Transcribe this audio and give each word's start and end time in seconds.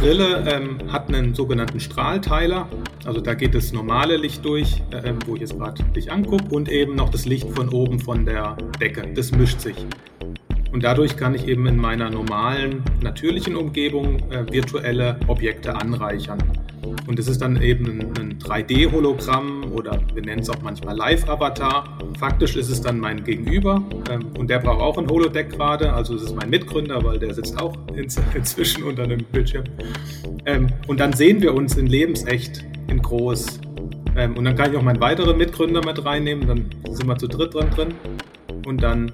Brille 0.00 0.44
ähm, 0.46 0.78
hat 0.92 1.08
einen 1.08 1.34
sogenannten 1.34 1.80
Strahlteiler. 1.80 2.68
Also 3.04 3.20
da 3.20 3.34
geht 3.34 3.56
das 3.56 3.72
normale 3.72 4.16
Licht 4.16 4.44
durch, 4.44 4.80
äh, 4.92 5.12
wo 5.26 5.34
ich 5.34 5.40
jetzt 5.40 5.58
gerade 5.58 5.82
dich 5.82 6.12
angucke, 6.12 6.54
und 6.54 6.68
eben 6.68 6.94
noch 6.94 7.08
das 7.08 7.26
Licht 7.26 7.50
von 7.50 7.68
oben 7.70 7.98
von 7.98 8.24
der 8.24 8.56
Decke. 8.80 9.12
Das 9.14 9.32
mischt 9.32 9.60
sich. 9.60 9.74
Und 10.72 10.84
dadurch 10.84 11.16
kann 11.16 11.34
ich 11.34 11.48
eben 11.48 11.66
in 11.66 11.76
meiner 11.76 12.10
normalen, 12.10 12.82
natürlichen 13.00 13.56
Umgebung 13.56 14.18
äh, 14.30 14.50
virtuelle 14.52 15.18
Objekte 15.26 15.74
anreichern. 15.74 16.38
Und 17.06 17.18
es 17.18 17.26
ist 17.26 17.40
dann 17.40 17.60
eben 17.60 18.00
ein 18.18 18.38
3D-Hologramm 18.38 19.72
oder 19.72 20.00
wir 20.14 20.22
nennen 20.22 20.42
es 20.42 20.50
auch 20.50 20.60
manchmal 20.62 20.96
Live-Avatar. 20.96 21.98
Faktisch 22.18 22.56
ist 22.56 22.68
es 22.68 22.80
dann 22.80 23.00
mein 23.00 23.24
Gegenüber 23.24 23.82
ähm, 24.10 24.26
und 24.38 24.50
der 24.50 24.58
braucht 24.58 24.80
auch 24.80 24.98
ein 24.98 25.08
Holodeck 25.08 25.50
gerade. 25.50 25.92
Also 25.92 26.14
es 26.14 26.22
ist 26.22 26.36
mein 26.36 26.50
Mitgründer, 26.50 27.02
weil 27.02 27.18
der 27.18 27.34
sitzt 27.34 27.60
auch 27.60 27.74
inzwischen 27.94 28.84
unter 28.84 29.04
einem 29.04 29.24
Bildschirm. 29.32 29.64
Ähm, 30.44 30.68
und 30.86 31.00
dann 31.00 31.12
sehen 31.12 31.40
wir 31.42 31.54
uns 31.54 31.76
in 31.76 31.86
lebensecht 31.86 32.64
in 32.88 33.00
groß. 33.00 33.60
Ähm, 34.18 34.36
und 34.36 34.44
dann 34.44 34.56
kann 34.56 34.72
ich 34.72 34.76
auch 34.76 34.82
meinen 34.82 35.00
weiteren 35.00 35.38
Mitgründer 35.38 35.84
mit 35.84 36.04
reinnehmen. 36.04 36.46
Dann 36.46 36.94
sind 36.94 37.06
wir 37.06 37.16
zu 37.16 37.28
dritt 37.28 37.54
drin 37.54 37.70
drin. 37.70 37.94
Und 38.66 38.82
dann 38.82 39.12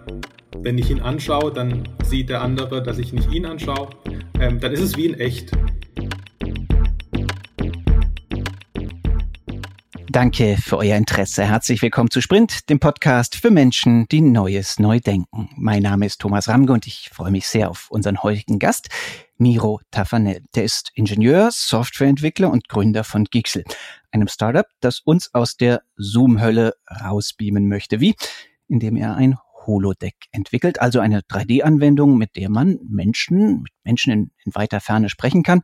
wenn 0.65 0.79
ich 0.79 0.89
ihn 0.89 1.01
anschaue, 1.01 1.53
dann 1.53 1.87
sieht 2.03 2.31
der 2.31 2.41
andere, 2.41 2.83
dass 2.83 2.97
ich 2.97 3.13
nicht 3.13 3.31
ihn 3.31 3.45
anschaue. 3.45 3.91
Ähm, 4.41 4.61
dann 4.61 4.73
ist 4.73 4.81
es 4.81 4.97
wie 4.97 5.07
in 5.07 5.15
echt. 5.21 5.51
Danke 10.09 10.57
für 10.57 10.79
euer 10.79 10.97
Interesse. 10.97 11.45
Herzlich 11.45 11.83
willkommen 11.83 12.09
zu 12.09 12.23
Sprint, 12.23 12.71
dem 12.71 12.79
Podcast 12.79 13.35
für 13.35 13.51
Menschen, 13.51 14.07
die 14.11 14.23
Neues 14.23 14.79
neu 14.79 15.01
denken. 15.01 15.51
Mein 15.57 15.83
Name 15.83 16.07
ist 16.07 16.21
Thomas 16.21 16.49
Ramge 16.49 16.73
und 16.73 16.87
ich 16.87 17.11
freue 17.13 17.33
mich 17.33 17.47
sehr 17.47 17.69
auf 17.69 17.91
unseren 17.91 18.23
heutigen 18.23 18.59
Gast, 18.59 18.89
Miro 19.37 19.81
Tafanel. 19.91 20.41
Der 20.55 20.65
ist 20.65 20.93
Ingenieur, 20.95 21.51
Softwareentwickler 21.51 22.51
und 22.51 22.69
Gründer 22.69 23.03
von 23.05 23.25
Gixel, 23.25 23.65
einem 24.15 24.29
Startup, 24.29 24.67
das 24.81 25.01
uns 25.01 25.35
aus 25.35 25.57
der 25.57 25.83
Zoom-Hölle 25.97 26.75
rausbeamen 26.89 27.69
möchte. 27.69 28.01
Wie? 28.01 28.15
Indem 28.69 28.97
er 28.97 29.17
ein 29.17 29.37
Holodeck 29.67 30.15
entwickelt, 30.31 30.81
also 30.81 31.01
eine 31.01 31.21
3D-Anwendung, 31.21 32.17
mit 32.17 32.37
der 32.37 32.51
man 32.51 32.79
Menschen, 32.89 33.63
mit 33.63 33.73
Menschen 33.83 34.13
in, 34.13 34.31
in 34.45 34.55
weiter 34.55 34.81
Ferne 34.81 35.09
sprechen 35.09 35.43
kann, 35.43 35.63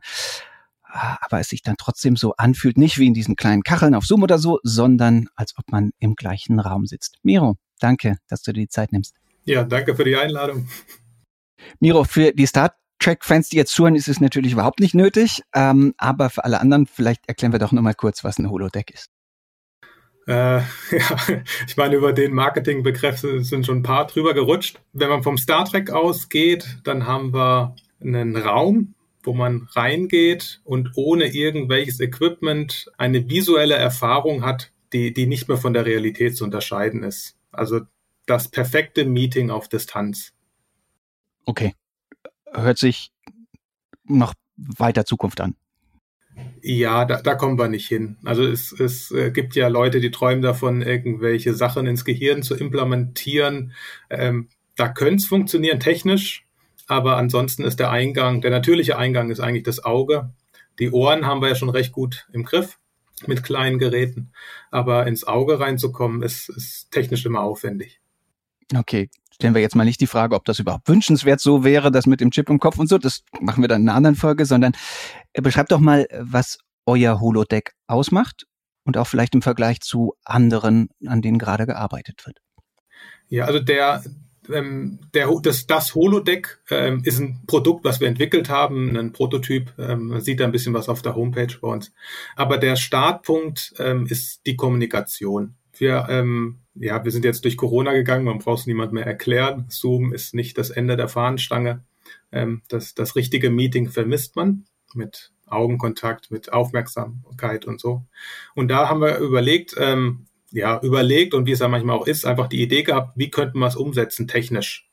aber 0.83 1.39
es 1.39 1.49
sich 1.49 1.61
dann 1.61 1.75
trotzdem 1.77 2.15
so 2.15 2.33
anfühlt, 2.35 2.77
nicht 2.77 2.97
wie 2.97 3.07
in 3.07 3.13
diesen 3.13 3.35
kleinen 3.35 3.63
Kacheln 3.63 3.95
auf 3.95 4.05
Zoom 4.05 4.23
oder 4.23 4.37
so, 4.37 4.59
sondern 4.63 5.27
als 5.35 5.57
ob 5.57 5.71
man 5.71 5.91
im 5.99 6.15
gleichen 6.15 6.59
Raum 6.59 6.85
sitzt. 6.85 7.19
Miro, 7.23 7.55
danke, 7.79 8.17
dass 8.27 8.41
du 8.41 8.51
dir 8.51 8.61
die 8.61 8.67
Zeit 8.67 8.91
nimmst. 8.91 9.15
Ja, 9.45 9.63
danke 9.63 9.95
für 9.95 10.03
die 10.03 10.15
Einladung. 10.15 10.67
Miro, 11.79 12.03
für 12.03 12.33
die 12.33 12.45
Star 12.45 12.75
Trek-Fans, 13.01 13.49
die 13.49 13.57
jetzt 13.57 13.73
zuhören, 13.73 13.95
ist 13.95 14.07
es 14.07 14.21
natürlich 14.21 14.53
überhaupt 14.53 14.79
nicht 14.79 14.93
nötig, 14.93 15.41
ähm, 15.53 15.93
aber 15.97 16.29
für 16.29 16.45
alle 16.45 16.61
anderen, 16.61 16.85
vielleicht 16.85 17.27
erklären 17.27 17.51
wir 17.51 17.59
doch 17.59 17.71
nochmal 17.71 17.95
kurz, 17.95 18.23
was 18.23 18.37
ein 18.37 18.49
Holodeck 18.49 18.91
ist. 18.91 19.09
Äh, 20.27 20.59
ja, 20.91 21.17
ich 21.67 21.77
meine, 21.77 21.95
über 21.95 22.13
den 22.13 22.33
Marketingbegriff 22.33 23.19
sind 23.19 23.65
schon 23.65 23.79
ein 23.79 23.83
paar 23.83 24.07
drüber 24.07 24.33
gerutscht. 24.33 24.79
Wenn 24.93 25.09
man 25.09 25.23
vom 25.23 25.37
Star 25.37 25.65
Trek 25.65 25.89
ausgeht, 25.89 26.79
dann 26.83 27.07
haben 27.07 27.33
wir 27.33 27.75
einen 27.99 28.37
Raum, 28.37 28.93
wo 29.23 29.33
man 29.33 29.67
reingeht 29.71 30.61
und 30.63 30.91
ohne 30.95 31.25
irgendwelches 31.25 31.99
Equipment 31.99 32.91
eine 32.97 33.29
visuelle 33.29 33.75
Erfahrung 33.75 34.43
hat, 34.43 34.71
die, 34.93 35.13
die 35.13 35.27
nicht 35.27 35.47
mehr 35.47 35.57
von 35.57 35.73
der 35.73 35.85
Realität 35.85 36.37
zu 36.37 36.43
unterscheiden 36.43 37.03
ist. 37.03 37.35
Also 37.51 37.81
das 38.25 38.47
perfekte 38.47 39.05
Meeting 39.05 39.49
auf 39.49 39.67
Distanz. 39.67 40.33
Okay. 41.45 41.73
Hört 42.53 42.77
sich 42.77 43.11
noch 44.05 44.33
weiter 44.57 45.05
Zukunft 45.05 45.41
an. 45.41 45.55
Ja, 46.61 47.05
da, 47.05 47.21
da 47.21 47.35
kommen 47.35 47.57
wir 47.57 47.67
nicht 47.67 47.87
hin. 47.87 48.17
Also 48.23 48.43
es, 48.43 48.71
es 48.71 49.11
äh, 49.11 49.31
gibt 49.31 49.55
ja 49.55 49.67
Leute, 49.67 49.99
die 49.99 50.11
träumen 50.11 50.41
davon, 50.41 50.81
irgendwelche 50.81 51.53
Sachen 51.53 51.87
ins 51.87 52.05
Gehirn 52.05 52.43
zu 52.43 52.55
implementieren. 52.55 53.73
Ähm, 54.09 54.49
da 54.75 54.87
könnte 54.87 55.17
es 55.17 55.25
funktionieren 55.25 55.79
technisch, 55.79 56.45
aber 56.87 57.17
ansonsten 57.17 57.63
ist 57.63 57.79
der 57.79 57.91
Eingang, 57.91 58.41
der 58.41 58.51
natürliche 58.51 58.97
Eingang 58.97 59.29
ist 59.29 59.39
eigentlich 59.39 59.63
das 59.63 59.83
Auge. 59.83 60.33
Die 60.79 60.91
Ohren 60.91 61.25
haben 61.25 61.41
wir 61.41 61.49
ja 61.49 61.55
schon 61.55 61.69
recht 61.69 61.91
gut 61.91 62.27
im 62.31 62.43
Griff 62.43 62.77
mit 63.27 63.43
kleinen 63.43 63.77
Geräten, 63.77 64.31
aber 64.71 65.07
ins 65.07 65.25
Auge 65.25 65.59
reinzukommen, 65.59 66.23
ist, 66.23 66.49
ist 66.49 66.91
technisch 66.91 67.25
immer 67.25 67.41
aufwendig. 67.41 68.01
Okay, 68.73 69.09
stellen 69.41 69.55
wir 69.55 69.61
jetzt 69.61 69.75
mal 69.75 69.85
nicht 69.85 69.99
die 69.99 70.07
Frage, 70.07 70.35
ob 70.35 70.45
das 70.45 70.59
überhaupt 70.59 70.87
wünschenswert 70.87 71.39
so 71.39 71.63
wäre, 71.63 71.91
das 71.91 72.05
mit 72.05 72.21
dem 72.21 72.29
Chip 72.29 72.47
im 72.49 72.59
Kopf 72.59 72.77
und 72.77 72.87
so, 72.87 72.99
das 72.99 73.23
machen 73.39 73.63
wir 73.63 73.67
dann 73.67 73.81
in 73.81 73.89
einer 73.89 73.97
anderen 73.97 74.15
Folge, 74.15 74.45
sondern 74.45 74.73
äh, 75.33 75.41
beschreibt 75.41 75.71
doch 75.71 75.79
mal, 75.79 76.07
was 76.19 76.59
euer 76.85 77.19
Holodeck 77.19 77.73
ausmacht 77.87 78.45
und 78.85 78.97
auch 78.97 79.07
vielleicht 79.07 79.33
im 79.33 79.41
Vergleich 79.41 79.81
zu 79.81 80.13
anderen, 80.23 80.89
an 81.07 81.23
denen 81.23 81.39
gerade 81.39 81.65
gearbeitet 81.65 82.23
wird. 82.25 82.37
Ja, 83.29 83.45
also 83.45 83.59
der, 83.59 84.03
ähm, 84.53 84.99
der, 85.15 85.27
das, 85.41 85.65
das 85.65 85.95
Holodeck 85.95 86.59
ähm, 86.69 87.01
ist 87.03 87.19
ein 87.19 87.41
Produkt, 87.47 87.83
was 87.83 87.99
wir 87.99 88.07
entwickelt 88.07 88.47
haben, 88.49 88.95
ein 88.95 89.11
Prototyp. 89.11 89.73
Ähm, 89.79 90.09
man 90.09 90.21
sieht 90.21 90.39
da 90.39 90.45
ein 90.45 90.51
bisschen 90.51 90.75
was 90.75 90.87
auf 90.87 91.01
der 91.01 91.15
Homepage 91.15 91.57
bei 91.59 91.67
uns. 91.67 91.91
Aber 92.35 92.59
der 92.59 92.75
Startpunkt 92.75 93.73
ähm, 93.79 94.05
ist 94.05 94.45
die 94.45 94.55
Kommunikation. 94.55 95.55
Wir, 95.73 96.05
ähm, 96.09 96.60
ja, 96.75 97.03
wir 97.03 97.11
sind 97.11 97.25
jetzt 97.25 97.43
durch 97.43 97.57
Corona 97.57 97.93
gegangen, 97.93 98.25
man 98.25 98.39
braucht 98.39 98.61
es 98.61 98.67
niemand 98.67 98.93
mehr 98.93 99.05
erklären. 99.05 99.65
Zoom 99.69 100.13
ist 100.13 100.33
nicht 100.33 100.57
das 100.57 100.69
Ende 100.69 100.95
der 100.95 101.07
Fahnenstange. 101.07 101.83
Ähm, 102.31 102.61
das, 102.69 102.95
das 102.95 103.15
richtige 103.15 103.49
Meeting 103.49 103.89
vermisst 103.89 104.35
man 104.35 104.65
mit 104.93 105.31
Augenkontakt, 105.47 106.31
mit 106.31 106.53
Aufmerksamkeit 106.53 107.65
und 107.65 107.81
so. 107.81 108.05
Und 108.55 108.69
da 108.69 108.87
haben 108.87 109.01
wir 109.01 109.17
überlegt, 109.17 109.75
ähm, 109.77 110.27
ja, 110.51 110.79
überlegt 110.81 111.33
und 111.33 111.45
wie 111.45 111.51
es 111.51 111.59
ja 111.59 111.67
manchmal 111.67 111.97
auch 111.97 112.07
ist, 112.07 112.25
einfach 112.25 112.47
die 112.47 112.61
Idee 112.61 112.83
gehabt, 112.83 113.13
wie 113.17 113.29
könnten 113.29 113.59
wir 113.59 113.67
es 113.67 113.75
umsetzen 113.75 114.27
technisch. 114.27 114.89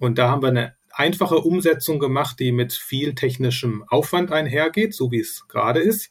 Und 0.00 0.18
da 0.18 0.30
haben 0.30 0.42
wir 0.42 0.48
eine 0.48 0.74
einfache 0.90 1.38
Umsetzung 1.38 1.98
gemacht, 1.98 2.38
die 2.40 2.52
mit 2.52 2.72
viel 2.72 3.14
technischem 3.14 3.84
Aufwand 3.88 4.32
einhergeht, 4.32 4.94
so 4.94 5.10
wie 5.10 5.20
es 5.20 5.46
gerade 5.48 5.80
ist. 5.80 6.10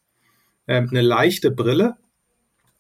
Ähm, 0.68 0.88
eine 0.90 1.02
leichte 1.02 1.52
Brille, 1.52 1.98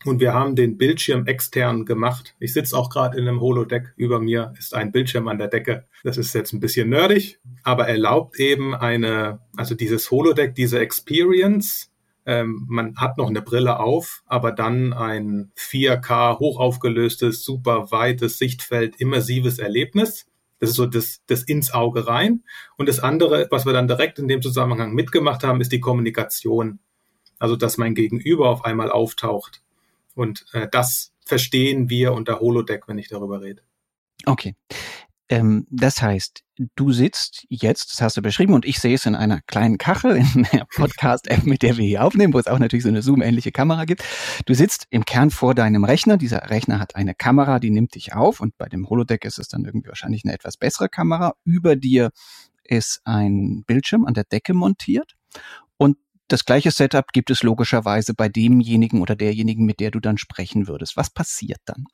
und 0.03 0.19
wir 0.19 0.33
haben 0.33 0.55
den 0.55 0.77
Bildschirm 0.77 1.27
extern 1.27 1.85
gemacht. 1.85 2.35
Ich 2.39 2.53
sitze 2.53 2.75
auch 2.75 2.89
gerade 2.89 3.17
in 3.17 3.27
einem 3.27 3.39
Holodeck. 3.39 3.93
Über 3.95 4.19
mir 4.19 4.53
ist 4.57 4.73
ein 4.73 4.91
Bildschirm 4.91 5.27
an 5.27 5.37
der 5.37 5.47
Decke. 5.47 5.85
Das 6.03 6.17
ist 6.17 6.33
jetzt 6.33 6.53
ein 6.53 6.59
bisschen 6.59 6.89
nerdig, 6.89 7.39
aber 7.63 7.87
erlaubt 7.87 8.39
eben 8.39 8.73
eine, 8.73 9.39
also 9.55 9.75
dieses 9.75 10.09
Holodeck, 10.09 10.55
diese 10.55 10.79
Experience. 10.79 11.91
Ähm, 12.25 12.65
man 12.67 12.95
hat 12.97 13.17
noch 13.17 13.29
eine 13.29 13.41
Brille 13.41 13.79
auf, 13.79 14.23
aber 14.25 14.51
dann 14.51 14.93
ein 14.93 15.51
4K 15.57 16.39
hochaufgelöstes, 16.39 17.43
super 17.43 17.91
weites 17.91 18.37
Sichtfeld, 18.37 18.95
immersives 18.99 19.59
Erlebnis. 19.59 20.27
Das 20.59 20.71
ist 20.71 20.75
so 20.75 20.85
das, 20.85 21.21
das 21.27 21.43
ins 21.43 21.73
Auge 21.73 22.07
rein. 22.07 22.43
Und 22.77 22.87
das 22.87 22.99
andere, 22.99 23.47
was 23.49 23.65
wir 23.65 23.73
dann 23.73 23.87
direkt 23.87 24.19
in 24.19 24.27
dem 24.27 24.41
Zusammenhang 24.41 24.93
mitgemacht 24.93 25.43
haben, 25.43 25.61
ist 25.61 25.71
die 25.71 25.79
Kommunikation. 25.79 26.79
Also, 27.39 27.55
dass 27.55 27.79
mein 27.79 27.95
Gegenüber 27.95 28.49
auf 28.49 28.65
einmal 28.65 28.91
auftaucht. 28.91 29.60
Und 30.15 30.45
äh, 30.53 30.67
das 30.71 31.13
verstehen 31.25 31.89
wir 31.89 32.13
unter 32.13 32.39
Holodeck, 32.39 32.87
wenn 32.87 32.97
ich 32.97 33.09
darüber 33.09 33.41
rede. 33.41 33.63
Okay. 34.25 34.55
Ähm, 35.29 35.65
das 35.69 36.01
heißt, 36.01 36.43
du 36.75 36.91
sitzt 36.91 37.45
jetzt, 37.47 37.93
das 37.93 38.01
hast 38.01 38.17
du 38.17 38.21
beschrieben, 38.21 38.53
und 38.53 38.65
ich 38.65 38.79
sehe 38.79 38.95
es 38.95 39.05
in 39.05 39.15
einer 39.15 39.39
kleinen 39.47 39.77
Kachel 39.77 40.17
in 40.17 40.45
der 40.51 40.65
Podcast-App, 40.75 41.45
mit 41.45 41.61
der 41.61 41.77
wir 41.77 41.85
hier 41.85 42.03
aufnehmen, 42.03 42.33
wo 42.33 42.39
es 42.39 42.47
auch 42.47 42.59
natürlich 42.59 42.83
so 42.83 42.89
eine 42.89 43.01
Zoom-ähnliche 43.01 43.53
Kamera 43.53 43.85
gibt. 43.85 44.03
Du 44.45 44.53
sitzt 44.53 44.87
im 44.89 45.05
Kern 45.05 45.31
vor 45.31 45.55
deinem 45.55 45.85
Rechner. 45.85 46.17
Dieser 46.17 46.49
Rechner 46.49 46.79
hat 46.79 46.97
eine 46.97 47.15
Kamera, 47.15 47.59
die 47.59 47.71
nimmt 47.71 47.95
dich 47.95 48.13
auf. 48.13 48.41
Und 48.41 48.57
bei 48.57 48.67
dem 48.67 48.89
Holodeck 48.89 49.23
ist 49.23 49.39
es 49.39 49.47
dann 49.47 49.63
irgendwie 49.63 49.87
wahrscheinlich 49.87 50.25
eine 50.25 50.33
etwas 50.33 50.57
bessere 50.57 50.89
Kamera. 50.89 51.33
Über 51.45 51.77
dir 51.77 52.11
ist 52.65 52.99
ein 53.05 53.63
Bildschirm 53.65 54.05
an 54.05 54.13
der 54.13 54.25
Decke 54.25 54.53
montiert. 54.53 55.13
Und 55.77 55.97
das 56.31 56.45
gleiche 56.45 56.71
Setup 56.71 57.11
gibt 57.11 57.29
es 57.29 57.43
logischerweise 57.43 58.13
bei 58.13 58.29
demjenigen 58.29 59.01
oder 59.01 59.15
derjenigen, 59.15 59.65
mit 59.65 59.79
der 59.79 59.91
du 59.91 59.99
dann 59.99 60.17
sprechen 60.17 60.67
würdest. 60.67 60.97
Was 60.97 61.09
passiert 61.09 61.59
dann? 61.65 61.85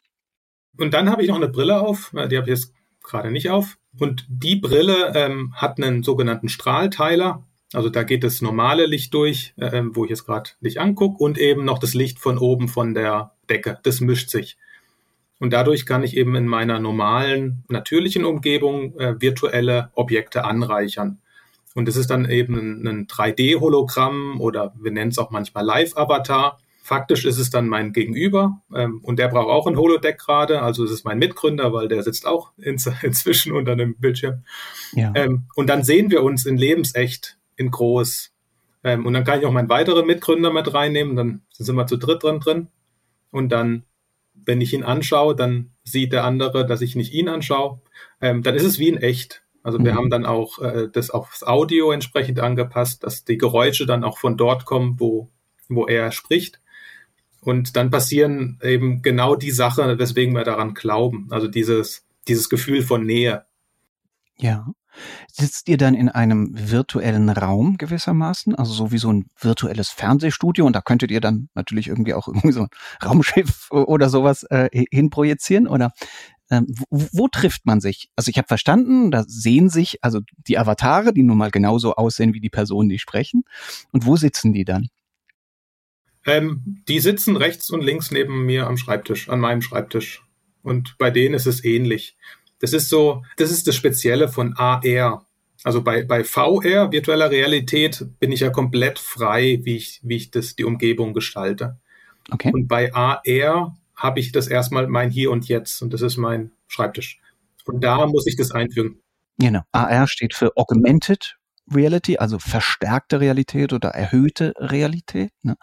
Und 0.77 0.93
dann 0.93 1.09
habe 1.09 1.23
ich 1.23 1.29
noch 1.29 1.37
eine 1.37 1.49
Brille 1.49 1.81
auf, 1.81 2.11
die 2.13 2.37
habe 2.37 2.43
ich 2.43 2.47
jetzt 2.47 2.73
gerade 3.03 3.31
nicht 3.31 3.49
auf. 3.49 3.77
Und 3.97 4.25
die 4.29 4.57
Brille 4.57 5.13
ähm, 5.15 5.53
hat 5.55 5.81
einen 5.81 6.03
sogenannten 6.03 6.49
Strahlteiler. 6.49 7.43
Also 7.73 7.89
da 7.89 8.03
geht 8.03 8.23
das 8.23 8.41
normale 8.41 8.85
Licht 8.85 9.13
durch, 9.13 9.53
äh, 9.57 9.81
wo 9.91 10.03
ich 10.03 10.11
jetzt 10.11 10.25
gerade 10.25 10.51
Licht 10.59 10.77
angucke, 10.77 11.23
und 11.23 11.37
eben 11.37 11.65
noch 11.65 11.79
das 11.79 11.93
Licht 11.93 12.19
von 12.19 12.37
oben 12.37 12.67
von 12.67 12.93
der 12.93 13.33
Decke. 13.49 13.79
Das 13.83 14.01
mischt 14.01 14.29
sich. 14.29 14.57
Und 15.39 15.51
dadurch 15.51 15.85
kann 15.85 16.03
ich 16.03 16.15
eben 16.15 16.35
in 16.35 16.47
meiner 16.47 16.79
normalen, 16.79 17.63
natürlichen 17.69 18.25
Umgebung 18.25 18.97
äh, 18.99 19.19
virtuelle 19.19 19.91
Objekte 19.93 20.45
anreichern. 20.45 21.21
Und 21.77 21.87
es 21.87 21.95
ist 21.95 22.09
dann 22.09 22.27
eben 22.27 22.55
ein, 22.55 22.87
ein 22.87 23.07
3D-Hologramm 23.07 24.39
oder 24.39 24.73
wir 24.81 24.89
nennen 24.89 25.11
es 25.11 25.19
auch 25.19 25.29
manchmal 25.29 25.63
Live-Avatar. 25.63 26.57
Faktisch 26.81 27.23
ist 27.23 27.37
es 27.37 27.51
dann 27.51 27.67
mein 27.67 27.93
Gegenüber 27.93 28.63
ähm, 28.73 28.99
und 29.03 29.19
der 29.19 29.27
braucht 29.27 29.49
auch 29.49 29.67
ein 29.67 29.77
Holodeck 29.77 30.17
gerade. 30.17 30.63
Also 30.63 30.83
es 30.83 30.89
ist 30.89 31.05
mein 31.05 31.19
Mitgründer, 31.19 31.71
weil 31.73 31.87
der 31.87 32.01
sitzt 32.01 32.25
auch 32.25 32.49
ins, 32.57 32.89
inzwischen 33.03 33.51
unter 33.51 33.73
einem 33.73 33.95
Bildschirm. 33.95 34.43
Ja. 34.93 35.11
Ähm, 35.13 35.43
und 35.53 35.69
dann 35.69 35.83
sehen 35.83 36.09
wir 36.09 36.23
uns 36.23 36.47
in 36.47 36.57
lebensecht 36.57 37.37
in 37.57 37.69
groß. 37.69 38.31
Ähm, 38.83 39.05
und 39.05 39.13
dann 39.13 39.23
kann 39.23 39.39
ich 39.39 39.45
auch 39.45 39.51
meinen 39.51 39.69
weiteren 39.69 40.07
Mitgründer 40.07 40.51
mit 40.51 40.73
reinnehmen, 40.73 41.15
dann 41.15 41.41
sind 41.51 41.75
wir 41.75 41.85
zu 41.85 41.97
dritt 41.97 42.23
drin 42.23 42.39
drin. 42.39 42.69
Und 43.29 43.49
dann, 43.49 43.83
wenn 44.33 44.61
ich 44.61 44.73
ihn 44.73 44.83
anschaue, 44.83 45.35
dann 45.35 45.73
sieht 45.83 46.11
der 46.11 46.23
andere, 46.23 46.65
dass 46.65 46.81
ich 46.81 46.95
nicht 46.95 47.13
ihn 47.13 47.29
anschaue. 47.29 47.81
Ähm, 48.19 48.41
dann 48.41 48.55
ist 48.55 48.63
es 48.63 48.79
wie 48.79 48.89
in 48.89 48.97
echt. 48.97 49.43
Also 49.67 49.79
wir 49.79 49.91
mhm. 49.91 49.97
haben 49.97 50.09
dann 50.09 50.25
auch 50.25 50.59
äh, 50.59 50.87
das 50.89 51.09
aufs 51.09 51.43
Audio 51.43 51.91
entsprechend 51.91 52.39
angepasst, 52.39 53.03
dass 53.03 53.25
die 53.25 53.37
Geräusche 53.37 53.85
dann 53.85 54.05
auch 54.05 54.17
von 54.17 54.37
dort 54.37 54.63
kommen, 54.63 54.95
wo, 54.97 55.27
wo 55.67 55.85
er 55.85 56.13
spricht. 56.13 56.61
Und 57.41 57.75
dann 57.75 57.89
passieren 57.89 58.61
eben 58.63 59.01
genau 59.01 59.35
die 59.35 59.51
Sachen, 59.51 59.99
weswegen 59.99 60.33
wir 60.33 60.45
daran 60.45 60.73
glauben. 60.73 61.27
Also 61.31 61.49
dieses, 61.49 62.05
dieses 62.29 62.47
Gefühl 62.47 62.81
von 62.81 63.05
Nähe. 63.05 63.43
Ja. 64.37 64.67
Sitzt 65.29 65.67
ihr 65.67 65.77
dann 65.77 65.95
in 65.95 66.07
einem 66.07 66.49
virtuellen 66.53 67.27
Raum 67.27 67.77
gewissermaßen, 67.77 68.55
also 68.55 68.71
so 68.71 68.93
wie 68.93 68.97
so 68.97 69.11
ein 69.11 69.25
virtuelles 69.37 69.89
Fernsehstudio 69.89 70.65
und 70.65 70.77
da 70.77 70.81
könntet 70.81 71.11
ihr 71.11 71.19
dann 71.19 71.49
natürlich 71.55 71.89
irgendwie 71.89 72.13
auch 72.13 72.27
irgendwie 72.29 72.53
so 72.53 72.61
ein 72.61 72.69
Raumschiff 73.05 73.69
oder 73.69 74.07
sowas 74.07 74.43
äh, 74.43 74.69
hinprojizieren 74.91 75.67
oder 75.67 75.91
ähm, 76.49 76.67
wo, 76.89 77.07
wo 77.11 77.27
trifft 77.27 77.65
man 77.65 77.79
sich? 77.81 78.09
Also 78.15 78.29
ich 78.29 78.37
habe 78.37 78.47
verstanden, 78.47 79.11
da 79.11 79.23
sehen 79.27 79.69
sich 79.69 80.03
also 80.03 80.21
die 80.47 80.57
Avatare, 80.57 81.13
die 81.13 81.23
nun 81.23 81.37
mal 81.37 81.51
genauso 81.51 81.95
aussehen 81.95 82.33
wie 82.33 82.39
die 82.39 82.49
Personen, 82.49 82.89
die 82.89 82.99
sprechen. 82.99 83.43
Und 83.91 84.05
wo 84.05 84.15
sitzen 84.15 84.53
die 84.53 84.65
dann? 84.65 84.87
Ähm, 86.25 86.83
die 86.87 86.99
sitzen 86.99 87.37
rechts 87.37 87.69
und 87.69 87.81
links 87.81 88.11
neben 88.11 88.45
mir 88.45 88.67
am 88.67 88.77
Schreibtisch, 88.77 89.29
an 89.29 89.39
meinem 89.39 89.61
Schreibtisch. 89.61 90.23
Und 90.61 90.97
bei 90.97 91.09
denen 91.09 91.35
ist 91.35 91.47
es 91.47 91.63
ähnlich. 91.63 92.17
Das 92.59 92.73
ist 92.73 92.89
so, 92.89 93.23
das 93.37 93.51
ist 93.51 93.67
das 93.67 93.75
Spezielle 93.75 94.27
von 94.27 94.53
AR. 94.57 95.25
Also 95.63 95.81
bei, 95.81 96.03
bei 96.03 96.23
VR, 96.23 96.91
virtueller 96.91 97.31
Realität, 97.31 98.05
bin 98.19 98.31
ich 98.31 98.41
ja 98.41 98.49
komplett 98.49 98.99
frei, 98.99 99.59
wie 99.63 99.77
ich, 99.77 99.99
wie 100.03 100.15
ich 100.15 100.31
das, 100.31 100.55
die 100.55 100.65
Umgebung 100.65 101.13
gestalte. 101.13 101.77
Okay. 102.29 102.51
Und 102.53 102.67
bei 102.67 102.93
AR 102.93 103.77
habe 103.97 104.19
ich 104.19 104.31
das 104.31 104.47
erstmal 104.47 104.87
mein 104.87 105.09
Hier 105.09 105.31
und 105.31 105.47
Jetzt 105.47 105.81
und 105.81 105.91
das 105.91 106.01
ist 106.01 106.17
mein 106.17 106.51
Schreibtisch. 106.67 107.19
Und 107.65 107.83
da 107.83 108.05
muss 108.05 108.27
ich 108.27 108.37
das 108.37 108.51
einfügen. 108.51 109.01
Genau. 109.39 109.61
AR 109.71 110.07
steht 110.07 110.33
für 110.33 110.55
Augmented 110.55 111.35
Reality, 111.69 112.17
also 112.17 112.39
verstärkte 112.39 113.19
Realität 113.19 113.73
oder 113.73 113.89
erhöhte 113.89 114.53
Realität. 114.57 115.31
Ne? 115.43 115.55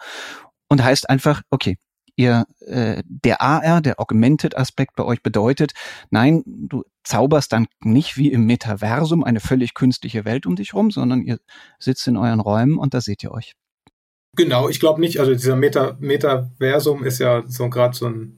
Und 0.67 0.83
heißt 0.83 1.09
einfach, 1.09 1.41
okay, 1.49 1.77
ihr 2.15 2.45
äh, 2.59 3.01
der 3.07 3.41
AR, 3.41 3.81
der 3.81 3.99
Augmented 3.99 4.55
Aspekt 4.55 4.95
bei 4.95 5.03
euch 5.03 5.21
bedeutet, 5.23 5.73
nein, 6.11 6.43
du 6.45 6.83
zauberst 7.03 7.51
dann 7.53 7.67
nicht 7.81 8.17
wie 8.17 8.31
im 8.31 8.45
Metaversum 8.45 9.23
eine 9.23 9.39
völlig 9.39 9.73
künstliche 9.73 10.25
Welt 10.25 10.45
um 10.45 10.55
dich 10.55 10.73
rum, 10.73 10.91
sondern 10.91 11.21
ihr 11.21 11.39
sitzt 11.79 12.07
in 12.07 12.17
euren 12.17 12.39
Räumen 12.39 12.77
und 12.77 12.93
da 12.93 13.01
seht 13.01 13.23
ihr 13.23 13.31
euch. 13.31 13.53
Genau, 14.35 14.69
ich 14.69 14.79
glaube 14.79 15.01
nicht. 15.01 15.19
Also 15.19 15.33
dieser 15.33 15.55
Meta 15.55 15.97
Metaversum 15.99 17.03
ist 17.03 17.19
ja 17.19 17.43
so 17.47 17.69
gerade 17.69 17.95
so 17.95 18.07
ein 18.07 18.35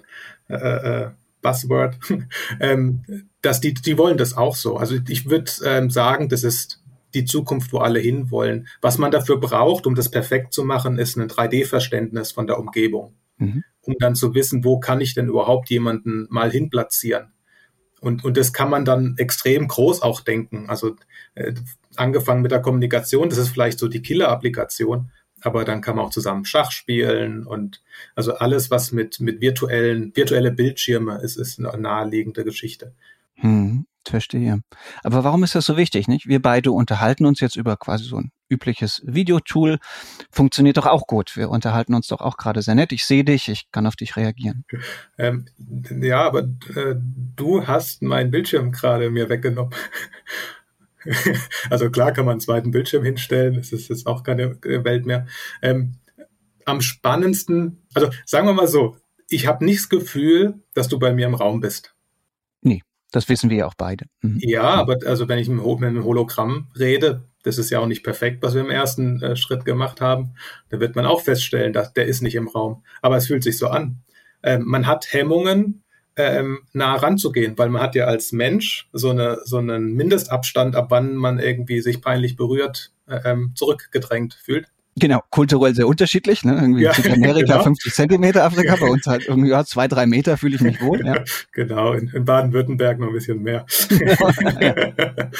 äh, 0.49 0.55
äh, 0.55 1.09
Buzzword. 1.41 1.97
ähm, 2.59 3.27
dass 3.41 3.61
die, 3.61 3.73
die 3.73 3.97
wollen 3.97 4.17
das 4.17 4.35
auch 4.35 4.55
so. 4.55 4.77
Also 4.77 4.97
ich 5.07 5.29
würde 5.29 5.51
ähm, 5.63 5.89
sagen, 5.89 6.29
das 6.29 6.43
ist 6.43 6.83
die 7.13 7.25
Zukunft, 7.25 7.71
wo 7.71 7.79
alle 7.79 7.99
hinwollen. 7.99 8.67
Was 8.81 8.97
man 8.97 9.11
dafür 9.11 9.39
braucht, 9.39 9.87
um 9.87 9.95
das 9.95 10.09
perfekt 10.09 10.53
zu 10.53 10.63
machen, 10.63 10.99
ist 10.99 11.15
ein 11.15 11.29
3D-Verständnis 11.29 12.31
von 12.31 12.47
der 12.47 12.59
Umgebung 12.59 13.15
mhm. 13.37 13.63
um 13.81 13.95
dann 13.99 14.15
zu 14.15 14.33
wissen, 14.35 14.63
wo 14.63 14.79
kann 14.79 15.01
ich 15.01 15.13
denn 15.13 15.27
überhaupt 15.27 15.69
jemanden 15.69 16.27
mal 16.29 16.51
hinplatzieren. 16.51 17.33
Und, 17.99 18.23
und 18.23 18.37
das 18.37 18.53
kann 18.53 18.69
man 18.69 18.85
dann 18.85 19.15
extrem 19.17 19.67
groß 19.67 20.01
auch 20.03 20.21
denken. 20.21 20.69
Also 20.69 20.95
äh, 21.33 21.53
angefangen 21.95 22.43
mit 22.43 22.51
der 22.51 22.61
Kommunikation, 22.61 23.29
das 23.29 23.39
ist 23.39 23.49
vielleicht 23.49 23.79
so 23.79 23.87
die 23.87 24.01
Killer-Applikation, 24.01 25.11
aber 25.47 25.65
dann 25.65 25.81
kann 25.81 25.95
man 25.95 26.05
auch 26.05 26.11
zusammen 26.11 26.45
Schach 26.45 26.71
spielen 26.71 27.47
und 27.47 27.81
also 28.15 28.35
alles, 28.35 28.69
was 28.69 28.91
mit, 28.91 29.19
mit 29.19 29.41
virtuellen, 29.41 30.15
virtuelle 30.15 30.51
Bildschirme 30.51 31.19
ist, 31.21 31.37
ist 31.37 31.57
eine 31.57 31.75
naheliegende 31.77 32.43
Geschichte. 32.43 32.93
Hm, 33.35 33.85
verstehe. 34.07 34.61
Aber 35.03 35.23
warum 35.23 35.43
ist 35.43 35.55
das 35.55 35.65
so 35.65 35.77
wichtig, 35.77 36.07
nicht? 36.07 36.27
Wir 36.27 36.41
beide 36.41 36.71
unterhalten 36.71 37.25
uns 37.25 37.39
jetzt 37.39 37.55
über 37.55 37.77
quasi 37.77 38.03
so 38.03 38.17
ein 38.17 38.31
übliches 38.49 39.01
Videotool. 39.05 39.79
Funktioniert 40.31 40.77
doch 40.77 40.85
auch 40.85 41.07
gut. 41.07 41.35
Wir 41.35 41.49
unterhalten 41.49 41.93
uns 41.93 42.07
doch 42.07 42.21
auch 42.21 42.37
gerade 42.37 42.61
sehr 42.61 42.75
nett. 42.75 42.91
Ich 42.91 43.05
sehe 43.05 43.23
dich, 43.23 43.49
ich 43.49 43.71
kann 43.71 43.87
auf 43.87 43.95
dich 43.95 44.15
reagieren. 44.15 44.63
Ähm, 45.17 45.45
ja, 46.01 46.21
aber 46.25 46.41
äh, 46.41 46.95
du 47.35 47.67
hast 47.67 48.01
meinen 48.01 48.31
Bildschirm 48.31 48.71
gerade 48.71 49.09
mir 49.09 49.29
weggenommen. 49.29 49.73
also 51.69 51.89
klar 51.89 52.11
kann 52.11 52.25
man 52.25 52.33
einen 52.33 52.41
zweiten 52.41 52.71
Bildschirm 52.71 53.03
hinstellen, 53.03 53.55
das 53.55 53.71
ist 53.71 53.89
jetzt 53.89 54.07
auch 54.07 54.23
keine 54.23 54.57
Welt 54.61 55.05
mehr. 55.05 55.27
Ähm, 55.61 55.95
am 56.65 56.81
spannendsten, 56.81 57.85
also 57.93 58.09
sagen 58.25 58.47
wir 58.47 58.53
mal 58.53 58.67
so, 58.67 58.97
ich 59.29 59.47
habe 59.47 59.65
nicht 59.65 59.79
das 59.79 59.89
Gefühl, 59.89 60.55
dass 60.73 60.87
du 60.87 60.99
bei 60.99 61.13
mir 61.13 61.25
im 61.25 61.35
Raum 61.35 61.59
bist. 61.59 61.95
Nee, 62.61 62.81
das 63.11 63.29
wissen 63.29 63.49
wir 63.49 63.57
ja 63.57 63.65
auch 63.67 63.75
beide. 63.77 64.05
Mhm. 64.21 64.39
Ja, 64.41 64.63
aber 64.63 64.97
also 65.05 65.27
wenn 65.27 65.39
ich 65.39 65.49
mit 65.49 65.61
einem 65.61 66.03
Hologramm 66.03 66.67
rede, 66.77 67.23
das 67.43 67.57
ist 67.57 67.69
ja 67.69 67.79
auch 67.79 67.87
nicht 67.87 68.03
perfekt, 68.03 68.43
was 68.43 68.53
wir 68.53 68.61
im 68.61 68.69
ersten 68.69 69.21
äh, 69.21 69.35
Schritt 69.35 69.63
gemacht 69.63 70.01
haben, 70.01 70.33
da 70.69 70.79
wird 70.79 70.95
man 70.95 71.05
auch 71.05 71.21
feststellen, 71.21 71.73
dass 71.73 71.93
der 71.93 72.05
ist 72.05 72.21
nicht 72.21 72.35
im 72.35 72.47
Raum. 72.47 72.83
Aber 73.01 73.17
es 73.17 73.27
fühlt 73.27 73.43
sich 73.43 73.57
so 73.57 73.67
an. 73.67 74.01
Ähm, 74.43 74.63
man 74.65 74.87
hat 74.87 75.13
Hemmungen, 75.13 75.83
ähm, 76.17 76.59
nah 76.73 76.95
ranzugehen, 76.95 77.57
weil 77.57 77.69
man 77.69 77.81
hat 77.81 77.95
ja 77.95 78.05
als 78.05 78.31
Mensch 78.31 78.89
so, 78.91 79.11
eine, 79.11 79.39
so 79.45 79.57
einen 79.57 79.93
Mindestabstand, 79.93 80.75
ab 80.75 80.87
wann 80.89 81.15
man 81.15 81.39
irgendwie 81.39 81.81
sich 81.81 82.01
peinlich 82.01 82.35
berührt, 82.35 82.91
äh, 83.07 83.19
ähm, 83.23 83.53
zurückgedrängt 83.55 84.33
fühlt. 84.33 84.67
Genau, 84.99 85.21
kulturell 85.29 85.75
sehr 85.75 85.87
unterschiedlich. 85.87 86.43
Ne? 86.43 86.53
Irgendwie 86.59 86.81
ja, 86.81 86.93
Südamerika 86.93 87.53
genau. 87.53 87.63
50 87.63 87.93
Zentimeter, 87.93 88.43
Afrika, 88.43 88.77
bei 88.79 88.87
uns 88.87 89.05
halt 89.05 89.27
irgendwie 89.27 89.51
ja, 89.51 89.63
zwei, 89.63 89.87
drei 89.87 90.07
Meter 90.07 90.37
fühle 90.37 90.55
ich 90.55 90.61
mich 90.61 90.81
wohl. 90.81 91.05
Ja. 91.05 91.23
Genau, 91.51 91.93
in, 91.93 92.07
in 92.09 92.25
Baden-Württemberg 92.25 92.99
noch 92.99 93.07
ein 93.07 93.13
bisschen 93.13 93.43
mehr. 93.43 93.65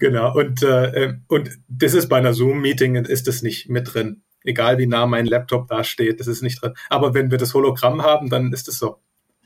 genau, 0.00 0.34
und, 0.34 0.62
äh, 0.62 1.14
und 1.28 1.50
das 1.68 1.94
ist 1.94 2.08
bei 2.08 2.18
einer 2.18 2.34
Zoom-Meeting, 2.34 2.96
ist 2.96 3.28
das 3.28 3.42
nicht 3.42 3.68
mit 3.68 3.94
drin. 3.94 4.22
Egal 4.44 4.78
wie 4.78 4.86
nah 4.86 5.06
mein 5.06 5.26
Laptop 5.26 5.68
da 5.68 5.84
steht, 5.84 6.20
das 6.20 6.26
ist 6.26 6.42
nicht 6.42 6.62
drin. 6.62 6.74
Aber 6.90 7.14
wenn 7.14 7.30
wir 7.30 7.38
das 7.38 7.54
Hologramm 7.54 8.02
haben, 8.02 8.30
dann 8.30 8.52
ist 8.52 8.68
es 8.68 8.78
so. 8.78 8.98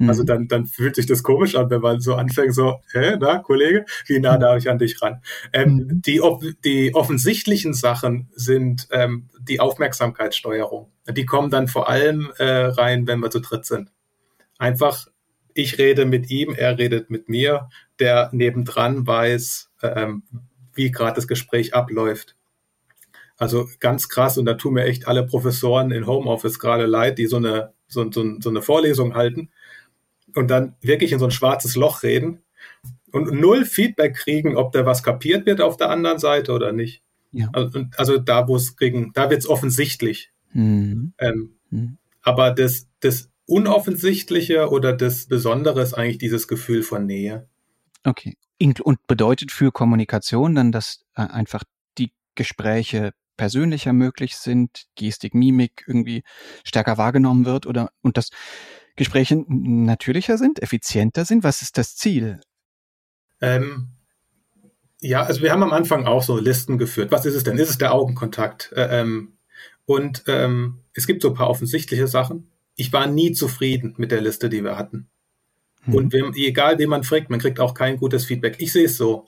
Also 0.09 0.23
mhm. 0.23 0.27
dann, 0.27 0.49
dann 0.49 0.67
fühlt 0.67 0.97
sich 0.97 1.07
das 1.07 1.23
komisch 1.23 1.55
an, 1.55 1.71
wenn 1.71 1.81
man 1.81 2.01
so 2.01 2.15
anfängt, 2.15 2.55
so, 2.55 2.81
hä, 2.93 3.17
na, 3.21 3.39
Kollege, 3.39 3.85
wie 4.07 4.21
nah 4.21 4.39
darf 4.39 4.59
ich 4.59 4.71
an 4.71 4.79
dich 4.79 5.01
ran? 5.03 5.23
Ähm, 5.53 5.75
mhm. 5.75 6.03
die, 6.03 6.21
die 6.65 6.95
offensichtlichen 6.95 7.75
Sachen 7.75 8.29
sind 8.35 8.89
ähm, 8.91 9.29
die 9.41 9.61
Aufmerksamkeitssteuerung. 9.61 10.91
Die 11.09 11.27
kommen 11.27 11.51
dann 11.51 11.69
vor 11.69 11.89
allem 11.89 12.33
äh, 12.39 12.45
rein, 12.45 13.07
wenn 13.07 13.21
wir 13.21 13.31
zu 13.31 13.41
dritt 13.41 13.67
sind. 13.67 13.91
Einfach, 14.59 15.09
ich 15.55 15.79
rede 15.79 16.05
mit 16.05 16.31
ihm, 16.31 16.55
er 16.55 16.79
redet 16.79 17.11
mit 17.11 17.29
mir, 17.29 17.69
der 17.99 18.31
nebendran 18.33 19.07
weiß, 19.07 19.71
ähm, 19.83 20.23
wie 20.75 20.91
gerade 20.91 21.17
das 21.17 21.29
Gespräch 21.29 21.75
abläuft. 21.75 22.37
Also 23.37 23.69
ganz 23.81 24.09
krass, 24.09 24.39
und 24.39 24.47
da 24.47 24.55
tun 24.55 24.75
mir 24.75 24.85
echt 24.85 25.09
alle 25.09 25.27
Professoren 25.27 25.91
in 25.91 26.07
Homeoffice 26.07 26.59
gerade 26.59 26.87
leid, 26.87 27.19
die 27.19 27.27
so 27.27 27.39
eine, 27.39 27.73
so, 27.89 28.11
so, 28.11 28.41
so 28.41 28.51
eine 28.51 28.63
Vorlesung 28.63 29.15
halten 29.15 29.51
und 30.35 30.49
dann 30.49 30.75
wirklich 30.81 31.13
in 31.13 31.19
so 31.19 31.27
ein 31.27 31.31
schwarzes 31.31 31.77
Loch 31.77 32.03
reden 32.03 32.43
und 33.13 33.33
null 33.33 33.65
Feedback 33.65 34.15
kriegen, 34.15 34.57
ob 34.57 34.73
da 34.73 34.87
was 34.87 35.03
kapiert 35.03 35.47
wird 35.47 35.61
auf 35.61 35.77
der 35.77 35.91
anderen 35.91 36.19
Seite 36.19 36.53
oder 36.53 36.73
nicht. 36.73 37.03
Ja. 37.33 37.49
Also, 37.53 37.85
also 37.97 38.19
da, 38.19 38.49
wo 38.49 38.57
es 38.57 38.77
kriegen, 38.77 39.13
da 39.15 39.31
wird 39.31 39.41
es 39.41 39.49
offensichtlich. 39.49 40.31
Mhm. 40.53 41.15
Ähm, 41.19 41.57
mhm. 41.71 41.99
Aber 42.23 42.51
das, 42.51 42.89
das 43.01 43.31
Unoffensichtliche 43.47 44.71
oder 44.71 44.93
das 44.93 45.27
Besondere 45.27 45.83
ist 45.83 45.95
eigentlich 45.95 46.19
dieses 46.19 46.49
Gefühl 46.49 46.83
von 46.83 47.07
Nähe. 47.07 47.49
Okay. 48.05 48.37
Und 48.83 49.07
bedeutet 49.09 49.51
für 49.51 49.73
Kommunikation 49.73 50.55
dann, 50.55 50.71
dass 50.71 51.05
äh, 51.17 51.23
einfach 51.23 51.65
die 51.99 52.13
Gespräche 52.37 53.13
persönlicher 53.37 53.93
möglich 53.93 54.37
sind, 54.37 54.87
Gestik, 54.95 55.35
Mimik 55.35 55.85
irgendwie 55.89 56.23
stärker 56.65 56.97
wahrgenommen 56.97 57.45
wird 57.45 57.67
oder 57.67 57.91
und 58.03 58.17
das 58.17 58.31
Gespräche 58.97 59.45
natürlicher 59.49 60.39
sind, 60.39 60.63
effizienter 60.63 61.25
sind? 61.25 61.45
Was 61.45 61.63
ist 61.63 61.79
das 61.79 61.97
Ziel? 61.97 62.41
Ähm, 63.41 63.89
ja, 65.01 65.23
also 65.23 65.43
wir 65.43 65.51
haben 65.51 65.63
am 65.63 65.73
Anfang 65.73 66.07
auch 66.07 66.23
so 66.23 66.39
Listen 66.39 66.79
geführt. 66.79 67.11
Was 67.11 67.27
ist 67.27 67.35
es 67.35 67.45
denn? 67.45 67.59
Ist 67.59 67.71
es 67.71 67.79
der 67.79 67.93
Augenkontakt? 67.93 68.73
Äh, 68.73 69.01
ähm, 69.01 69.33
und 69.85 70.25
ähm, 70.29 70.79
es 70.95 71.07
gibt 71.07 71.23
so 71.23 71.29
ein 71.29 71.35
paar 71.35 71.51
offensichtliche 71.51 72.07
Sachen. 72.07 72.51
Ich 72.77 72.93
war 72.93 73.07
nie 73.07 73.33
zufrieden 73.33 73.95
mit 73.97 74.13
der 74.13 74.21
Liste, 74.21 74.49
die 74.49 74.63
wir 74.63 74.77
hatten. 74.77 75.09
Hm. 75.83 75.95
Und 75.95 76.13
wem, 76.13 76.33
egal, 76.35 76.79
wen 76.79 76.89
man 76.89 77.03
fragt, 77.03 77.31
man 77.31 77.41
kriegt 77.41 77.61
auch 77.61 77.75
kein 77.75 77.97
gutes 77.97 78.25
Feedback. 78.25 78.57
Ich 78.59 78.73
sehe 78.73 78.85
es 78.85 78.97
so. 78.97 79.27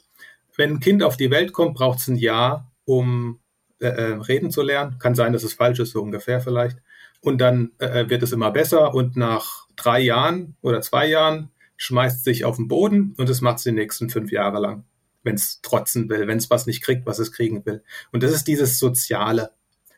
Wenn 0.56 0.74
ein 0.74 0.80
Kind 0.80 1.02
auf 1.02 1.16
die 1.16 1.30
Welt 1.30 1.52
kommt, 1.52 1.74
braucht 1.74 1.98
es 1.98 2.06
ein 2.06 2.16
Jahr, 2.16 2.70
um 2.84 3.40
äh, 3.80 3.88
äh, 3.88 4.12
reden 4.14 4.52
zu 4.52 4.62
lernen. 4.62 4.98
Kann 5.00 5.16
sein, 5.16 5.32
dass 5.32 5.42
es 5.42 5.54
falsch 5.54 5.80
ist, 5.80 5.90
so 5.90 6.00
ungefähr 6.00 6.40
vielleicht 6.40 6.78
und 7.24 7.38
dann 7.38 7.72
äh, 7.78 8.08
wird 8.08 8.22
es 8.22 8.32
immer 8.32 8.50
besser 8.50 8.94
und 8.94 9.16
nach 9.16 9.66
drei 9.76 10.00
Jahren 10.00 10.56
oder 10.60 10.82
zwei 10.82 11.06
Jahren 11.08 11.50
schmeißt 11.76 12.18
es 12.18 12.24
sich 12.24 12.44
auf 12.44 12.56
den 12.56 12.68
Boden 12.68 13.14
und 13.16 13.28
es 13.28 13.40
macht 13.40 13.58
es 13.58 13.64
die 13.64 13.72
nächsten 13.72 14.10
fünf 14.10 14.30
Jahre 14.30 14.60
lang, 14.60 14.84
wenn 15.22 15.34
es 15.34 15.60
trotzen 15.62 16.08
will, 16.08 16.26
wenn 16.26 16.38
es 16.38 16.50
was 16.50 16.66
nicht 16.66 16.82
kriegt, 16.82 17.06
was 17.06 17.18
es 17.18 17.32
kriegen 17.32 17.64
will. 17.64 17.82
Und 18.12 18.22
das 18.22 18.32
ist 18.32 18.46
dieses 18.46 18.78
Soziale. 18.78 19.50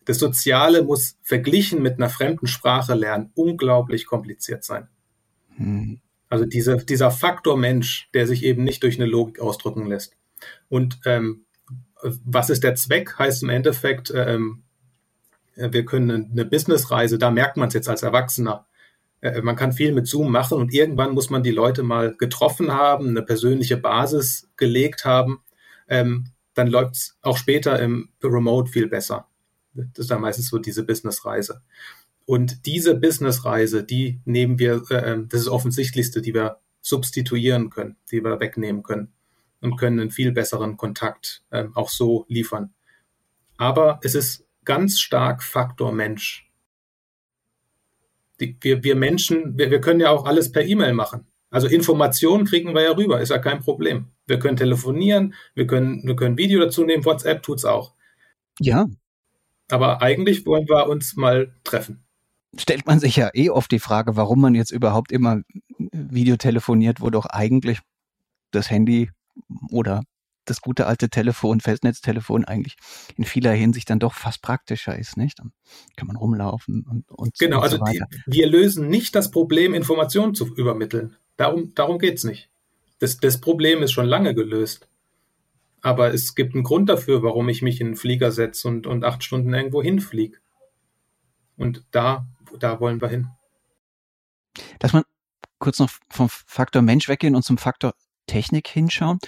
Das 0.04 0.20
Soziale 0.20 0.82
muss 0.82 1.18
verglichen 1.22 1.82
mit 1.82 1.94
einer 1.94 2.08
fremden 2.08 2.46
Sprache 2.46 2.94
lernen 2.94 3.32
unglaublich 3.34 4.06
kompliziert 4.06 4.62
sein. 4.62 4.88
Hm. 5.56 6.00
Also 6.28 6.44
diese, 6.44 6.76
dieser 6.76 7.10
Faktor 7.10 7.56
Mensch, 7.56 8.08
der 8.14 8.26
sich 8.26 8.44
eben 8.44 8.62
nicht 8.62 8.82
durch 8.82 8.96
eine 8.96 9.06
Logik 9.06 9.40
ausdrücken 9.40 9.86
lässt. 9.86 10.16
Und 10.68 11.00
ähm, 11.04 11.44
was 12.02 12.50
ist 12.50 12.62
der 12.62 12.76
Zweck? 12.76 13.18
Heißt 13.18 13.42
im 13.42 13.48
Endeffekt, 13.48 14.12
ähm, 14.14 14.62
wir 15.56 15.84
können 15.84 16.30
eine 16.30 16.44
Businessreise, 16.44 17.18
da 17.18 17.30
merkt 17.30 17.56
man 17.56 17.68
es 17.68 17.74
jetzt 17.74 17.88
als 17.88 18.02
Erwachsener. 18.02 18.66
Äh, 19.20 19.42
man 19.42 19.56
kann 19.56 19.72
viel 19.72 19.92
mit 19.92 20.06
Zoom 20.06 20.30
machen 20.30 20.58
und 20.58 20.72
irgendwann 20.72 21.12
muss 21.12 21.30
man 21.30 21.42
die 21.42 21.50
Leute 21.50 21.82
mal 21.82 22.14
getroffen 22.16 22.72
haben, 22.72 23.08
eine 23.08 23.22
persönliche 23.22 23.76
Basis 23.76 24.48
gelegt 24.56 25.04
haben. 25.04 25.42
Ähm, 25.88 26.30
dann 26.54 26.68
läuft 26.68 26.96
es 26.96 27.18
auch 27.22 27.36
später 27.36 27.78
im 27.80 28.10
Remote 28.22 28.70
viel 28.70 28.88
besser. 28.88 29.28
Das 29.74 29.98
ist 29.98 30.10
dann 30.10 30.22
meistens 30.22 30.48
so 30.48 30.58
diese 30.58 30.84
Businessreise. 30.84 31.62
Und 32.24 32.66
diese 32.66 32.94
Businessreise, 32.94 33.84
die 33.84 34.20
nehmen 34.24 34.58
wir, 34.58 34.82
äh, 34.90 35.12
ähm, 35.12 35.28
das 35.28 35.40
ist 35.40 35.46
das 35.46 35.52
Offensichtlichste, 35.52 36.22
die 36.22 36.34
wir 36.34 36.58
substituieren 36.80 37.70
können, 37.70 37.96
die 38.10 38.22
wir 38.22 38.40
wegnehmen 38.40 38.82
können 38.82 39.12
und 39.60 39.76
können 39.76 40.00
einen 40.00 40.10
viel 40.10 40.32
besseren 40.32 40.76
Kontakt 40.76 41.42
äh, 41.50 41.64
auch 41.74 41.88
so 41.88 42.26
liefern. 42.28 42.72
Aber 43.56 44.00
es 44.02 44.14
ist 44.14 44.45
ganz 44.66 44.98
stark 45.00 45.42
Faktor 45.42 45.92
Mensch. 45.92 46.50
Die, 48.40 48.54
wir, 48.60 48.84
wir 48.84 48.96
Menschen, 48.96 49.56
wir, 49.56 49.70
wir 49.70 49.80
können 49.80 50.00
ja 50.00 50.10
auch 50.10 50.26
alles 50.26 50.52
per 50.52 50.62
E-Mail 50.66 50.92
machen. 50.92 51.26
Also 51.50 51.68
Informationen 51.68 52.44
kriegen 52.44 52.74
wir 52.74 52.82
ja 52.82 52.90
rüber, 52.90 53.20
ist 53.20 53.30
ja 53.30 53.38
kein 53.38 53.60
Problem. 53.60 54.08
Wir 54.26 54.38
können 54.38 54.58
telefonieren, 54.58 55.32
wir 55.54 55.66
können, 55.66 56.02
wir 56.04 56.16
können 56.16 56.36
Video 56.36 56.60
dazu 56.60 56.84
nehmen, 56.84 57.06
WhatsApp 57.06 57.42
tut's 57.42 57.64
auch. 57.64 57.94
Ja. 58.60 58.86
Aber 59.70 60.02
eigentlich 60.02 60.44
wollen 60.44 60.68
wir 60.68 60.88
uns 60.88 61.16
mal 61.16 61.54
treffen 61.64 62.06
stellt 62.60 62.86
man 62.86 63.00
sich 63.00 63.16
ja 63.16 63.30
eh 63.34 63.50
oft 63.50 63.70
die 63.70 63.78
Frage, 63.78 64.16
warum 64.16 64.40
man 64.40 64.54
jetzt 64.54 64.70
überhaupt 64.70 65.12
immer 65.12 65.42
Video 65.78 66.36
telefoniert, 66.36 67.00
wo 67.00 67.10
doch 67.10 67.26
eigentlich 67.26 67.80
das 68.50 68.70
Handy 68.70 69.10
oder 69.70 70.02
das 70.50 70.60
gute 70.60 70.86
alte 70.86 71.08
Telefon, 71.08 71.60
Festnetztelefon 71.60 72.44
eigentlich 72.44 72.76
in 73.16 73.24
vieler 73.24 73.52
Hinsicht 73.52 73.90
dann 73.90 73.98
doch 73.98 74.14
fast 74.14 74.42
praktischer 74.42 74.98
ist, 74.98 75.16
nicht? 75.16 75.38
Dann 75.38 75.52
kann 75.96 76.06
man 76.08 76.16
rumlaufen 76.16 76.86
und, 76.88 77.10
und 77.10 77.38
Genau, 77.38 77.58
und 77.58 77.62
also 77.64 77.78
die, 77.78 78.02
wir 78.26 78.46
lösen 78.46 78.88
nicht 78.88 79.14
das 79.14 79.30
Problem, 79.30 79.74
Informationen 79.74 80.34
zu 80.34 80.46
übermitteln. 80.54 81.16
Darum, 81.36 81.74
darum 81.74 81.98
geht's 81.98 82.24
nicht. 82.24 82.48
Das, 82.98 83.18
das 83.18 83.40
Problem 83.40 83.82
ist 83.82 83.92
schon 83.92 84.06
lange 84.06 84.34
gelöst. 84.34 84.88
Aber 85.82 86.12
es 86.12 86.34
gibt 86.34 86.54
einen 86.54 86.64
Grund 86.64 86.88
dafür, 86.88 87.22
warum 87.22 87.48
ich 87.48 87.62
mich 87.62 87.80
in 87.80 87.88
einen 87.88 87.96
Flieger 87.96 88.32
setze 88.32 88.66
und, 88.66 88.86
und 88.86 89.04
acht 89.04 89.22
Stunden 89.22 89.52
irgendwo 89.52 89.82
hinfliege. 89.82 90.38
Und 91.56 91.84
da 91.90 92.26
da 92.58 92.80
wollen 92.80 93.00
wir 93.00 93.08
hin. 93.08 93.28
Dass 94.78 94.92
man 94.92 95.04
kurz 95.58 95.78
noch 95.78 95.90
vom 96.10 96.28
Faktor 96.28 96.82
Mensch 96.82 97.08
weggehen 97.08 97.34
und 97.34 97.42
zum 97.42 97.58
Faktor 97.58 97.94
Technik 98.26 98.68
hinschauen. 98.68 99.18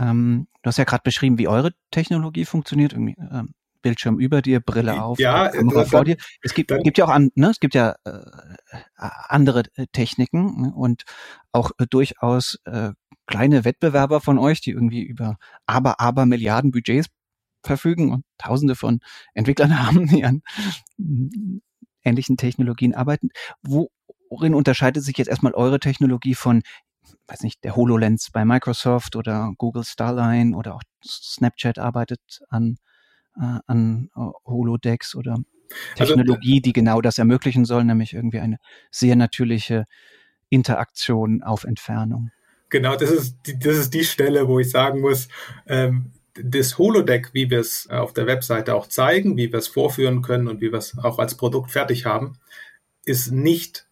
Ähm, 0.00 0.48
du 0.62 0.68
hast 0.68 0.78
ja 0.78 0.84
gerade 0.84 1.02
beschrieben, 1.04 1.38
wie 1.38 1.48
eure 1.48 1.72
Technologie 1.90 2.44
funktioniert. 2.44 2.92
Irgendwie, 2.92 3.16
ähm, 3.18 3.54
Bildschirm 3.82 4.18
über 4.18 4.42
dir, 4.42 4.60
Brille 4.60 5.02
auf, 5.02 5.18
ja, 5.18 5.48
Kamera 5.48 5.84
vor 5.84 6.04
dir. 6.04 6.16
Es 6.42 6.54
gibt, 6.54 6.72
gibt 6.82 6.98
ja 6.98 7.04
auch 7.06 7.10
an, 7.10 7.30
ne, 7.34 7.50
es 7.50 7.60
gibt 7.60 7.74
ja 7.74 7.96
äh, 8.04 8.20
andere 8.96 9.64
äh, 9.74 9.86
Techniken 9.92 10.62
ne, 10.62 10.72
und 10.74 11.04
auch 11.52 11.70
äh, 11.78 11.86
durchaus 11.88 12.58
äh, 12.64 12.90
kleine 13.26 13.64
Wettbewerber 13.64 14.20
von 14.20 14.38
euch, 14.38 14.60
die 14.60 14.70
irgendwie 14.70 15.02
über 15.02 15.36
aber 15.66 16.00
aber 16.00 16.26
Milliarden 16.26 16.70
Budgets 16.70 17.08
verfügen 17.62 18.12
und 18.12 18.24
Tausende 18.38 18.74
von 18.74 19.00
Entwicklern 19.34 19.78
haben, 19.86 20.06
die 20.06 20.24
an 20.24 20.42
ähnlichen 22.02 22.36
Technologien 22.36 22.94
arbeiten. 22.94 23.30
Worin 23.62 24.54
unterscheidet 24.54 25.04
sich 25.04 25.16
jetzt 25.18 25.28
erstmal 25.28 25.52
eure 25.54 25.80
Technologie 25.80 26.34
von, 26.34 26.62
weiß 27.30 27.42
nicht, 27.42 27.62
der 27.64 27.76
HoloLens 27.76 28.30
bei 28.30 28.44
Microsoft 28.44 29.16
oder 29.16 29.52
Google 29.56 29.84
Starline 29.84 30.56
oder 30.56 30.74
auch 30.74 30.82
Snapchat 31.04 31.78
arbeitet 31.78 32.20
an, 32.48 32.76
äh, 33.36 33.58
an 33.66 34.10
äh, 34.16 34.20
Holodecks 34.44 35.14
oder 35.14 35.38
also, 35.98 36.14
Technologie, 36.14 36.54
also, 36.54 36.62
die 36.62 36.72
genau 36.72 37.00
das 37.00 37.18
ermöglichen 37.18 37.64
soll, 37.64 37.84
nämlich 37.84 38.14
irgendwie 38.14 38.40
eine 38.40 38.58
sehr 38.90 39.16
natürliche 39.16 39.84
Interaktion 40.48 41.42
auf 41.42 41.64
Entfernung. 41.64 42.30
Genau, 42.70 42.96
das 42.96 43.10
ist 43.10 43.36
die, 43.46 43.58
das 43.58 43.76
ist 43.76 43.94
die 43.94 44.04
Stelle, 44.04 44.48
wo 44.48 44.58
ich 44.58 44.70
sagen 44.70 45.00
muss, 45.00 45.28
ähm, 45.66 46.12
das 46.34 46.78
Holodeck, 46.78 47.30
wie 47.32 47.50
wir 47.50 47.60
es 47.60 47.88
auf 47.90 48.12
der 48.12 48.26
Webseite 48.26 48.74
auch 48.74 48.86
zeigen, 48.86 49.36
wie 49.36 49.52
wir 49.52 49.58
es 49.58 49.68
vorführen 49.68 50.22
können 50.22 50.48
und 50.48 50.60
wie 50.60 50.72
wir 50.72 50.78
es 50.78 50.96
auch 50.98 51.18
als 51.18 51.36
Produkt 51.36 51.70
fertig 51.70 52.06
haben, 52.06 52.38
ist 53.04 53.32
nicht 53.32 53.88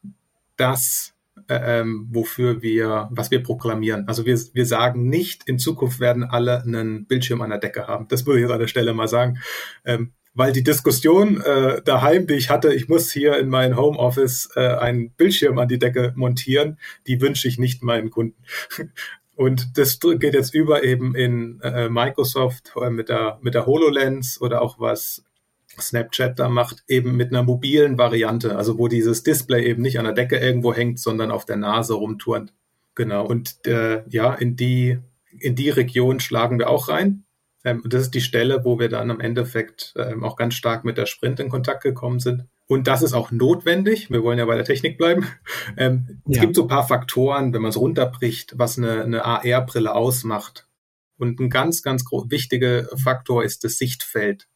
das, 0.56 1.14
äh, 1.14 1.17
ähm, 1.48 2.08
wofür 2.10 2.62
wir, 2.62 3.08
was 3.10 3.30
wir 3.30 3.42
proklamieren. 3.42 4.06
Also 4.06 4.26
wir, 4.26 4.38
wir 4.52 4.66
sagen 4.66 5.08
nicht, 5.08 5.48
in 5.48 5.58
Zukunft 5.58 6.00
werden 6.00 6.24
alle 6.24 6.62
einen 6.62 7.06
Bildschirm 7.06 7.40
an 7.40 7.50
der 7.50 7.58
Decke 7.58 7.86
haben. 7.86 8.06
Das 8.08 8.26
würde 8.26 8.40
ich 8.40 8.42
jetzt 8.42 8.52
an 8.52 8.60
der 8.60 8.68
Stelle 8.68 8.94
mal 8.94 9.08
sagen. 9.08 9.38
Ähm, 9.84 10.12
weil 10.34 10.52
die 10.52 10.62
Diskussion 10.62 11.40
äh, 11.40 11.82
daheim, 11.82 12.26
die 12.26 12.34
ich 12.34 12.48
hatte, 12.48 12.72
ich 12.72 12.88
muss 12.88 13.10
hier 13.10 13.38
in 13.38 13.48
mein 13.48 13.76
Homeoffice 13.76 14.50
äh, 14.54 14.60
einen 14.60 15.10
Bildschirm 15.10 15.58
an 15.58 15.66
die 15.66 15.80
Decke 15.80 16.12
montieren, 16.14 16.78
die 17.08 17.20
wünsche 17.20 17.48
ich 17.48 17.58
nicht 17.58 17.82
meinen 17.82 18.10
Kunden. 18.10 18.44
Und 19.34 19.78
das 19.78 20.00
geht 20.00 20.34
jetzt 20.34 20.54
über 20.54 20.82
eben 20.82 21.14
in 21.14 21.60
äh, 21.62 21.88
Microsoft 21.88 22.72
äh, 22.80 22.90
mit 22.90 23.08
der, 23.08 23.38
mit 23.40 23.54
der 23.54 23.66
HoloLens 23.66 24.40
oder 24.40 24.62
auch 24.62 24.80
was 24.80 25.24
Snapchat 25.80 26.38
da 26.38 26.48
macht, 26.48 26.84
eben 26.88 27.16
mit 27.16 27.30
einer 27.30 27.42
mobilen 27.42 27.98
Variante, 27.98 28.56
also 28.56 28.78
wo 28.78 28.88
dieses 28.88 29.22
Display 29.22 29.66
eben 29.66 29.82
nicht 29.82 29.98
an 29.98 30.04
der 30.04 30.14
Decke 30.14 30.36
irgendwo 30.38 30.74
hängt, 30.74 30.98
sondern 30.98 31.30
auf 31.30 31.44
der 31.44 31.56
Nase 31.56 31.94
rumturnt. 31.94 32.52
Genau. 32.94 33.26
Und 33.26 33.64
äh, 33.66 34.02
ja, 34.08 34.34
in 34.34 34.56
die, 34.56 34.98
in 35.38 35.54
die 35.54 35.70
Region 35.70 36.20
schlagen 36.20 36.58
wir 36.58 36.68
auch 36.68 36.88
rein. 36.88 37.24
Ähm, 37.64 37.82
das 37.86 38.02
ist 38.02 38.14
die 38.14 38.20
Stelle, 38.20 38.64
wo 38.64 38.78
wir 38.78 38.88
dann 38.88 39.10
am 39.10 39.20
Endeffekt 39.20 39.94
ähm, 39.96 40.24
auch 40.24 40.36
ganz 40.36 40.54
stark 40.54 40.84
mit 40.84 40.98
der 40.98 41.06
Sprint 41.06 41.40
in 41.40 41.48
Kontakt 41.48 41.82
gekommen 41.82 42.20
sind. 42.20 42.46
Und 42.66 42.86
das 42.86 43.02
ist 43.02 43.14
auch 43.14 43.30
notwendig. 43.30 44.10
Wir 44.10 44.22
wollen 44.22 44.38
ja 44.38 44.44
bei 44.44 44.56
der 44.56 44.64
Technik 44.64 44.98
bleiben. 44.98 45.26
Ähm, 45.76 46.22
ja. 46.26 46.36
Es 46.36 46.40
gibt 46.40 46.56
so 46.56 46.62
ein 46.62 46.68
paar 46.68 46.88
Faktoren, 46.88 47.52
wenn 47.52 47.62
man 47.62 47.68
es 47.68 47.76
runterbricht, 47.76 48.58
was 48.58 48.78
eine, 48.78 49.04
eine 49.04 49.24
AR-Brille 49.24 49.94
ausmacht. 49.94 50.66
Und 51.18 51.38
ein 51.38 51.50
ganz, 51.50 51.82
ganz 51.82 52.04
wichtiger 52.10 52.88
Faktor 52.96 53.44
ist 53.44 53.62
das 53.64 53.76
Sichtfeld. 53.76 54.48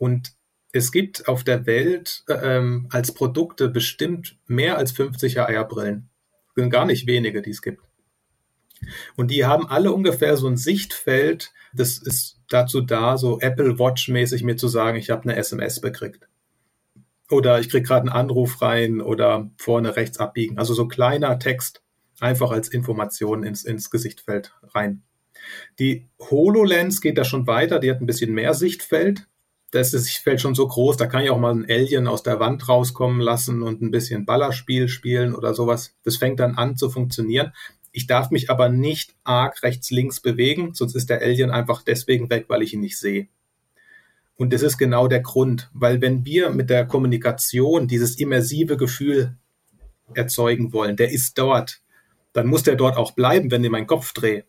Und 0.00 0.32
es 0.72 0.92
gibt 0.92 1.28
auf 1.28 1.44
der 1.44 1.66
Welt 1.66 2.24
ähm, 2.28 2.86
als 2.90 3.12
Produkte 3.12 3.68
bestimmt 3.68 4.38
mehr 4.46 4.78
als 4.78 4.92
50 4.92 5.38
AR-Brillen. 5.40 6.08
Sind 6.56 6.70
gar 6.70 6.86
nicht 6.86 7.06
wenige, 7.06 7.42
die 7.42 7.50
es 7.50 7.60
gibt. 7.60 7.82
Und 9.14 9.30
die 9.30 9.44
haben 9.44 9.68
alle 9.68 9.92
ungefähr 9.92 10.38
so 10.38 10.48
ein 10.48 10.56
Sichtfeld, 10.56 11.52
das 11.74 11.98
ist 11.98 12.40
dazu 12.48 12.80
da, 12.80 13.18
so 13.18 13.40
Apple 13.40 13.78
Watch-mäßig 13.78 14.42
mir 14.42 14.56
zu 14.56 14.68
sagen, 14.68 14.96
ich 14.96 15.10
habe 15.10 15.24
eine 15.24 15.36
SMS 15.36 15.82
bekriegt 15.82 16.26
oder 17.30 17.60
ich 17.60 17.68
kriege 17.68 17.86
gerade 17.86 18.02
einen 18.02 18.16
Anruf 18.16 18.62
rein 18.62 19.02
oder 19.02 19.50
vorne 19.58 19.96
rechts 19.96 20.18
abbiegen. 20.18 20.58
Also 20.58 20.72
so 20.72 20.88
kleiner 20.88 21.38
Text 21.38 21.82
einfach 22.20 22.52
als 22.52 22.70
Information 22.70 23.44
ins, 23.44 23.64
ins 23.64 23.90
Gesichtfeld 23.90 24.54
rein. 24.62 25.02
Die 25.78 26.08
HoloLens 26.18 27.00
geht 27.00 27.18
da 27.18 27.24
schon 27.24 27.46
weiter, 27.46 27.78
die 27.78 27.90
hat 27.90 28.00
ein 28.00 28.06
bisschen 28.06 28.32
mehr 28.32 28.54
Sichtfeld. 28.54 29.26
Das 29.70 29.92
Sichtfeld 29.92 30.40
schon 30.40 30.54
so 30.54 30.66
groß, 30.66 30.96
da 30.96 31.06
kann 31.06 31.22
ich 31.22 31.30
auch 31.30 31.38
mal 31.38 31.54
ein 31.54 31.66
Alien 31.68 32.08
aus 32.08 32.22
der 32.22 32.40
Wand 32.40 32.68
rauskommen 32.68 33.20
lassen 33.20 33.62
und 33.62 33.80
ein 33.82 33.92
bisschen 33.92 34.26
Ballerspiel 34.26 34.88
spielen 34.88 35.34
oder 35.34 35.54
sowas. 35.54 35.94
Das 36.02 36.16
fängt 36.16 36.40
dann 36.40 36.56
an 36.56 36.76
zu 36.76 36.90
funktionieren. 36.90 37.52
Ich 37.92 38.06
darf 38.06 38.30
mich 38.30 38.50
aber 38.50 38.68
nicht 38.68 39.14
arg 39.24 39.62
rechts, 39.62 39.90
links 39.90 40.20
bewegen, 40.20 40.74
sonst 40.74 40.94
ist 40.94 41.10
der 41.10 41.22
Alien 41.22 41.50
einfach 41.50 41.82
deswegen 41.82 42.30
weg, 42.30 42.46
weil 42.48 42.62
ich 42.62 42.74
ihn 42.74 42.80
nicht 42.80 42.98
sehe. 42.98 43.28
Und 44.36 44.52
das 44.52 44.62
ist 44.62 44.78
genau 44.78 45.06
der 45.06 45.20
Grund, 45.20 45.70
weil 45.74 46.00
wenn 46.00 46.24
wir 46.24 46.50
mit 46.50 46.70
der 46.70 46.86
Kommunikation 46.86 47.88
dieses 47.88 48.18
immersive 48.18 48.76
Gefühl 48.76 49.36
erzeugen 50.14 50.72
wollen, 50.72 50.96
der 50.96 51.10
ist 51.10 51.36
dort, 51.36 51.82
dann 52.32 52.46
muss 52.46 52.62
der 52.62 52.76
dort 52.76 52.96
auch 52.96 53.12
bleiben, 53.12 53.50
wenn 53.50 53.62
ich 53.62 53.70
meinen 53.70 53.86
Kopf 53.86 54.12
drehe. 54.14 54.44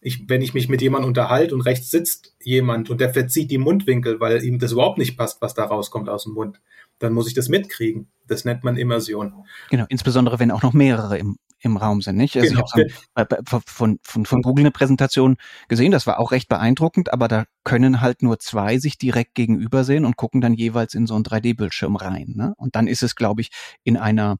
Ich, 0.00 0.28
wenn 0.28 0.40
ich 0.40 0.54
mich 0.54 0.68
mit 0.68 0.80
jemandem 0.80 1.08
unterhalte 1.08 1.54
und 1.54 1.60
rechts 1.60 1.90
sitzt 1.90 2.34
jemand 2.42 2.88
und 2.88 3.00
der 3.00 3.12
verzieht 3.12 3.50
die 3.50 3.58
Mundwinkel, 3.58 4.18
weil 4.18 4.42
ihm 4.42 4.58
das 4.58 4.72
überhaupt 4.72 4.98
nicht 4.98 5.16
passt, 5.16 5.42
was 5.42 5.54
da 5.54 5.64
rauskommt 5.64 6.08
aus 6.08 6.24
dem 6.24 6.32
Mund, 6.32 6.60
dann 7.00 7.12
muss 7.12 7.26
ich 7.26 7.34
das 7.34 7.48
mitkriegen. 7.48 8.08
Das 8.26 8.44
nennt 8.44 8.62
man 8.62 8.76
Immersion. 8.76 9.44
Genau, 9.70 9.86
insbesondere 9.88 10.38
wenn 10.38 10.50
auch 10.50 10.62
noch 10.62 10.72
mehrere 10.72 11.18
im, 11.18 11.36
im 11.58 11.76
Raum 11.76 12.00
sind, 12.00 12.16
nicht? 12.16 12.36
Also 12.36 12.54
genau. 12.54 12.64
ich 12.76 12.94
habe 13.16 13.62
von, 13.66 13.98
von, 14.02 14.24
von 14.24 14.42
Google 14.42 14.64
eine 14.64 14.70
Präsentation 14.70 15.36
gesehen, 15.68 15.90
das 15.90 16.06
war 16.06 16.20
auch 16.20 16.30
recht 16.30 16.48
beeindruckend, 16.48 17.12
aber 17.12 17.28
da 17.28 17.44
können 17.64 18.00
halt 18.00 18.22
nur 18.22 18.38
zwei 18.38 18.78
sich 18.78 18.98
direkt 18.98 19.34
gegenüber 19.34 19.84
sehen 19.84 20.04
und 20.04 20.16
gucken 20.16 20.40
dann 20.40 20.54
jeweils 20.54 20.94
in 20.94 21.06
so 21.06 21.14
einen 21.14 21.24
3D-Bildschirm 21.24 21.96
rein. 21.96 22.34
Ne? 22.36 22.54
Und 22.56 22.76
dann 22.76 22.86
ist 22.86 23.02
es, 23.02 23.16
glaube 23.16 23.40
ich, 23.40 23.50
in 23.82 23.96
einer 23.96 24.36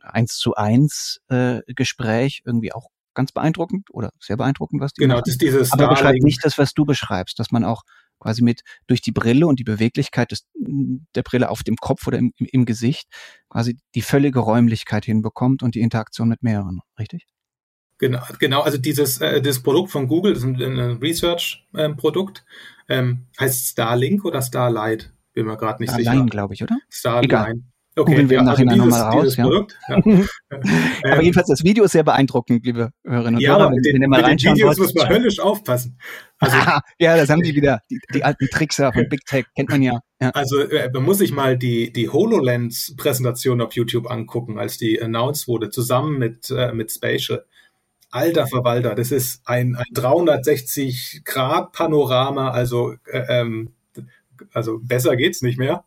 eins 0.00 0.36
zu 0.36 0.54
eins 0.54 1.20
äh, 1.28 1.60
Gespräch 1.66 2.42
irgendwie 2.44 2.72
auch 2.72 2.88
ganz 3.16 3.32
beeindruckend 3.32 3.88
oder 3.90 4.10
sehr 4.20 4.36
beeindruckend, 4.36 4.80
was 4.80 4.92
die 4.92 5.00
Genau, 5.00 5.14
machen. 5.14 5.24
das 5.26 5.34
ist 5.34 5.42
dieses 5.42 5.72
Aber 5.72 5.88
beschreibt 5.88 6.22
nicht 6.22 6.44
das, 6.44 6.58
was 6.58 6.72
du 6.72 6.84
beschreibst, 6.84 7.38
dass 7.40 7.50
man 7.50 7.64
auch 7.64 7.82
quasi 8.20 8.42
mit 8.42 8.62
durch 8.86 9.00
die 9.02 9.12
Brille 9.12 9.46
und 9.46 9.58
die 9.58 9.64
Beweglichkeit 9.64 10.30
des, 10.30 10.46
der 10.54 11.22
Brille 11.22 11.50
auf 11.50 11.62
dem 11.62 11.76
Kopf 11.76 12.06
oder 12.06 12.18
im, 12.18 12.32
im 12.38 12.64
Gesicht 12.64 13.08
quasi 13.50 13.78
die 13.94 14.02
völlige 14.02 14.38
Räumlichkeit 14.38 15.04
hinbekommt 15.04 15.62
und 15.62 15.74
die 15.74 15.80
Interaktion 15.80 16.28
mit 16.28 16.42
mehreren, 16.42 16.80
richtig? 16.98 17.26
Genau, 17.98 18.22
genau. 18.38 18.60
Also 18.60 18.78
dieses 18.78 19.20
äh, 19.20 19.40
das 19.40 19.62
Produkt 19.62 19.90
von 19.90 20.06
Google, 20.06 20.34
das 20.34 20.42
ist 20.42 20.48
ein, 20.48 20.60
ein 20.60 20.98
Research-Produkt, 20.98 22.44
ähm, 22.88 23.26
heißt 23.40 23.68
Starlink 23.68 24.24
oder 24.24 24.42
Starlight? 24.42 25.12
Bin 25.32 25.46
mir 25.46 25.56
gerade 25.56 25.82
nicht 25.82 25.90
Starline, 25.90 26.02
sicher. 26.02 26.10
Starline, 26.12 26.30
glaube 26.30 26.54
ich, 26.54 26.62
oder? 26.62 26.78
Starline. 26.90 27.64
Okay, 27.98 28.10
Googeln 28.10 28.28
wir 28.28 28.34
ja, 28.34 28.40
im 28.40 28.46
Nachhinein 28.46 28.78
also 28.78 29.22
dieses, 29.22 29.38
nochmal 29.38 29.56
raus. 29.56 29.78
Ja. 29.88 29.96
Ja. 31.06 31.12
aber 31.12 31.22
jedenfalls, 31.22 31.48
das 31.48 31.64
Video 31.64 31.84
ist 31.84 31.92
sehr 31.92 32.04
beeindruckend, 32.04 32.66
liebe 32.66 32.90
Hörerinnen 33.04 33.36
und 33.36 33.40
ja, 33.40 33.56
Hörer. 33.56 33.70
Wenn 33.70 33.80
den, 33.82 34.00
den 34.00 34.10
mal 34.10 34.22
mit 34.22 34.42
den 34.42 34.54
Videos 34.54 34.76
muss 34.76 34.92
man 34.94 35.08
höllisch 35.08 35.40
aufpassen. 35.40 35.98
Also, 36.38 36.56
ja, 36.98 37.16
das 37.16 37.30
haben 37.30 37.40
die 37.40 37.54
wieder, 37.54 37.80
die, 37.90 37.98
die 38.12 38.22
alten 38.22 38.48
Tricks 38.48 38.76
von 38.76 39.08
Big 39.08 39.24
Tech, 39.24 39.46
kennt 39.54 39.70
man 39.70 39.80
ja. 39.80 39.98
ja. 40.20 40.28
Also 40.30 40.60
äh, 40.60 40.90
man 40.92 41.04
muss 41.04 41.16
sich 41.18 41.32
mal 41.32 41.56
die, 41.56 41.90
die 41.90 42.10
HoloLens-Präsentation 42.10 43.62
auf 43.62 43.72
YouTube 43.72 44.10
angucken, 44.10 44.58
als 44.58 44.76
die 44.76 45.00
announced 45.00 45.48
wurde, 45.48 45.70
zusammen 45.70 46.18
mit, 46.18 46.50
äh, 46.50 46.72
mit 46.72 46.92
Spatial. 46.92 47.46
Alter 48.10 48.46
Verwalter, 48.46 48.94
das 48.94 49.10
ist 49.10 49.40
ein, 49.46 49.74
ein 49.74 49.86
360-Grad-Panorama, 49.94 52.50
also, 52.50 52.92
äh, 53.10 53.40
ähm, 53.40 53.72
also 54.52 54.80
besser 54.82 55.16
geht's 55.16 55.40
nicht 55.40 55.58
mehr. 55.58 55.86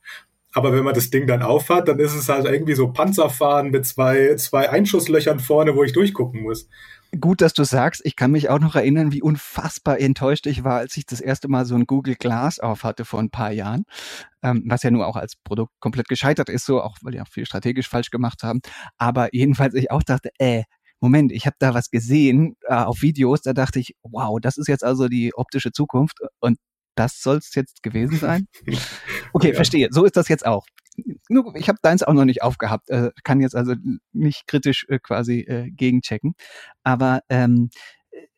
Aber 0.53 0.73
wenn 0.73 0.83
man 0.83 0.95
das 0.95 1.09
Ding 1.09 1.27
dann 1.27 1.43
aufhat, 1.43 1.87
dann 1.87 1.99
ist 1.99 2.15
es 2.15 2.27
halt 2.27 2.45
irgendwie 2.45 2.73
so 2.73 2.91
Panzerfahren 2.91 3.69
mit 3.69 3.85
zwei, 3.85 4.35
zwei 4.35 4.69
Einschusslöchern 4.69 5.39
vorne, 5.39 5.75
wo 5.75 5.83
ich 5.83 5.93
durchgucken 5.93 6.41
muss. 6.41 6.67
Gut, 7.19 7.41
dass 7.41 7.53
du 7.53 7.63
sagst. 7.63 8.01
Ich 8.03 8.15
kann 8.15 8.31
mich 8.31 8.49
auch 8.49 8.59
noch 8.59 8.75
erinnern, 8.75 9.11
wie 9.11 9.23
unfassbar 9.23 9.99
enttäuscht 9.99 10.45
ich 10.45 10.63
war, 10.63 10.77
als 10.77 10.95
ich 10.95 11.07
das 11.07 11.21
erste 11.21 11.47
Mal 11.47 11.65
so 11.65 11.73
ein 11.75 11.85
Google 11.85 12.15
Glass 12.15 12.59
auf 12.59 12.83
hatte 12.83 13.03
vor 13.03 13.19
ein 13.19 13.31
paar 13.31 13.51
Jahren, 13.51 13.85
ähm, 14.43 14.63
was 14.67 14.83
ja 14.83 14.91
nur 14.91 15.07
auch 15.07 15.15
als 15.15 15.35
Produkt 15.35 15.73
komplett 15.79 16.07
gescheitert 16.07 16.49
ist, 16.49 16.65
so 16.65 16.81
auch 16.81 16.97
weil 17.01 17.13
die 17.13 17.21
auch 17.21 17.27
viel 17.27 17.47
strategisch 17.47 17.89
falsch 17.89 18.11
gemacht 18.11 18.43
haben. 18.43 18.61
Aber 18.97 19.29
jedenfalls 19.33 19.73
ich 19.73 19.89
auch 19.89 20.03
dachte, 20.03 20.29
äh, 20.37 20.63
Moment, 20.99 21.31
ich 21.31 21.45
habe 21.45 21.55
da 21.59 21.73
was 21.73 21.89
gesehen 21.89 22.55
äh, 22.67 22.75
auf 22.75 23.01
Videos, 23.01 23.41
da 23.41 23.53
dachte 23.53 23.79
ich, 23.79 23.95
wow, 24.03 24.37
das 24.39 24.57
ist 24.57 24.67
jetzt 24.67 24.83
also 24.83 25.07
die 25.07 25.33
optische 25.33 25.71
Zukunft 25.71 26.17
und 26.39 26.57
das 26.95 27.21
soll 27.21 27.37
es 27.37 27.53
jetzt 27.55 27.83
gewesen 27.83 28.17
sein? 28.17 28.47
Okay, 29.31 29.49
ja. 29.49 29.53
verstehe. 29.53 29.89
So 29.91 30.05
ist 30.05 30.17
das 30.17 30.27
jetzt 30.27 30.43
auch. 30.43 30.65
Nur, 31.29 31.55
ich 31.55 31.69
habe 31.69 31.77
deins 31.83 32.01
auch 32.01 32.13
noch 32.13 32.25
nicht 32.25 32.41
aufgehabt, 32.41 32.89
äh, 32.89 33.11
kann 33.23 33.41
jetzt 33.41 33.55
also 33.55 33.75
nicht 34.11 34.47
kritisch 34.47 34.87
äh, 34.89 34.97
quasi 34.97 35.41
äh, 35.41 35.69
gegenchecken. 35.69 36.33
Aber 36.83 37.21
ähm, 37.29 37.69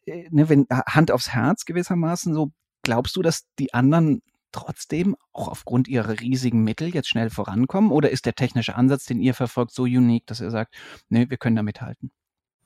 äh, 0.06 0.28
ne, 0.32 0.50
wenn 0.50 0.66
äh, 0.70 0.82
Hand 0.88 1.12
aufs 1.12 1.30
Herz 1.30 1.64
gewissermaßen, 1.64 2.34
so 2.34 2.52
glaubst 2.84 3.16
du, 3.16 3.22
dass 3.22 3.46
die 3.58 3.74
anderen 3.74 4.22
trotzdem 4.52 5.16
auch 5.32 5.48
aufgrund 5.48 5.88
ihrer 5.88 6.20
riesigen 6.20 6.64
Mittel 6.64 6.94
jetzt 6.94 7.08
schnell 7.08 7.30
vorankommen? 7.30 7.92
Oder 7.92 8.10
ist 8.10 8.26
der 8.26 8.36
technische 8.36 8.76
Ansatz, 8.76 9.06
den 9.06 9.22
ihr 9.22 9.34
verfolgt, 9.34 9.72
so 9.72 9.84
unique, 9.84 10.28
dass 10.28 10.42
ihr 10.42 10.52
sagt, 10.52 10.76
nee, 11.10 11.30
wir 11.30 11.38
können 11.38 11.56
da 11.56 11.64
mithalten? 11.64 12.12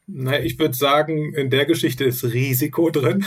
Na, 0.07 0.39
ich 0.39 0.59
würde 0.59 0.75
sagen, 0.75 1.33
in 1.33 1.49
der 1.49 1.65
Geschichte 1.65 2.05
ist 2.05 2.23
Risiko 2.23 2.91
drin 2.91 3.25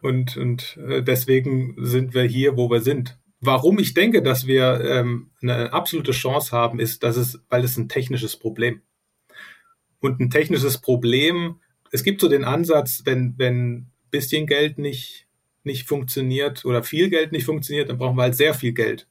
und, 0.00 0.36
und 0.36 0.78
äh, 0.88 1.02
deswegen 1.02 1.74
sind 1.78 2.14
wir 2.14 2.22
hier, 2.22 2.56
wo 2.56 2.70
wir 2.70 2.80
sind. 2.80 3.18
Warum 3.40 3.78
ich 3.78 3.94
denke, 3.94 4.22
dass 4.22 4.46
wir 4.46 4.80
ähm, 4.84 5.30
eine 5.42 5.72
absolute 5.72 6.12
Chance 6.12 6.52
haben, 6.52 6.78
ist, 6.78 7.02
dass 7.02 7.16
es, 7.16 7.40
weil 7.48 7.64
es 7.64 7.76
ein 7.76 7.88
technisches 7.88 8.36
Problem. 8.36 8.82
Und 9.98 10.20
ein 10.20 10.30
technisches 10.30 10.78
Problem, 10.78 11.56
es 11.90 12.04
gibt 12.04 12.20
so 12.20 12.28
den 12.28 12.44
Ansatz, 12.44 13.02
wenn, 13.04 13.34
wenn 13.36 13.90
bisschen 14.10 14.46
Geld 14.46 14.78
nicht, 14.78 15.26
nicht 15.64 15.88
funktioniert 15.88 16.64
oder 16.64 16.82
viel 16.82 17.10
Geld 17.10 17.32
nicht 17.32 17.44
funktioniert, 17.44 17.88
dann 17.88 17.98
brauchen 17.98 18.16
wir 18.16 18.22
halt 18.22 18.36
sehr 18.36 18.54
viel 18.54 18.72
Geld. 18.72 19.08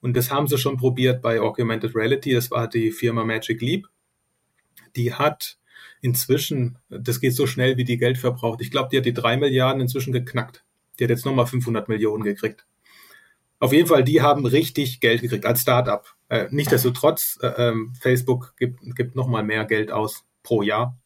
Und 0.00 0.16
das 0.16 0.30
haben 0.30 0.46
sie 0.46 0.58
schon 0.58 0.76
probiert 0.76 1.20
bei 1.22 1.40
Augmented 1.40 1.94
Reality. 1.94 2.32
Das 2.32 2.50
war 2.50 2.68
die 2.68 2.90
Firma 2.90 3.24
Magic 3.24 3.60
Leap. 3.60 3.86
Die 4.96 5.12
hat 5.12 5.58
inzwischen, 6.00 6.78
das 6.88 7.20
geht 7.20 7.34
so 7.34 7.46
schnell, 7.46 7.76
wie 7.76 7.84
die 7.84 7.98
Geld 7.98 8.18
verbraucht. 8.18 8.60
Ich 8.60 8.70
glaube, 8.70 8.88
die 8.90 8.98
hat 8.98 9.06
die 9.06 9.12
drei 9.12 9.36
Milliarden 9.36 9.80
inzwischen 9.80 10.12
geknackt. 10.12 10.64
Die 10.98 11.04
hat 11.04 11.10
jetzt 11.10 11.26
nochmal 11.26 11.46
500 11.46 11.88
Millionen 11.88 12.24
gekriegt. 12.24 12.66
Auf 13.58 13.72
jeden 13.72 13.86
Fall, 13.86 14.04
die 14.04 14.22
haben 14.22 14.46
richtig 14.46 15.00
Geld 15.00 15.20
gekriegt 15.20 15.44
als 15.44 15.60
Startup. 15.60 16.06
Äh, 16.28 16.46
Nichtsdestotrotz, 16.50 17.38
äh, 17.42 17.68
ähm, 17.68 17.92
Facebook 18.00 18.54
gibt, 18.56 18.80
gibt 18.96 19.14
nochmal 19.16 19.42
mehr 19.42 19.66
Geld 19.66 19.92
aus 19.92 20.24
pro 20.42 20.62
Jahr. 20.62 20.96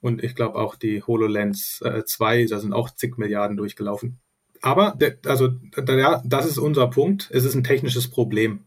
Und 0.00 0.24
ich 0.24 0.34
glaube 0.34 0.56
auch 0.56 0.74
die 0.74 1.02
HoloLens 1.02 1.82
äh, 1.82 2.04
2, 2.04 2.46
da 2.46 2.58
sind 2.58 2.72
auch 2.72 2.90
zig 2.90 3.18
Milliarden 3.18 3.56
durchgelaufen. 3.56 4.18
Aber 4.62 4.96
also 5.26 5.48
der, 5.48 6.22
das 6.24 6.46
ist 6.46 6.58
unser 6.58 6.88
Punkt. 6.88 7.28
Es 7.32 7.44
ist 7.44 7.54
ein 7.54 7.64
technisches 7.64 8.08
Problem. 8.08 8.64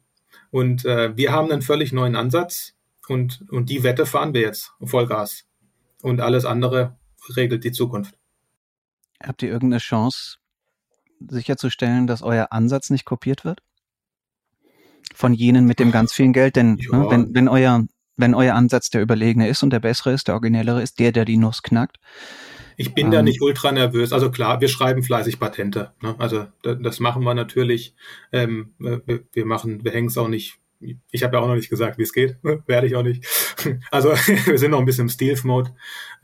Und 0.51 0.85
äh, 0.85 1.15
wir 1.17 1.31
haben 1.31 1.51
einen 1.51 1.61
völlig 1.61 1.93
neuen 1.93 2.15
Ansatz 2.15 2.75
und, 3.07 3.45
und 3.49 3.69
die 3.69 3.83
Wette 3.83 4.05
fahren 4.05 4.33
wir 4.33 4.41
jetzt 4.41 4.73
Vollgas 4.81 5.45
und 6.05 6.21
alles 6.21 6.45
andere 6.45 6.97
regelt 7.35 7.63
die 7.63 7.71
Zukunft. 7.71 8.15
Habt 9.21 9.41
ihr 9.41 9.49
irgendeine 9.49 9.79
Chance 9.79 10.37
sicherzustellen, 11.19 12.05
dass 12.05 12.21
euer 12.21 12.47
Ansatz 12.51 12.91
nicht 12.91 13.05
kopiert 13.05 13.43
wird? 13.43 13.61
Von 15.15 15.33
jenen 15.33 15.65
mit 15.65 15.79
dem 15.79 15.91
ganz 15.91 16.13
vielen 16.13 16.33
Geld? 16.33 16.55
Denn 16.55 16.77
ja. 16.77 16.95
ne, 16.95 17.09
wenn, 17.09 17.33
wenn, 17.33 17.47
euer, 17.47 17.87
wenn 18.17 18.35
euer 18.35 18.53
Ansatz 18.53 18.91
der 18.91 19.01
überlegene 19.01 19.47
ist 19.47 19.63
und 19.63 19.71
der 19.71 19.79
bessere 19.79 20.13
ist, 20.13 20.27
der 20.27 20.35
originellere 20.35 20.83
ist, 20.83 20.99
der, 20.99 21.11
der 21.11 21.25
die 21.25 21.37
Nuss 21.37 21.63
knackt. 21.63 21.97
Ich 22.77 22.93
bin 22.93 23.07
ähm, 23.07 23.11
da 23.11 23.21
nicht 23.23 23.41
ultra 23.41 23.71
nervös. 23.71 24.13
Also 24.13 24.29
klar, 24.29 24.61
wir 24.61 24.67
schreiben 24.67 25.01
fleißig 25.01 25.39
Patente. 25.39 25.93
Ne? 26.03 26.15
Also 26.19 26.45
das 26.61 26.99
machen 26.99 27.23
wir 27.23 27.33
natürlich. 27.33 27.95
Ähm, 28.31 28.75
wir, 28.77 29.23
wir 29.31 29.45
machen, 29.45 29.83
wir 29.83 29.91
hängen 29.91 30.09
es 30.09 30.17
auch 30.17 30.27
nicht 30.27 30.59
ich 31.11 31.23
habe 31.23 31.37
ja 31.37 31.41
auch 31.41 31.47
noch 31.47 31.55
nicht 31.55 31.69
gesagt, 31.69 31.97
wie 31.97 32.03
es 32.03 32.13
geht. 32.13 32.37
Werde 32.67 32.87
ich 32.87 32.95
auch 32.95 33.03
nicht. 33.03 33.25
Also 33.91 34.09
wir 34.45 34.57
sind 34.57 34.71
noch 34.71 34.79
ein 34.79 34.85
bisschen 34.85 35.05
im 35.05 35.09
Stealth-Mode. 35.09 35.71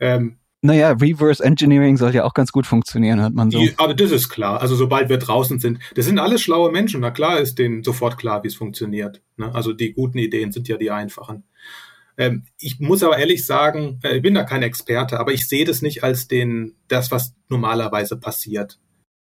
Ähm, 0.00 0.38
naja, 0.64 0.92
Reverse 0.92 1.42
Engineering 1.42 1.96
soll 1.96 2.14
ja 2.14 2.22
auch 2.22 2.34
ganz 2.34 2.52
gut 2.52 2.66
funktionieren, 2.66 3.20
hat 3.20 3.34
man 3.34 3.50
so. 3.50 3.60
Aber 3.78 3.94
das 3.94 4.12
ist 4.12 4.28
klar. 4.28 4.60
Also 4.60 4.76
sobald 4.76 5.08
wir 5.08 5.18
draußen 5.18 5.58
sind, 5.58 5.80
das 5.96 6.06
sind 6.06 6.20
alles 6.20 6.40
schlaue 6.40 6.70
Menschen. 6.70 7.00
Na 7.00 7.10
klar 7.10 7.40
ist 7.40 7.58
denen 7.58 7.82
sofort 7.82 8.16
klar, 8.16 8.44
wie 8.44 8.48
es 8.48 8.54
funktioniert. 8.54 9.22
Ne? 9.36 9.52
Also 9.52 9.72
die 9.72 9.92
guten 9.92 10.18
Ideen 10.18 10.52
sind 10.52 10.68
ja 10.68 10.76
die 10.76 10.92
einfachen. 10.92 11.42
Ähm, 12.16 12.44
ich 12.58 12.78
muss 12.78 13.02
aber 13.02 13.18
ehrlich 13.18 13.44
sagen, 13.44 13.98
äh, 14.04 14.16
ich 14.16 14.22
bin 14.22 14.34
da 14.34 14.44
kein 14.44 14.62
Experte, 14.62 15.18
aber 15.18 15.32
ich 15.32 15.48
sehe 15.48 15.64
das 15.64 15.82
nicht 15.82 16.04
als 16.04 16.28
den, 16.28 16.76
das, 16.86 17.10
was 17.10 17.34
normalerweise 17.48 18.16
passiert. 18.16 18.78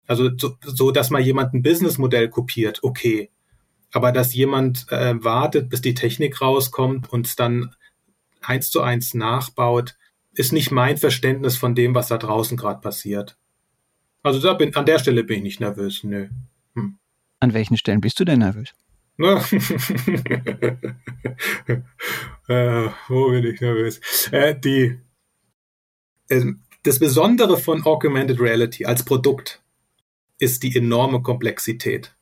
Also 0.07 0.31
so, 0.37 0.57
so 0.63 0.91
dass 0.93 1.11
mal 1.11 1.21
jemand 1.21 1.55
ein 1.55 1.63
Businessmodell 1.63 2.29
kopiert, 2.29 2.81
okay. 2.83 3.31
Aber 3.95 4.11
dass 4.11 4.35
jemand 4.35 4.91
äh, 4.91 5.15
wartet, 5.23 5.71
bis 5.71 5.81
die 5.81 5.95
Technik 5.95 6.41
rauskommt 6.41 7.13
und 7.13 7.27
es 7.27 7.37
dann 7.37 7.77
eins 8.43 8.69
zu 8.69 8.83
eins 8.83 9.15
nachbaut, 9.15 9.97
ist 10.33 10.53
nicht 10.53 10.73
mein 10.73 10.97
Verständnis 10.97 11.57
von 11.57 11.77
dem, 11.77 11.95
was 11.95 12.09
da 12.09 12.19
draußen 12.19 12.57
gerade 12.57 12.81
passiert. 12.81 13.37
Also 14.25 14.41
da 14.41 14.55
bin, 14.55 14.75
an 14.75 14.85
der 14.85 14.99
Stelle 14.99 15.23
bin 15.23 15.37
ich 15.39 15.43
nicht 15.45 15.61
nervös, 15.61 16.03
nö. 16.03 16.27
Hm. 16.75 16.99
An 17.39 17.55
welchen 17.55 17.77
Stellen 17.77 18.01
bist 18.01 18.19
du 18.19 18.25
denn 18.25 18.41
nervös? 18.41 18.75
äh, 19.19 19.29
wo 23.07 23.31
bin 23.31 23.45
ich 23.45 23.61
nervös? 23.61 24.01
Äh, 24.33 24.59
die, 24.59 24.99
äh, 26.31 26.47
das 26.83 26.99
Besondere 26.99 27.59
von 27.59 27.85
Augmented 27.85 28.41
Reality 28.41 28.87
als 28.87 29.05
Produkt 29.05 29.63
ist 30.39 30.65
die 30.65 30.77
enorme 30.77 31.23
Komplexität. 31.23 32.14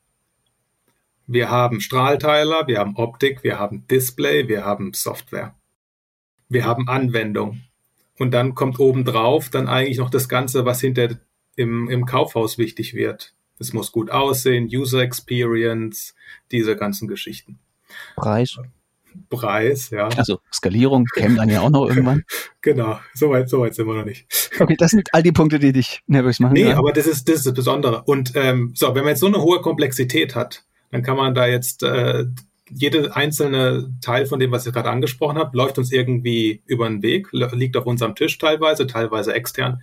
Wir 1.26 1.50
haben 1.50 1.80
Strahlteiler, 1.80 2.66
wir 2.66 2.78
haben 2.78 2.96
Optik, 2.96 3.42
wir 3.42 3.58
haben 3.58 3.86
Display, 3.86 4.48
wir 4.48 4.64
haben 4.64 4.92
Software. 4.92 5.54
Wir 6.48 6.64
haben 6.64 6.88
Anwendung. 6.88 7.62
Und 8.18 8.32
dann 8.32 8.54
kommt 8.54 8.78
obendrauf 8.78 9.48
dann 9.48 9.68
eigentlich 9.68 9.98
noch 9.98 10.10
das 10.10 10.28
Ganze, 10.28 10.64
was 10.64 10.80
hinter 10.80 11.18
im, 11.56 11.88
im 11.88 12.06
Kaufhaus 12.06 12.58
wichtig 12.58 12.94
wird. 12.94 13.34
Es 13.58 13.72
muss 13.72 13.92
gut 13.92 14.10
aussehen, 14.10 14.68
User 14.70 15.00
Experience, 15.00 16.14
diese 16.50 16.76
ganzen 16.76 17.08
Geschichten. 17.08 17.58
Preis. 18.16 18.58
Preis, 19.28 19.90
ja. 19.90 20.08
Also 20.08 20.40
Skalierung 20.52 21.04
käme 21.14 21.36
dann 21.36 21.48
ja 21.48 21.60
auch 21.60 21.70
noch 21.70 21.86
irgendwann. 21.86 22.24
genau, 22.62 22.98
soweit 23.14 23.48
so 23.48 23.60
weit 23.60 23.74
sind 23.74 23.86
wir 23.86 23.94
noch 23.94 24.04
nicht. 24.04 24.26
Okay, 24.58 24.74
das 24.78 24.90
sind 24.90 25.08
all 25.12 25.22
die 25.22 25.32
Punkte, 25.32 25.58
die 25.58 25.72
dich 25.72 26.02
nervös 26.06 26.40
machen. 26.40 26.54
Nee, 26.54 26.70
ja. 26.70 26.78
aber 26.78 26.92
das 26.92 27.06
ist, 27.06 27.28
das 27.28 27.36
ist 27.36 27.46
das 27.46 27.54
Besondere. 27.54 28.02
Und 28.04 28.32
ähm, 28.34 28.72
so, 28.74 28.94
wenn 28.94 29.02
man 29.02 29.10
jetzt 29.10 29.20
so 29.20 29.26
eine 29.26 29.42
hohe 29.42 29.60
Komplexität 29.60 30.34
hat, 30.34 30.64
dann 30.92 31.02
kann 31.02 31.16
man 31.16 31.34
da 31.34 31.46
jetzt 31.46 31.82
äh, 31.82 32.26
jede 32.70 33.16
einzelne 33.16 33.92
Teil 34.00 34.26
von 34.26 34.38
dem, 34.38 34.52
was 34.52 34.66
ich 34.66 34.72
gerade 34.72 34.90
angesprochen 34.90 35.38
habe, 35.38 35.56
läuft 35.56 35.78
uns 35.78 35.90
irgendwie 35.90 36.62
über 36.66 36.88
den 36.88 37.02
Weg, 37.02 37.28
liegt 37.32 37.76
auf 37.76 37.86
unserem 37.86 38.14
Tisch 38.14 38.38
teilweise, 38.38 38.86
teilweise 38.86 39.34
extern 39.34 39.82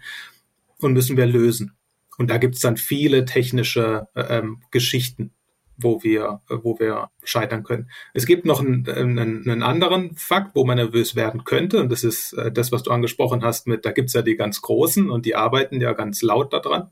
und 0.80 0.94
müssen 0.94 1.18
wir 1.18 1.26
lösen. 1.26 1.74
Und 2.18 2.30
da 2.30 2.38
gibt 2.38 2.56
es 2.56 2.62
dann 2.62 2.78
viele 2.78 3.26
technische 3.26 4.08
äh, 4.14 4.40
ähm, 4.40 4.62
Geschichten, 4.72 5.32
wo 5.78 6.04
wir, 6.04 6.42
wo 6.50 6.78
wir 6.80 7.10
scheitern 7.24 7.64
können. 7.64 7.90
Es 8.14 8.26
gibt 8.26 8.46
noch 8.46 8.60
einen, 8.60 8.88
einen, 8.88 9.50
einen, 9.50 9.64
anderen 9.64 10.16
Fakt, 10.16 10.54
wo 10.54 10.66
man 10.66 10.78
nervös 10.78 11.16
werden 11.16 11.46
könnte, 11.46 11.80
und 11.80 11.92
das 11.92 12.04
ist 12.04 12.34
äh, 12.34 12.52
das, 12.52 12.72
was 12.72 12.84
du 12.84 12.92
angesprochen 12.92 13.44
hast 13.44 13.68
mit, 13.68 13.86
da 13.86 13.92
gibt's 13.92 14.14
ja 14.14 14.22
die 14.22 14.36
ganz 14.36 14.62
Großen 14.62 15.10
und 15.10 15.26
die 15.26 15.36
arbeiten 15.36 15.80
ja 15.82 15.94
ganz 15.94 16.22
laut 16.22 16.54
daran. 16.54 16.90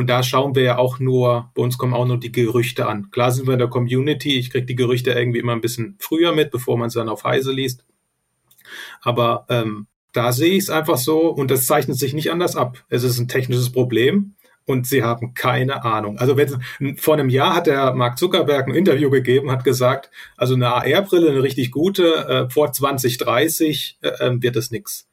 Und 0.00 0.06
da 0.06 0.22
schauen 0.22 0.54
wir 0.54 0.62
ja 0.62 0.78
auch 0.78 0.98
nur, 0.98 1.50
bei 1.54 1.60
uns 1.60 1.76
kommen 1.76 1.92
auch 1.92 2.06
nur 2.06 2.18
die 2.18 2.32
Gerüchte 2.32 2.86
an. 2.86 3.10
Klar 3.10 3.32
sind 3.32 3.46
wir 3.46 3.52
in 3.52 3.58
der 3.58 3.68
Community, 3.68 4.38
ich 4.38 4.48
kriege 4.48 4.64
die 4.64 4.74
Gerüchte 4.74 5.10
irgendwie 5.10 5.40
immer 5.40 5.52
ein 5.52 5.60
bisschen 5.60 5.96
früher 5.98 6.34
mit, 6.34 6.50
bevor 6.50 6.78
man 6.78 6.88
es 6.88 6.94
dann 6.94 7.10
auf 7.10 7.24
Heise 7.24 7.52
liest. 7.52 7.84
Aber 9.02 9.44
ähm, 9.50 9.88
da 10.14 10.32
sehe 10.32 10.52
ich 10.54 10.60
es 10.60 10.70
einfach 10.70 10.96
so 10.96 11.28
und 11.28 11.50
das 11.50 11.66
zeichnet 11.66 11.98
sich 11.98 12.14
nicht 12.14 12.32
anders 12.32 12.56
ab. 12.56 12.82
Es 12.88 13.02
ist 13.02 13.18
ein 13.18 13.28
technisches 13.28 13.70
Problem 13.72 14.36
und 14.64 14.86
sie 14.86 15.02
haben 15.02 15.34
keine 15.34 15.84
Ahnung. 15.84 16.16
Also 16.16 16.38
wenn, 16.38 16.96
vor 16.96 17.12
einem 17.12 17.28
Jahr 17.28 17.54
hat 17.54 17.66
der 17.66 17.92
Mark 17.92 18.16
Zuckerberg 18.16 18.68
ein 18.68 18.74
Interview 18.74 19.10
gegeben, 19.10 19.50
hat 19.50 19.64
gesagt, 19.64 20.10
also 20.38 20.54
eine 20.54 20.68
AR-Brille, 20.68 21.28
eine 21.28 21.42
richtig 21.42 21.72
gute, 21.72 22.26
äh, 22.26 22.48
vor 22.48 22.72
2030 22.72 23.98
äh, 24.00 24.08
ähm, 24.20 24.42
wird 24.42 24.56
es 24.56 24.70
nix. 24.70 25.10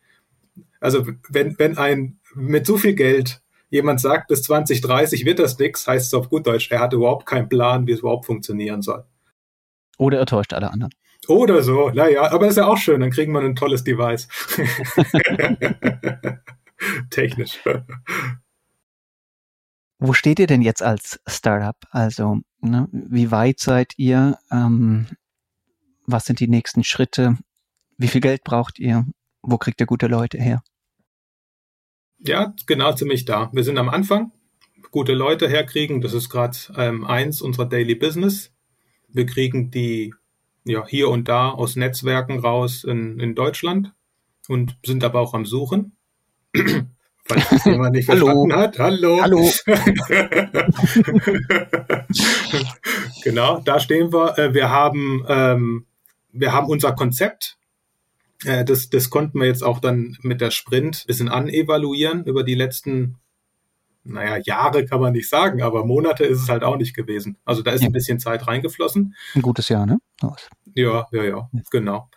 Also 0.79 1.05
wenn, 1.27 1.59
wenn 1.59 1.77
ein 1.77 2.19
mit 2.35 2.65
so 2.65 2.77
viel 2.77 2.93
Geld 2.93 3.41
jemand 3.69 3.99
sagt, 3.99 4.27
bis 4.27 4.43
2030 4.43 5.25
wird 5.25 5.39
das 5.39 5.57
nix, 5.57 5.87
heißt 5.87 6.07
es 6.07 6.13
auf 6.13 6.29
gut 6.29 6.47
Deutsch, 6.47 6.71
er 6.71 6.79
hat 6.79 6.93
überhaupt 6.93 7.25
keinen 7.25 7.49
Plan, 7.49 7.87
wie 7.87 7.91
es 7.91 7.99
überhaupt 7.99 8.25
funktionieren 8.25 8.81
soll. 8.81 9.05
Oder 9.97 10.19
er 10.19 10.25
täuscht 10.25 10.53
alle 10.53 10.71
anderen. 10.71 10.93
Oder 11.27 11.63
so, 11.63 11.89
naja, 11.89 12.31
aber 12.31 12.47
ist 12.47 12.57
ja 12.57 12.67
auch 12.67 12.77
schön, 12.77 13.01
dann 13.01 13.11
kriegen 13.11 13.33
wir 13.33 13.41
ein 13.41 13.55
tolles 13.55 13.83
Device. 13.83 14.27
Technisch. 17.09 17.59
Wo 19.99 20.13
steht 20.13 20.39
ihr 20.39 20.47
denn 20.47 20.61
jetzt 20.61 20.83
als 20.83 21.19
Startup? 21.27 21.75
Also, 21.89 22.41
ne, 22.61 22.87
wie 22.91 23.31
weit 23.31 23.59
seid 23.59 23.93
ihr? 23.97 24.37
Ähm, 24.51 25.07
was 26.05 26.25
sind 26.25 26.39
die 26.39 26.47
nächsten 26.47 26.83
Schritte? 26.83 27.37
Wie 27.97 28.07
viel 28.07 28.21
Geld 28.21 28.43
braucht 28.43 28.77
ihr? 28.79 29.05
Wo 29.41 29.57
kriegt 29.57 29.81
ihr 29.81 29.87
gute 29.87 30.07
Leute 30.07 30.37
her? 30.37 30.61
Ja, 32.19 32.53
genau 32.65 32.93
ziemlich 32.93 33.25
da. 33.25 33.49
Wir 33.53 33.63
sind 33.63 33.77
am 33.77 33.89
Anfang. 33.89 34.31
Gute 34.91 35.13
Leute 35.13 35.47
herkriegen, 35.47 36.01
das 36.01 36.13
ist 36.13 36.29
gerade 36.29 36.57
ähm, 36.75 37.05
eins 37.05 37.41
unserer 37.41 37.65
Daily 37.65 37.95
Business. 37.95 38.51
Wir 39.09 39.25
kriegen 39.25 39.69
die 39.69 40.13
ja, 40.63 40.85
hier 40.87 41.09
und 41.09 41.27
da 41.27 41.49
aus 41.49 41.75
Netzwerken 41.75 42.39
raus 42.39 42.83
in, 42.83 43.19
in 43.19 43.35
Deutschland 43.35 43.93
und 44.47 44.77
sind 44.85 45.03
aber 45.03 45.19
auch 45.19 45.33
am 45.33 45.45
Suchen. 45.45 45.97
Falls 47.25 47.49
das 47.49 47.65
jemand 47.65 47.95
nicht 47.95 48.05
verstanden 48.05 48.53
hat. 48.53 48.79
Hallo. 48.79 49.21
Hallo. 49.21 49.49
genau, 53.23 53.61
da 53.61 53.79
stehen 53.79 54.13
wir. 54.13 54.37
Äh, 54.37 54.53
wir 54.53 54.69
haben, 54.69 55.25
ähm, 55.27 55.85
wir 56.31 56.53
haben 56.53 56.67
unser 56.67 56.93
Konzept. 56.93 57.57
Äh, 58.45 58.65
das, 58.65 58.89
das 58.89 59.09
konnten 59.09 59.39
wir 59.39 59.47
jetzt 59.47 59.63
auch 59.63 59.79
dann 59.79 60.17
mit 60.21 60.41
der 60.41 60.51
Sprint 60.51 61.03
ein 61.03 61.07
bisschen 61.07 61.29
anevaluieren 61.29 62.23
über 62.25 62.43
die 62.43 62.55
letzten 62.55 63.17
naja, 64.03 64.37
Jahre 64.37 64.85
kann 64.85 65.01
man 65.01 65.13
nicht 65.13 65.29
sagen, 65.29 65.61
aber 65.61 65.85
Monate 65.85 66.23
ist 66.23 66.41
es 66.41 66.49
halt 66.49 66.63
auch 66.63 66.77
nicht 66.77 66.95
gewesen. 66.95 67.37
Also 67.45 67.61
da 67.61 67.71
ist 67.71 67.81
ja. 67.81 67.89
ein 67.89 67.93
bisschen 67.93 68.19
Zeit 68.19 68.47
reingeflossen. 68.47 69.15
Ein 69.35 69.41
gutes 69.41 69.69
Jahr, 69.69 69.85
ne? 69.85 69.99
Was? 70.21 70.47
Ja, 70.75 71.07
ja, 71.11 71.23
ja, 71.23 71.49
genau. 71.71 72.09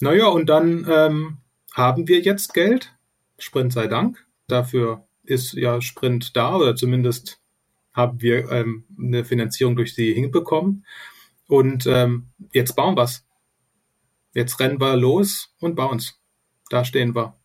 Naja, 0.00 0.28
und 0.28 0.48
dann 0.48 0.86
ähm, 0.88 1.38
haben 1.74 2.08
wir 2.08 2.20
jetzt 2.20 2.54
Geld. 2.54 2.94
Sprint 3.38 3.72
sei 3.72 3.88
Dank. 3.88 4.24
Dafür 4.46 5.04
ist 5.24 5.54
ja 5.54 5.80
Sprint 5.80 6.36
da 6.36 6.56
oder 6.56 6.76
zumindest 6.76 7.40
haben 7.92 8.22
wir 8.22 8.50
ähm, 8.50 8.84
eine 8.98 9.24
Finanzierung 9.24 9.76
durch 9.76 9.94
sie 9.94 10.12
hinbekommen. 10.12 10.86
Und 11.48 11.86
ähm, 11.86 12.28
jetzt 12.52 12.76
bauen 12.76 12.96
wir's. 12.96 13.24
Jetzt 14.34 14.58
rennen 14.60 14.80
wir 14.80 14.96
los 14.96 15.54
und 15.60 15.74
bauen's. 15.74 16.18
Da 16.70 16.84
stehen 16.84 17.14
wir. 17.14 17.36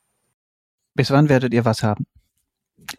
Bis 0.96 1.12
wann 1.12 1.30
werdet 1.30 1.54
ihr 1.54 1.66
was 1.66 1.84
haben? 1.84 2.06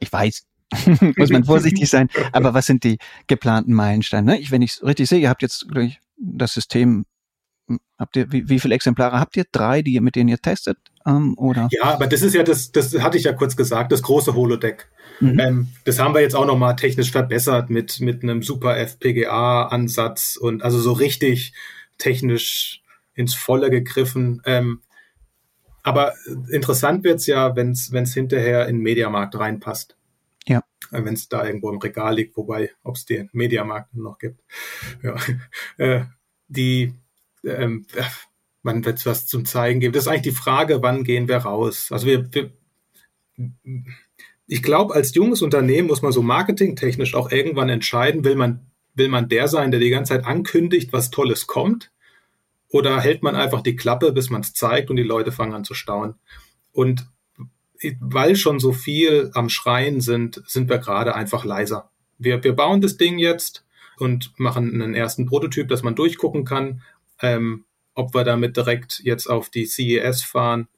Ich 0.01 0.13
weiß, 0.13 0.47
muss 1.17 1.31
man 1.31 1.45
vorsichtig 1.45 1.89
sein. 1.89 2.09
Aber 2.33 2.55
was 2.55 2.67
sind 2.67 2.85
die 2.85 2.99
geplanten 3.27 3.73
Meilensteine? 3.73 4.33
Ne? 4.33 4.39
Ich, 4.39 4.51
wenn 4.51 4.63
ich 4.63 4.73
es 4.73 4.85
richtig 4.85 5.09
sehe, 5.09 5.21
ihr 5.21 5.31
habt 5.31 5.43
jetzt 5.43 5.67
ich, 5.77 5.99
das 6.17 6.53
System, 6.53 7.07
hm, 7.67 7.81
habt 7.99 8.17
ihr, 8.17 8.31
wie, 8.31 8.49
wie 8.49 8.61
viele 8.61 8.75
Exemplare 8.75 9.19
habt 9.19 9.37
ihr? 9.37 9.45
Drei, 9.51 9.83
die, 9.83 9.99
mit 10.01 10.17
denen 10.17 10.29
ihr 10.29 10.39
testet? 10.39 10.79
Ähm, 11.07 11.37
oder? 11.39 11.69
Ja, 11.73 11.95
aber 11.95 12.07
das 12.07 12.23
ist 12.23 12.35
ja 12.35 12.43
das, 12.43 12.71
das 12.73 12.99
hatte 13.01 13.17
ich 13.17 13.25
ja 13.25 13.33
kurz 13.33 13.57
gesagt, 13.57 13.93
das 13.93 14.03
große 14.03 14.35
Holodeck. 14.35 14.89
Mhm. 15.21 15.39
Ähm, 15.41 15.69
das 15.85 15.99
haben 15.99 16.15
wir 16.15 16.21
jetzt 16.21 16.37
auch 16.37 16.47
nochmal 16.47 16.77
technisch 16.77 17.11
verbessert 17.11 17.71
mit, 17.71 18.01
mit 18.01 18.23
einem 18.23 18.43
super 18.43 18.77
FPGA-Ansatz 18.77 20.37
und 20.37 20.63
also 20.63 20.79
so 20.79 20.93
richtig 20.93 21.55
technisch 21.97 22.83
ins 23.19 23.35
Volle 23.35 23.69
gegriffen. 23.69 24.41
Ähm, 24.47 24.83
aber 25.83 26.15
interessant 26.51 27.03
wird's 27.05 27.27
ja, 27.27 27.57
wenn 27.57 27.73
es 27.73 28.15
hinterher 28.15 28.69
in 28.69 28.77
den 28.77 28.83
Mediamarkt 28.83 29.39
reinpasst. 29.39 29.97
Ja. 30.47 30.63
Äh, 30.93 31.05
Wenn 31.05 31.15
es 31.15 31.29
da 31.29 31.45
irgendwo 31.45 31.71
im 31.71 31.79
Regal 31.79 32.15
liegt, 32.15 32.37
wobei, 32.37 32.71
ob 32.83 32.97
es 32.97 33.05
den 33.05 33.29
Mediamarkt 33.33 33.95
noch 33.95 34.19
gibt. 34.19 34.41
Ja. 35.03 35.17
Äh, 35.77 36.05
die, 36.49 36.95
ähm, 37.45 37.87
man 38.63 38.85
wird 38.85 39.05
was 39.07 39.27
zum 39.27 39.45
Zeigen 39.45 39.81
geben. 39.81 39.93
Das 39.93 40.05
ist 40.05 40.09
eigentlich 40.09 40.35
die 40.35 40.41
Frage, 40.41 40.83
wann 40.83 41.05
gehen 41.05 41.29
wir 41.29 41.37
raus? 41.37 41.93
Also 41.93 42.07
wir, 42.07 42.33
wir 42.33 42.51
ich 44.47 44.63
glaube, 44.63 44.95
als 44.95 45.15
junges 45.15 45.43
Unternehmen 45.43 45.89
muss 45.89 46.03
man 46.03 46.11
so 46.11 46.23
marketingtechnisch 46.23 47.15
auch 47.15 47.31
irgendwann 47.31 47.69
entscheiden, 47.69 48.25
will 48.25 48.35
man, 48.35 48.67
will 48.95 49.09
man 49.09 49.29
der 49.29 49.47
sein, 49.47 49.71
der 49.71 49.79
die 49.79 49.91
ganze 49.91 50.15
Zeit 50.15 50.25
ankündigt, 50.25 50.93
was 50.93 51.11
Tolles 51.11 51.47
kommt? 51.47 51.93
Oder 52.71 53.01
hält 53.01 53.23
man 53.23 53.35
einfach 53.35 53.63
die 53.63 53.77
Klappe, 53.77 54.13
bis 54.13 54.31
man 54.31 54.43
es 54.43 54.53
zeigt 54.53 54.91
und 54.91 54.97
die 54.97 55.03
Leute 55.03 55.33
fangen 55.33 55.55
an 55.55 55.65
zu 55.65 55.75
staunen? 55.75 56.17
Und 56.73 57.07
weil 58.01 58.37
schon 58.37 58.61
so 58.61 58.73
viel 58.73 59.31
am 59.35 59.49
Schreien 59.49 60.01
sind, 60.01 60.43
sind 60.47 60.69
wir 60.69 60.79
gerade 60.79 61.15
einfach 61.15 61.45
leiser. 61.45 61.91
Wir, 62.19 62.43
wir 62.43 62.55
bauen 62.55 62.81
das 62.81 62.97
Ding 62.97 63.19
jetzt 63.19 63.65
und 63.99 64.39
machen 64.39 64.75
einen 64.75 64.95
ersten 64.95 65.27
Prototyp, 65.27 65.69
dass 65.69 65.83
man 65.83 65.95
durchgucken 65.95 66.45
kann, 66.45 66.83
ähm, 67.23 67.65
ob 67.95 68.15
wir 68.15 68.25
damit 68.25 68.57
direkt 68.57 69.01
jetzt 69.05 69.29
auf 69.29 69.51
die 69.51 69.67
CES 69.67 70.23
fahren. 70.23 70.69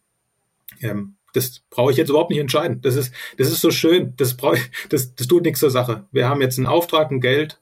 Ähm, 0.80 1.16
das 1.32 1.62
brauche 1.70 1.92
ich 1.92 1.96
jetzt 1.96 2.08
überhaupt 2.08 2.30
nicht 2.30 2.40
entscheiden. 2.40 2.80
Das 2.82 2.96
ist, 2.96 3.12
das 3.38 3.48
ist 3.48 3.60
so 3.60 3.70
schön. 3.70 4.14
Das, 4.16 4.36
brauche 4.36 4.56
ich, 4.56 4.70
das, 4.88 5.14
das 5.14 5.26
tut 5.26 5.44
nichts 5.44 5.60
zur 5.60 5.70
Sache. 5.70 6.06
Wir 6.12 6.28
haben 6.28 6.40
jetzt 6.40 6.58
einen 6.58 6.66
Auftrag, 6.66 7.10
ein 7.10 7.20
Geld 7.20 7.60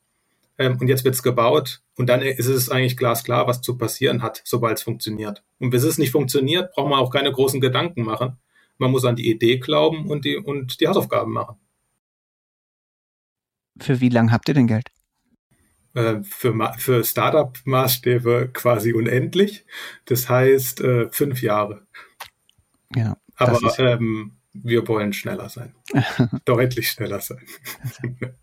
ähm, 0.59 0.77
und 0.81 0.89
jetzt 0.89 1.05
wird's 1.05 1.23
gebaut. 1.23 1.83
Und 1.97 2.09
dann 2.09 2.21
ist 2.23 2.47
es 2.47 2.69
eigentlich 2.69 2.97
glasklar, 2.97 3.47
was 3.47 3.61
zu 3.63 3.79
passieren 3.79 4.23
hat, 4.23 4.43
sobald 4.45 4.79
es 4.79 4.83
funktioniert. 4.83 5.43
Und 5.59 5.71
bis 5.71 5.85
es 5.85 5.99
nicht 5.99 6.13
funktioniert, 6.13 6.73
braucht 6.73 6.91
man 6.91 6.99
auch 6.99 7.11
keine 7.11 7.33
großen 7.33 7.61
Gedanken 7.61 8.03
machen. 8.03 8.39
Man 8.77 8.91
muss 8.91 9.05
an 9.05 9.17
die 9.17 9.31
Idee 9.31 9.59
glauben 9.59 10.09
und 10.09 10.25
die, 10.25 10.37
und 10.37 10.81
die 10.81 10.87
Hausaufgaben 10.87 11.33
machen. 11.33 11.57
Für 13.81 14.01
wie 14.01 14.09
lange 14.09 14.33
habt 14.33 14.49
ihr 14.49 14.55
denn 14.55 14.67
Geld? 14.67 14.91
Äh, 15.95 16.23
für, 16.23 16.55
für 16.77 17.05
Startup-Maßstäbe 17.05 18.51
quasi 18.53 18.93
unendlich. 18.93 19.65
Das 20.05 20.29
heißt 20.29 20.81
äh, 20.81 21.11
fünf 21.11 21.43
Jahre. 21.43 21.87
Ja. 22.95 23.17
Aber 23.37 23.59
ähm, 23.79 24.39
wir 24.53 24.87
wollen 24.89 25.13
schneller 25.13 25.49
sein. 25.49 25.75
Deutlich 26.45 26.91
schneller 26.91 27.21
sein. 27.21 27.45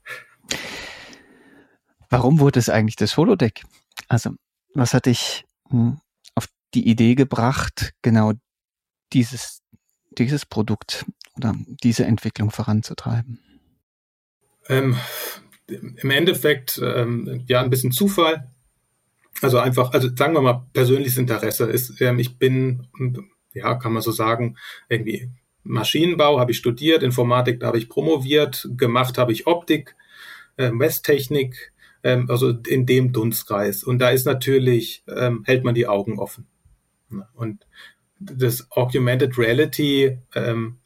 Warum 2.16 2.40
wurde 2.40 2.60
es 2.60 2.70
eigentlich 2.70 2.96
das 2.96 3.18
Holodeck? 3.18 3.64
Also, 4.08 4.32
was 4.74 4.94
hat 4.94 5.06
dich 5.06 5.44
hm, 5.70 6.00
auf 6.34 6.48
die 6.74 6.88
Idee 6.88 7.16
gebracht, 7.16 7.92
genau 8.02 8.32
dieses 9.12 9.62
dieses 10.18 10.46
Produkt 10.46 11.06
oder 11.36 11.54
diese 11.84 12.06
Entwicklung 12.06 12.52
voranzutreiben? 12.52 13.40
Ähm, 14.70 14.98
Im 15.68 16.10
Endeffekt 16.10 16.80
ähm, 16.82 17.44
ja 17.48 17.62
ein 17.62 17.70
bisschen 17.70 17.92
Zufall. 17.92 18.50
Also 19.42 19.60
einfach, 19.60 19.92
also 19.92 20.08
sagen 20.16 20.36
wir 20.36 20.42
mal, 20.42 20.66
persönliches 20.72 21.18
Interesse 21.18 21.66
ist, 21.66 22.00
ähm, 22.00 22.20
ich 22.20 22.38
bin, 22.38 22.88
ja, 23.54 23.76
kann 23.76 23.92
man 23.92 24.02
so 24.02 24.12
sagen, 24.12 24.56
irgendwie 24.88 25.30
Maschinenbau 25.64 26.40
habe 26.40 26.52
ich 26.52 26.58
studiert, 26.60 27.04
Informatik, 27.04 27.60
da 27.60 27.68
habe 27.68 27.78
ich 27.78 27.90
promoviert, 27.90 28.70
gemacht 28.78 29.18
habe 29.18 29.34
ich 29.34 29.48
Optik, 29.48 29.98
äh, 30.58 30.72
Messtechnik, 30.72 31.74
ähm, 32.06 32.28
also 32.30 32.52
in 32.52 32.86
dem 32.86 33.12
Dunstkreis. 33.12 33.84
Und 33.84 34.00
da 34.00 34.10
ist 34.10 34.26
natürlich, 34.26 35.04
ähm, 35.08 35.44
hält 35.46 35.66
man 35.66 35.74
die 35.74 35.88
Augen 35.88 36.20
offen. 36.20 36.46
Und 37.34 37.66
das 38.20 38.68
Augmented 38.72 39.38
Reality, 39.40 40.20
ähm, 40.36 40.78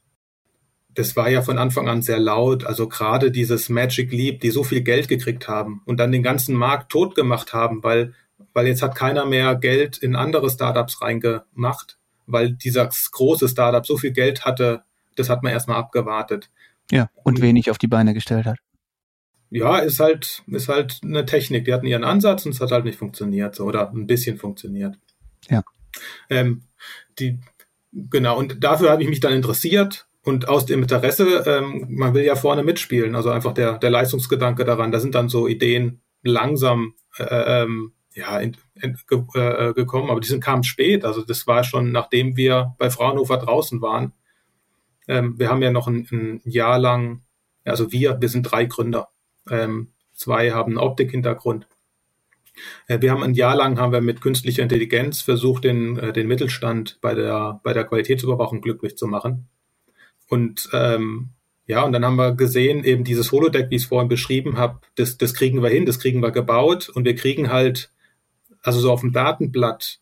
das 0.96 1.18
war 1.18 1.30
ja 1.30 1.42
von 1.42 1.58
Anfang 1.58 1.90
an 1.90 2.02
sehr 2.02 2.20
laut. 2.20 2.66
Also 2.66 2.88
gerade 2.88 3.32
dieses 3.32 3.68
Magic 3.68 4.12
Leap, 4.14 4.40
die 4.40 4.50
so 4.50 4.64
viel 4.64 4.82
Geld 4.82 5.10
gekriegt 5.10 5.50
haben 5.50 5.82
und 5.86 6.00
dann 6.00 6.14
den 6.14 6.24
ganzen 6.24 6.56
Markt 6.56 6.90
tot 6.90 7.16
gemacht 7.16 7.52
haben, 7.54 7.84
weil, 7.84 8.14
weil 8.54 8.68
jetzt 8.68 8.82
hat 8.82 8.96
keiner 8.96 9.26
mehr 9.26 9.56
Geld 9.56 9.98
in 9.98 10.16
andere 10.16 10.50
Startups 10.50 11.02
reingemacht, 11.02 11.98
weil 12.28 12.54
dieses 12.54 13.12
große 13.12 13.50
Startup 13.50 13.86
so 13.86 13.98
viel 13.98 14.12
Geld 14.12 14.46
hatte, 14.46 14.84
das 15.18 15.30
hat 15.30 15.44
man 15.44 15.52
erstmal 15.52 15.78
abgewartet. 15.78 16.50
Ja, 16.92 17.10
und 17.24 17.42
wenig 17.42 17.70
auf 17.70 17.78
die 17.78 17.88
Beine 17.88 18.14
gestellt 18.14 18.46
hat. 18.46 18.58
Ja, 19.52 19.80
ist 19.80 20.00
halt, 20.00 20.44
ist 20.48 20.70
halt 20.70 21.02
eine 21.04 21.26
Technik. 21.26 21.66
Die 21.66 21.74
hatten 21.74 21.88
ihren 21.88 22.04
Ansatz 22.04 22.46
und 22.46 22.54
es 22.54 22.62
hat 22.62 22.72
halt 22.72 22.86
nicht 22.86 23.00
funktioniert, 23.00 23.56
so, 23.56 23.66
oder 23.66 23.90
ein 23.92 24.08
bisschen 24.08 24.38
funktioniert. 24.38 24.96
Ja. 25.50 25.64
Ähm, 26.30 26.64
die, 27.18 27.40
genau, 27.92 28.38
und 28.38 28.64
dafür 28.64 28.92
habe 28.92 29.02
ich 29.02 29.10
mich 29.10 29.20
dann 29.20 29.34
interessiert 29.34 30.08
und 30.24 30.48
aus 30.48 30.66
dem 30.66 30.84
Interesse, 30.84 31.44
ähm, 31.48 31.88
man 31.90 32.14
will 32.14 32.24
ja 32.24 32.36
vorne 32.36 32.64
mitspielen, 32.64 33.16
also 33.16 33.32
einfach 33.32 33.54
der, 33.54 33.80
der 33.80 33.90
Leistungsgedanke 33.90 34.66
daran, 34.66 34.92
da 34.92 35.00
sind 35.00 35.16
dann 35.16 35.30
so 35.30 35.48
Ideen 35.48 36.02
langsam 36.22 36.94
äh, 37.18 37.64
ähm, 37.64 37.94
ja, 38.14 38.40
in, 38.40 38.58
in, 38.76 38.98
ge, 39.08 39.24
äh, 39.34 39.74
gekommen, 39.74 40.10
aber 40.10 40.20
die 40.20 40.28
sind 40.28 40.44
kamen 40.44 40.64
spät. 40.64 41.06
Also 41.06 41.24
das 41.24 41.48
war 41.48 41.64
schon, 41.64 41.92
nachdem 41.92 42.38
wir 42.38 42.76
bei 42.78 42.90
Fraunhofer 42.90 43.38
draußen 43.38 43.82
waren. 43.82 44.14
Ähm, 45.08 45.40
wir 45.40 45.50
haben 45.50 45.62
ja 45.62 45.72
noch 45.72 45.88
ein, 45.88 46.08
ein, 46.12 46.42
Jahr 46.44 46.78
lang, 46.78 47.24
also 47.66 47.92
wir, 47.92 48.20
wir 48.20 48.30
sind 48.30 48.44
drei 48.44 48.66
Gründer. 48.66 49.10
Ähm, 49.50 49.90
zwei 50.14 50.52
haben 50.52 50.72
einen 50.72 50.86
Optik-Hintergrund. 50.86 51.68
Äh, 52.88 53.02
wir 53.02 53.12
haben 53.12 53.24
ein 53.24 53.34
Jahr 53.34 53.56
lang 53.56 53.80
haben 53.80 53.94
wir 53.94 54.02
mit 54.02 54.22
künstlicher 54.22 54.64
Intelligenz 54.64 55.22
versucht, 55.22 55.64
den, 55.64 55.98
äh, 55.98 56.14
den 56.14 56.28
Mittelstand 56.28 57.00
bei 57.02 57.14
der, 57.14 57.60
bei 57.64 57.74
der 57.74 57.86
Qualitätsüberwachung 57.86 58.62
glücklich 58.62 58.98
zu 58.98 59.08
machen. 59.08 59.48
Und 60.28 60.70
ähm, 60.74 61.30
ja, 61.66 61.84
und 61.84 61.94
dann 61.94 62.04
haben 62.04 62.16
wir 62.16 62.34
gesehen, 62.34 62.84
eben 62.84 63.04
dieses 63.04 63.32
Holodeck, 63.32 63.70
wie 63.70 63.76
ich 63.76 63.84
es 63.84 63.88
vorhin 63.88 64.10
beschrieben 64.10 64.58
habe, 64.58 64.80
das, 64.96 65.18
das 65.18 65.36
kriegen 65.36 65.62
wir 65.62 65.70
hin, 65.70 65.86
das 65.86 66.00
kriegen 66.00 66.22
wir 66.22 66.32
gebaut 66.32 66.90
und 66.90 67.06
wir 67.06 67.16
kriegen 67.16 67.52
halt, 67.52 67.92
also 68.64 68.80
so 68.80 68.92
auf 68.92 69.02
dem 69.02 69.14
Datenblatt, 69.14 70.00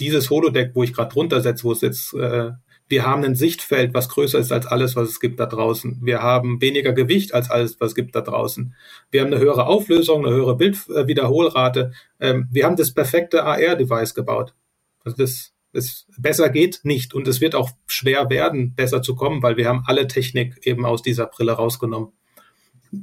dieses 0.00 0.28
Holodeck, 0.28 0.72
wo 0.74 0.82
ich 0.82 0.92
gerade 0.92 1.12
drunter 1.12 1.40
setze, 1.40 1.64
wo 1.64 1.72
es 1.72 1.82
jetzt, 1.82 2.14
äh, 2.14 2.50
wir 2.92 3.06
haben 3.06 3.24
ein 3.24 3.34
Sichtfeld, 3.34 3.94
was 3.94 4.10
größer 4.10 4.38
ist 4.38 4.52
als 4.52 4.66
alles, 4.66 4.96
was 4.96 5.08
es 5.08 5.18
gibt 5.18 5.40
da 5.40 5.46
draußen. 5.46 6.00
Wir 6.02 6.22
haben 6.22 6.60
weniger 6.60 6.92
Gewicht 6.92 7.32
als 7.32 7.48
alles, 7.48 7.80
was 7.80 7.92
es 7.92 7.94
gibt 7.94 8.14
da 8.14 8.20
draußen. 8.20 8.74
Wir 9.10 9.22
haben 9.22 9.32
eine 9.32 9.38
höhere 9.38 9.66
Auflösung, 9.66 10.26
eine 10.26 10.34
höhere 10.34 10.58
Bildwiederholrate. 10.58 11.92
Ähm, 12.20 12.48
wir 12.50 12.66
haben 12.66 12.76
das 12.76 12.92
perfekte 12.92 13.44
AR-Device 13.44 14.12
gebaut. 14.14 14.54
Also 15.04 15.16
das, 15.16 15.54
es 15.72 16.06
besser 16.18 16.50
geht 16.50 16.80
nicht 16.82 17.14
und 17.14 17.26
es 17.28 17.40
wird 17.40 17.54
auch 17.54 17.70
schwer 17.86 18.28
werden, 18.28 18.74
besser 18.74 19.00
zu 19.00 19.14
kommen, 19.14 19.42
weil 19.42 19.56
wir 19.56 19.68
haben 19.68 19.84
alle 19.86 20.06
Technik 20.06 20.58
eben 20.66 20.84
aus 20.84 21.00
dieser 21.00 21.24
Brille 21.24 21.52
rausgenommen. 21.52 22.12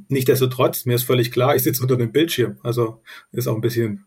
Nichtsdestotrotz, 0.06 0.84
mir 0.84 0.94
ist 0.94 1.02
völlig 1.02 1.32
klar, 1.32 1.56
ich 1.56 1.64
sitze 1.64 1.82
unter 1.82 1.96
dem 1.96 2.12
Bildschirm, 2.12 2.58
also 2.62 3.02
ist 3.32 3.48
auch 3.48 3.56
ein 3.56 3.60
bisschen 3.60 4.06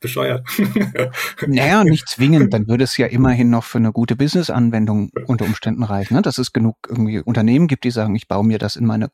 bescheuert. 0.00 0.46
Naja, 1.46 1.84
nicht 1.84 2.08
zwingend, 2.08 2.52
dann 2.52 2.68
würde 2.68 2.84
es 2.84 2.96
ja 2.96 3.06
immerhin 3.06 3.50
noch 3.50 3.64
für 3.64 3.78
eine 3.78 3.92
gute 3.92 4.16
Business-Anwendung 4.16 5.10
unter 5.26 5.44
Umständen 5.44 5.82
reichen, 5.82 6.14
ne? 6.14 6.22
dass 6.22 6.38
es 6.38 6.52
genug 6.52 6.76
irgendwie 6.88 7.20
Unternehmen 7.20 7.68
gibt, 7.68 7.84
die 7.84 7.90
sagen, 7.90 8.14
ich 8.14 8.28
baue 8.28 8.44
mir 8.44 8.58
das 8.58 8.76
in 8.76 8.86
meine 8.86 9.10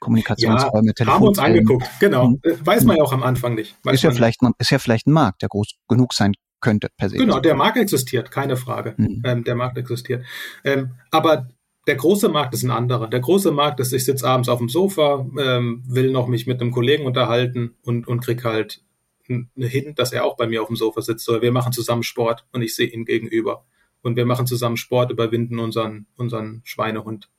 Kommunikationsräume, 0.00 0.92
ja, 0.98 1.06
Haben 1.06 1.22
wir 1.22 1.28
uns 1.28 1.38
angeguckt, 1.38 1.88
genau. 1.98 2.28
Mhm. 2.28 2.40
Weiß 2.60 2.84
man 2.84 2.96
ja 2.96 3.02
auch 3.02 3.12
am 3.12 3.22
Anfang 3.22 3.54
nicht. 3.54 3.76
ist 3.90 4.02
ja, 4.02 4.10
vielleicht, 4.10 4.40
ist 4.58 4.70
ja 4.70 4.78
vielleicht 4.78 5.06
ein 5.06 5.12
Markt, 5.12 5.42
der 5.42 5.48
groß 5.48 5.74
genug 5.88 6.12
sein 6.12 6.34
könnte 6.60 6.88
per 6.96 7.08
se. 7.08 7.16
Genau, 7.16 7.40
der 7.40 7.54
Markt 7.54 7.76
existiert, 7.76 8.30
keine 8.30 8.56
Frage. 8.56 8.94
Mhm. 8.96 9.22
Ähm, 9.24 9.44
der 9.44 9.54
Markt 9.54 9.78
existiert. 9.78 10.24
Ähm, 10.64 10.92
aber 11.10 11.48
der 11.86 11.96
große 11.96 12.28
Markt 12.28 12.54
ist 12.54 12.62
ein 12.62 12.70
anderer. 12.70 13.08
Der 13.08 13.20
große 13.20 13.52
Markt 13.52 13.80
ist, 13.80 13.92
ich 13.92 14.04
sitze 14.04 14.26
abends 14.26 14.48
auf 14.48 14.58
dem 14.58 14.68
Sofa, 14.68 15.26
ähm, 15.38 15.82
will 15.86 16.10
noch 16.10 16.26
mich 16.26 16.46
mit 16.46 16.60
einem 16.60 16.70
Kollegen 16.70 17.04
unterhalten 17.06 17.74
und, 17.82 18.08
und 18.08 18.20
krieg 18.20 18.44
halt 18.44 18.82
hin, 19.26 19.94
dass 19.94 20.12
er 20.12 20.24
auch 20.24 20.36
bei 20.36 20.46
mir 20.46 20.62
auf 20.62 20.68
dem 20.68 20.76
Sofa 20.76 21.02
sitzt. 21.02 21.28
Oder 21.28 21.42
wir 21.42 21.52
machen 21.52 21.72
zusammen 21.72 22.02
Sport 22.02 22.46
und 22.52 22.62
ich 22.62 22.74
sehe 22.74 22.88
ihn 22.88 23.04
gegenüber. 23.04 23.64
Und 24.02 24.16
wir 24.16 24.26
machen 24.26 24.46
zusammen 24.46 24.76
Sport, 24.76 25.10
überwinden 25.10 25.58
unseren, 25.58 26.06
unseren 26.16 26.60
Schweinehund. 26.64 27.30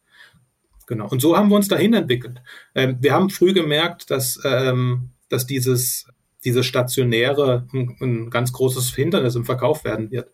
Genau. 0.88 1.08
Und 1.08 1.22
so 1.22 1.38
haben 1.38 1.50
wir 1.50 1.56
uns 1.56 1.68
dahin 1.68 1.94
entwickelt. 1.94 2.42
Ähm, 2.74 2.98
wir 3.02 3.14
haben 3.14 3.30
früh 3.30 3.54
gemerkt, 3.54 4.10
dass, 4.10 4.40
ähm, 4.44 5.10
dass 5.30 5.46
dieses 5.46 6.08
diese 6.46 6.64
stationäre 6.64 7.68
ein, 7.74 7.98
ein, 8.00 8.30
ganz 8.30 8.54
großes 8.54 8.94
Hindernis 8.94 9.36
im 9.36 9.46
Verkauf 9.46 9.84
werden 9.84 10.12
wird. 10.12 10.30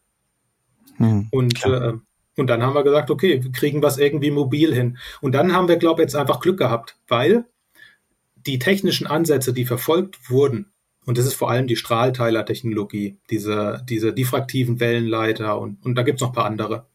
Hm, 0.98 1.30
und, 1.32 1.66
äh, 1.66 1.94
und 2.38 2.48
dann 2.48 2.62
haben 2.62 2.76
wir 2.76 2.84
gesagt, 2.84 3.10
okay, 3.10 3.42
wir 3.42 3.52
kriegen 3.52 3.82
was 3.82 3.98
irgendwie 3.98 4.30
mobil 4.30 4.76
hin. 4.76 4.98
Und 5.22 5.34
dann 5.34 5.54
haben 5.54 5.70
wir, 5.70 5.78
glaube 5.78 6.02
ich, 6.02 6.06
jetzt 6.06 6.16
einfach 6.16 6.42
Glück 6.42 6.58
gehabt, 6.58 6.98
weil 7.08 7.46
die 8.36 8.60
technischen 8.60 9.08
Ansätze, 9.08 9.54
die 9.54 9.66
verfolgt 9.66 10.30
wurden, 10.30 10.72
und 11.12 11.18
das 11.18 11.26
ist 11.26 11.34
vor 11.34 11.52
allem 11.52 11.68
die 11.68 11.76
Strahlteilertechnologie, 11.76 13.18
diese, 13.30 13.84
diese 13.90 14.14
diffraktiven 14.14 14.80
Wellenleiter 14.80 15.60
und, 15.60 15.86
und 15.86 15.96
da 15.96 16.04
gibt 16.04 16.20
es 16.20 16.22
noch 16.22 16.30
ein 16.30 16.36
paar 16.36 16.46
andere, 16.46 16.88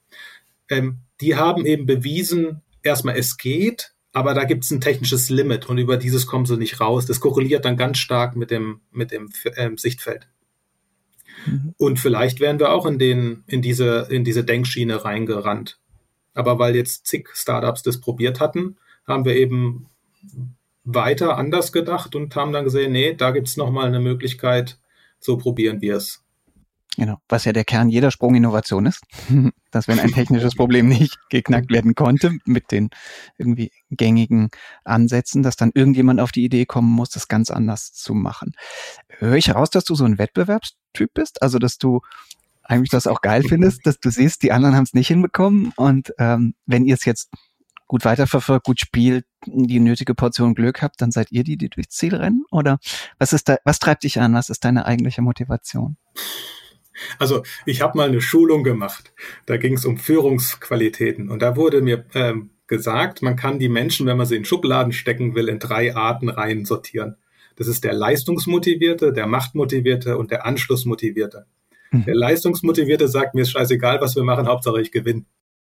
ähm, 0.70 1.00
die 1.20 1.36
haben 1.36 1.66
eben 1.66 1.84
bewiesen, 1.84 2.62
erstmal 2.82 3.18
es 3.18 3.36
geht, 3.36 3.92
aber 4.14 4.32
da 4.32 4.44
gibt 4.44 4.64
es 4.64 4.70
ein 4.70 4.80
technisches 4.80 5.28
Limit 5.28 5.68
und 5.68 5.76
über 5.76 5.98
dieses 5.98 6.26
kommen 6.26 6.46
sie 6.46 6.56
nicht 6.56 6.80
raus. 6.80 7.04
Das 7.04 7.20
korreliert 7.20 7.66
dann 7.66 7.76
ganz 7.76 7.98
stark 7.98 8.36
mit 8.36 8.50
dem, 8.50 8.80
mit 8.90 9.12
dem 9.12 9.28
ähm, 9.58 9.76
Sichtfeld. 9.76 10.28
Mhm. 11.44 11.74
Und 11.76 12.00
vielleicht 12.00 12.40
wären 12.40 12.58
wir 12.58 12.72
auch 12.72 12.86
in, 12.86 12.98
den, 12.98 13.44
in, 13.46 13.60
diese, 13.60 14.08
in 14.08 14.24
diese 14.24 14.44
Denkschiene 14.44 15.04
reingerannt. 15.04 15.78
Aber 16.32 16.58
weil 16.58 16.74
jetzt 16.74 17.06
zig 17.06 17.28
Startups 17.34 17.82
das 17.82 18.00
probiert 18.00 18.40
hatten, 18.40 18.78
haben 19.06 19.26
wir 19.26 19.36
eben 19.36 19.90
weiter 20.86 21.36
anders 21.36 21.72
gedacht 21.72 22.14
und 22.14 22.34
haben 22.34 22.52
dann 22.52 22.64
gesehen, 22.64 22.92
nee, 22.92 23.12
da 23.14 23.32
gibt 23.32 23.48
es 23.48 23.56
nochmal 23.56 23.86
eine 23.86 24.00
Möglichkeit, 24.00 24.78
so 25.18 25.36
probieren 25.36 25.82
wir 25.82 25.96
es. 25.96 26.22
Genau, 26.96 27.18
was 27.28 27.44
ja 27.44 27.52
der 27.52 27.64
Kern 27.64 27.90
jeder 27.90 28.10
Sprunginnovation 28.10 28.86
ist, 28.86 29.02
dass 29.70 29.86
wenn 29.86 29.98
ein 29.98 30.12
technisches 30.12 30.54
Problem 30.54 30.88
nicht 30.88 31.18
geknackt 31.28 31.70
werden 31.70 31.94
konnte 31.94 32.38
mit 32.46 32.70
den 32.72 32.88
irgendwie 33.36 33.70
gängigen 33.90 34.48
Ansätzen, 34.84 35.42
dass 35.42 35.56
dann 35.56 35.72
irgendjemand 35.74 36.20
auf 36.20 36.32
die 36.32 36.44
Idee 36.44 36.64
kommen 36.64 36.90
muss, 36.90 37.10
das 37.10 37.28
ganz 37.28 37.50
anders 37.50 37.92
zu 37.92 38.14
machen. 38.14 38.52
Höre 39.08 39.34
ich 39.34 39.48
heraus, 39.48 39.68
dass 39.68 39.84
du 39.84 39.94
so 39.94 40.04
ein 40.04 40.18
Wettbewerbstyp 40.18 41.12
bist? 41.12 41.42
Also, 41.42 41.58
dass 41.58 41.76
du 41.76 42.00
eigentlich 42.62 42.90
das 42.90 43.06
auch 43.06 43.20
geil 43.20 43.42
findest, 43.42 43.86
dass 43.86 44.00
du 44.00 44.08
siehst, 44.08 44.42
die 44.42 44.52
anderen 44.52 44.74
haben 44.74 44.84
es 44.84 44.94
nicht 44.94 45.08
hinbekommen 45.08 45.72
und 45.76 46.14
ähm, 46.18 46.54
wenn 46.64 46.86
ihr 46.86 46.94
es 46.94 47.04
jetzt 47.04 47.28
gut 47.86 48.04
weiterverfolgt, 48.04 48.64
gut 48.64 48.80
spielt, 48.80 49.24
die 49.46 49.80
nötige 49.80 50.14
Portion 50.14 50.54
Glück 50.54 50.82
habt, 50.82 51.00
dann 51.00 51.10
seid 51.12 51.30
ihr 51.30 51.44
die, 51.44 51.56
die 51.56 51.68
durchs 51.68 51.96
Ziel 51.96 52.14
rennen? 52.14 52.44
Oder 52.50 52.78
was 53.18 53.32
ist 53.32 53.48
da, 53.48 53.58
was 53.64 53.78
treibt 53.78 54.04
dich 54.04 54.20
an? 54.20 54.34
Was 54.34 54.50
ist 54.50 54.64
deine 54.64 54.86
eigentliche 54.86 55.22
Motivation? 55.22 55.96
Also 57.18 57.42
ich 57.66 57.82
habe 57.82 57.96
mal 57.98 58.08
eine 58.08 58.20
Schulung 58.20 58.64
gemacht. 58.64 59.12
Da 59.44 59.56
ging 59.56 59.74
es 59.74 59.84
um 59.84 59.98
Führungsqualitäten 59.98 61.30
und 61.30 61.42
da 61.42 61.56
wurde 61.56 61.82
mir 61.82 62.04
ähm, 62.14 62.50
gesagt, 62.66 63.22
man 63.22 63.36
kann 63.36 63.58
die 63.58 63.68
Menschen, 63.68 64.06
wenn 64.06 64.16
man 64.16 64.26
sie 64.26 64.36
in 64.36 64.44
Schubladen 64.44 64.92
stecken 64.92 65.34
will, 65.34 65.48
in 65.48 65.58
drei 65.58 65.94
Arten 65.94 66.28
rein 66.28 66.64
sortieren. 66.64 67.16
Das 67.56 67.68
ist 67.68 67.84
der 67.84 67.94
Leistungsmotivierte, 67.94 69.12
der 69.12 69.26
Machtmotivierte 69.26 70.18
und 70.18 70.30
der 70.30 70.44
Anschlussmotivierte. 70.44 71.46
Mhm. 71.90 72.04
Der 72.04 72.14
Leistungsmotivierte 72.14 73.08
sagt, 73.08 73.34
mir 73.34 73.42
ist 73.42 73.52
scheißegal, 73.52 74.00
was 74.00 74.16
wir 74.16 74.24
machen, 74.24 74.46
Hauptsache 74.46 74.80
ich 74.80 74.92
gewinne. 74.92 75.24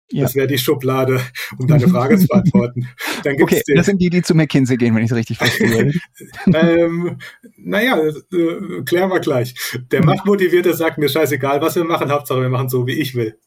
Ja. 0.10 0.24
Das 0.24 0.36
wäre 0.36 0.48
die 0.48 0.58
Schublade, 0.58 1.20
um 1.58 1.68
deine 1.68 1.88
Frage 1.90 2.18
zu 2.18 2.28
beantworten. 2.28 2.88
Dann 3.24 3.36
gibt's 3.36 3.54
okay, 3.54 3.64
den, 3.68 3.76
das 3.76 3.88
sind 3.88 4.02
die, 4.02 4.10
die 4.10 4.22
zu 4.22 4.36
McKinsey 4.36 4.78
gehen, 4.78 4.96
wenn 4.96 5.04
ich 5.04 5.12
es 5.12 5.18
richtig 5.18 5.38
verstehe. 5.38 5.92
ähm, 6.54 7.18
naja, 7.58 7.98
äh, 8.00 8.84
klären 8.86 9.10
wir 9.10 9.20
gleich. 9.20 9.54
Der 9.92 10.06
Machtmotivierte 10.06 10.74
sagt 10.74 10.98
mir 10.98 11.10
scheißegal, 11.10 11.62
was 11.62 11.76
wir 11.76 11.84
machen, 11.84 12.10
Hauptsache 12.10 12.42
wir 12.42 12.50
machen 12.50 12.70
so, 12.70 12.88
wie 12.88 12.94
ich 12.94 13.16
will. 13.16 13.38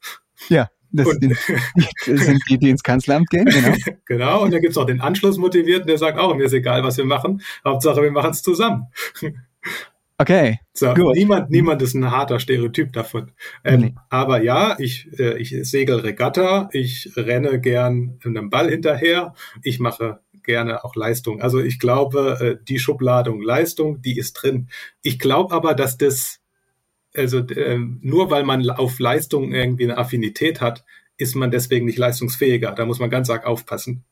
Ja, 0.51 0.69
das, 0.93 1.07
und, 1.07 1.21
sind, 1.21 1.39
das 2.07 2.21
sind 2.27 2.43
die, 2.49 2.59
die 2.59 2.71
ins 2.71 2.83
Kanzleramt 2.83 3.31
gehen, 3.31 3.47
genau. 3.47 3.77
genau, 4.05 4.43
und 4.43 4.53
dann 4.53 4.61
gibt's 4.61 4.77
auch 4.77 4.87
den 4.87 5.01
Anschlussmotivierten, 5.01 5.87
der 5.87 5.99
sagt 5.99 6.19
auch, 6.19 6.35
mir 6.35 6.45
ist 6.45 6.53
egal, 6.53 6.83
was 6.83 6.97
wir 6.97 7.05
machen, 7.05 7.43
Hauptsache 7.65 8.03
wir 8.03 8.11
machen 8.11 8.33
es 8.33 8.43
zusammen. 8.43 8.87
Okay. 10.21 10.61
So, 10.75 10.93
Gut. 10.93 11.17
niemand, 11.17 11.51
niemand 11.51 11.81
ist 11.81 11.95
ein 11.95 12.11
harter 12.11 12.41
Stereotyp 12.41 12.93
davon. 12.93 13.33
Ähm, 13.65 13.81
nee. 13.81 13.95
Aber 14.11 14.43
ja, 14.43 14.77
ich, 14.79 15.09
äh, 15.19 15.39
ich 15.39 15.57
segel 15.63 16.01
Regatta, 16.01 16.69
ich 16.75 17.11
renne 17.17 17.59
gern 17.59 18.19
einem 18.23 18.51
Ball 18.51 18.69
hinterher, 18.69 19.33
ich 19.63 19.81
mache 19.81 20.21
gerne 20.43 20.85
auch 20.85 20.95
Leistung. 20.95 21.41
Also 21.41 21.59
ich 21.59 21.79
glaube, 21.79 22.59
äh, 22.61 22.65
die 22.69 22.79
Schubladung 22.79 23.41
Leistung, 23.41 24.03
die 24.03 24.19
ist 24.19 24.35
drin. 24.35 24.69
Ich 25.01 25.19
glaube 25.19 25.55
aber, 25.55 25.73
dass 25.73 25.97
das, 25.97 26.41
also 27.15 27.39
äh, 27.39 27.79
nur 27.79 28.31
weil 28.31 28.45
man 28.45 28.69
auf 28.69 28.99
Leistung 28.99 29.55
irgendwie 29.55 29.85
eine 29.85 29.97
Affinität 29.97 30.61
hat, 30.61 30.85
ist 31.17 31.35
man 31.35 31.51
deswegen 31.51 31.87
nicht 31.87 31.99
leistungsfähiger. 31.99 32.73
Da 32.73 32.85
muss 32.85 32.99
man 32.99 33.09
ganz 33.09 33.31
arg 33.31 33.47
aufpassen 33.47 34.05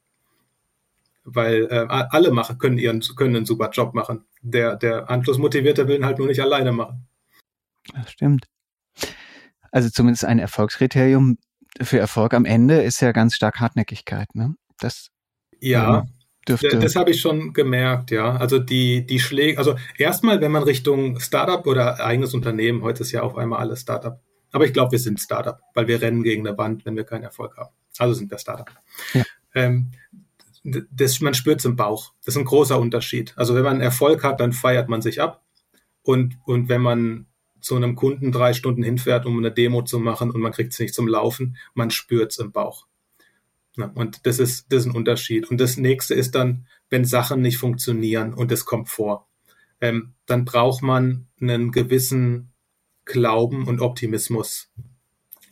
weil 1.34 1.66
äh, 1.70 1.86
alle 1.88 2.30
machen, 2.30 2.58
können 2.58 2.78
ihren 2.78 3.00
können 3.16 3.36
einen 3.36 3.46
super 3.46 3.70
Job 3.70 3.94
machen. 3.94 4.24
Der 4.42 4.76
der 4.76 5.10
Anschlussmotivierte 5.10 5.88
will 5.88 5.96
ihn 5.96 6.06
halt 6.06 6.18
nur 6.18 6.28
nicht 6.28 6.40
alleine 6.40 6.72
machen. 6.72 7.06
Das 7.94 8.10
stimmt. 8.10 8.46
Also 9.70 9.90
zumindest 9.90 10.24
ein 10.24 10.38
Erfolgskriterium 10.38 11.38
für 11.80 11.98
Erfolg 11.98 12.34
am 12.34 12.44
Ende 12.44 12.82
ist 12.82 13.00
ja 13.00 13.12
ganz 13.12 13.34
stark 13.34 13.60
Hartnäckigkeit. 13.60 14.34
Ne? 14.34 14.54
Das 14.78 15.08
ja. 15.60 16.00
Ähm, 16.00 16.08
dürfte 16.48 16.78
das 16.78 16.96
habe 16.96 17.10
ich 17.10 17.20
schon 17.20 17.52
gemerkt, 17.52 18.10
ja. 18.10 18.36
Also 18.36 18.58
die, 18.58 19.04
die 19.04 19.20
Schläge, 19.20 19.58
also 19.58 19.76
erstmal, 19.98 20.40
wenn 20.40 20.52
man 20.52 20.62
Richtung 20.62 21.20
Startup 21.20 21.66
oder 21.66 22.04
eigenes 22.04 22.32
Unternehmen, 22.32 22.82
heute 22.82 23.02
ist 23.02 23.12
ja 23.12 23.22
auf 23.22 23.36
einmal 23.36 23.60
alles 23.60 23.82
Startup. 23.82 24.20
Aber 24.50 24.64
ich 24.64 24.72
glaube, 24.72 24.92
wir 24.92 24.98
sind 24.98 25.20
Startup, 25.20 25.60
weil 25.74 25.88
wir 25.88 26.00
rennen 26.00 26.22
gegen 26.22 26.46
eine 26.46 26.56
Wand, 26.56 26.86
wenn 26.86 26.96
wir 26.96 27.04
keinen 27.04 27.24
Erfolg 27.24 27.56
haben. 27.58 27.70
Also 27.98 28.14
sind 28.14 28.30
wir 28.30 28.38
Startup. 28.38 28.70
Ja. 29.12 29.24
Ähm, 29.54 29.90
das, 30.90 31.20
man 31.20 31.34
spürt 31.34 31.60
es 31.60 31.64
im 31.64 31.76
Bauch. 31.76 32.12
Das 32.24 32.34
ist 32.34 32.38
ein 32.38 32.44
großer 32.44 32.78
Unterschied. 32.78 33.32
Also 33.36 33.54
wenn 33.54 33.64
man 33.64 33.80
Erfolg 33.80 34.24
hat, 34.24 34.40
dann 34.40 34.52
feiert 34.52 34.88
man 34.88 35.02
sich 35.02 35.20
ab. 35.20 35.44
Und, 36.02 36.38
und 36.44 36.68
wenn 36.68 36.80
man 36.80 37.26
zu 37.60 37.76
einem 37.76 37.96
Kunden 37.96 38.32
drei 38.32 38.54
Stunden 38.54 38.82
hinfährt, 38.82 39.26
um 39.26 39.36
eine 39.38 39.52
Demo 39.52 39.82
zu 39.82 39.98
machen 39.98 40.30
und 40.30 40.40
man 40.40 40.52
kriegt 40.52 40.72
es 40.72 40.78
nicht 40.78 40.94
zum 40.94 41.08
Laufen, 41.08 41.56
man 41.74 41.90
spürt 41.90 42.32
es 42.32 42.38
im 42.38 42.52
Bauch. 42.52 42.86
Und 43.94 44.26
das 44.26 44.38
ist, 44.38 44.72
das 44.72 44.80
ist 44.80 44.86
ein 44.86 44.96
Unterschied. 44.96 45.50
Und 45.50 45.60
das 45.60 45.76
nächste 45.76 46.14
ist 46.14 46.34
dann, 46.34 46.66
wenn 46.90 47.04
Sachen 47.04 47.42
nicht 47.42 47.58
funktionieren 47.58 48.34
und 48.34 48.50
es 48.50 48.64
kommt 48.64 48.88
vor, 48.88 49.28
ähm, 49.80 50.14
dann 50.26 50.44
braucht 50.44 50.82
man 50.82 51.28
einen 51.40 51.70
gewissen 51.70 52.52
Glauben 53.04 53.66
und 53.66 53.80
Optimismus 53.80 54.70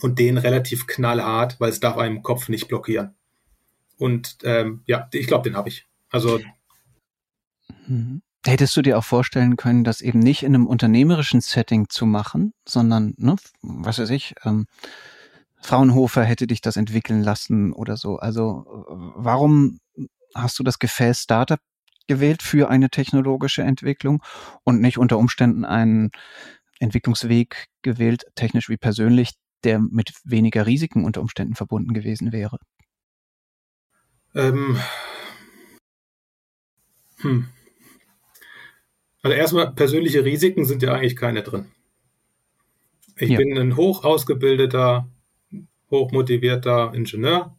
und 0.01 0.19
den 0.19 0.39
relativ 0.39 0.87
knallhart, 0.87 1.61
weil 1.61 1.71
es 1.71 1.81
darf 1.81 1.97
einem 1.97 2.23
Kopf 2.23 2.49
nicht 2.49 2.69
blockieren. 2.69 3.16
Und 3.99 4.39
ähm, 4.43 4.83
ja, 4.87 5.09
ich 5.13 5.27
glaube, 5.27 5.49
den 5.49 5.57
habe 5.57 5.69
ich. 5.69 5.87
Also 6.11 6.41
mhm. 7.87 8.23
Hättest 8.47 8.77
du 8.77 8.83
dir 8.83 8.97
auch 8.97 9.05
vorstellen 9.05 9.57
können, 9.57 9.83
das 9.83 10.01
eben 10.01 10.21
nicht 10.21 10.45
in 10.45 10.55
einem 10.55 10.69
unternehmerischen 10.69 11.41
Setting 11.41 11.89
zu 11.89 12.07
machen, 12.07 12.53
sondern, 12.65 13.15
ne, 13.17 13.35
was 13.63 13.99
weiß 13.99 14.11
ich, 14.11 14.37
ähm, 14.45 14.67
Fraunhofer 15.61 16.23
hätte 16.23 16.47
dich 16.47 16.61
das 16.61 16.77
entwickeln 16.77 17.23
lassen 17.23 17.73
oder 17.73 17.97
so. 17.97 18.19
Also 18.19 18.65
warum 19.17 19.81
hast 20.33 20.59
du 20.61 20.63
das 20.63 20.79
Gefäß 20.79 21.23
Startup 21.23 21.59
gewählt 22.07 22.43
für 22.43 22.71
eine 22.71 22.89
technologische 22.89 23.63
Entwicklung 23.63 24.23
und 24.63 24.81
nicht 24.81 24.99
unter 24.99 25.19
Umständen 25.19 25.65
einen 25.65 26.11
Entwicklungsweg 26.79 27.67
gewählt, 27.83 28.27
technisch 28.37 28.69
wie 28.69 28.77
persönlich, 28.77 29.33
der 29.65 29.81
mit 29.81 30.13
weniger 30.23 30.67
Risiken 30.67 31.05
unter 31.05 31.21
Umständen 31.21 31.57
verbunden 31.57 31.95
gewesen 31.95 32.31
wäre? 32.31 32.59
Ähm, 34.37 34.79
hm. 37.21 37.49
Also 39.23 39.37
erstmal, 39.37 39.73
persönliche 39.73 40.25
Risiken 40.25 40.67
sind 40.67 40.83
ja 40.83 40.93
eigentlich 40.93 41.17
keine 41.17 41.43
drin. 41.43 41.67
Ich 43.19 43.31
ja. 43.31 43.39
bin 43.39 43.57
ein 43.59 43.77
hoch 43.77 44.05
ausgebildeter, 44.05 45.09
hochmotivierter 45.91 46.93
Ingenieur. 46.95 47.57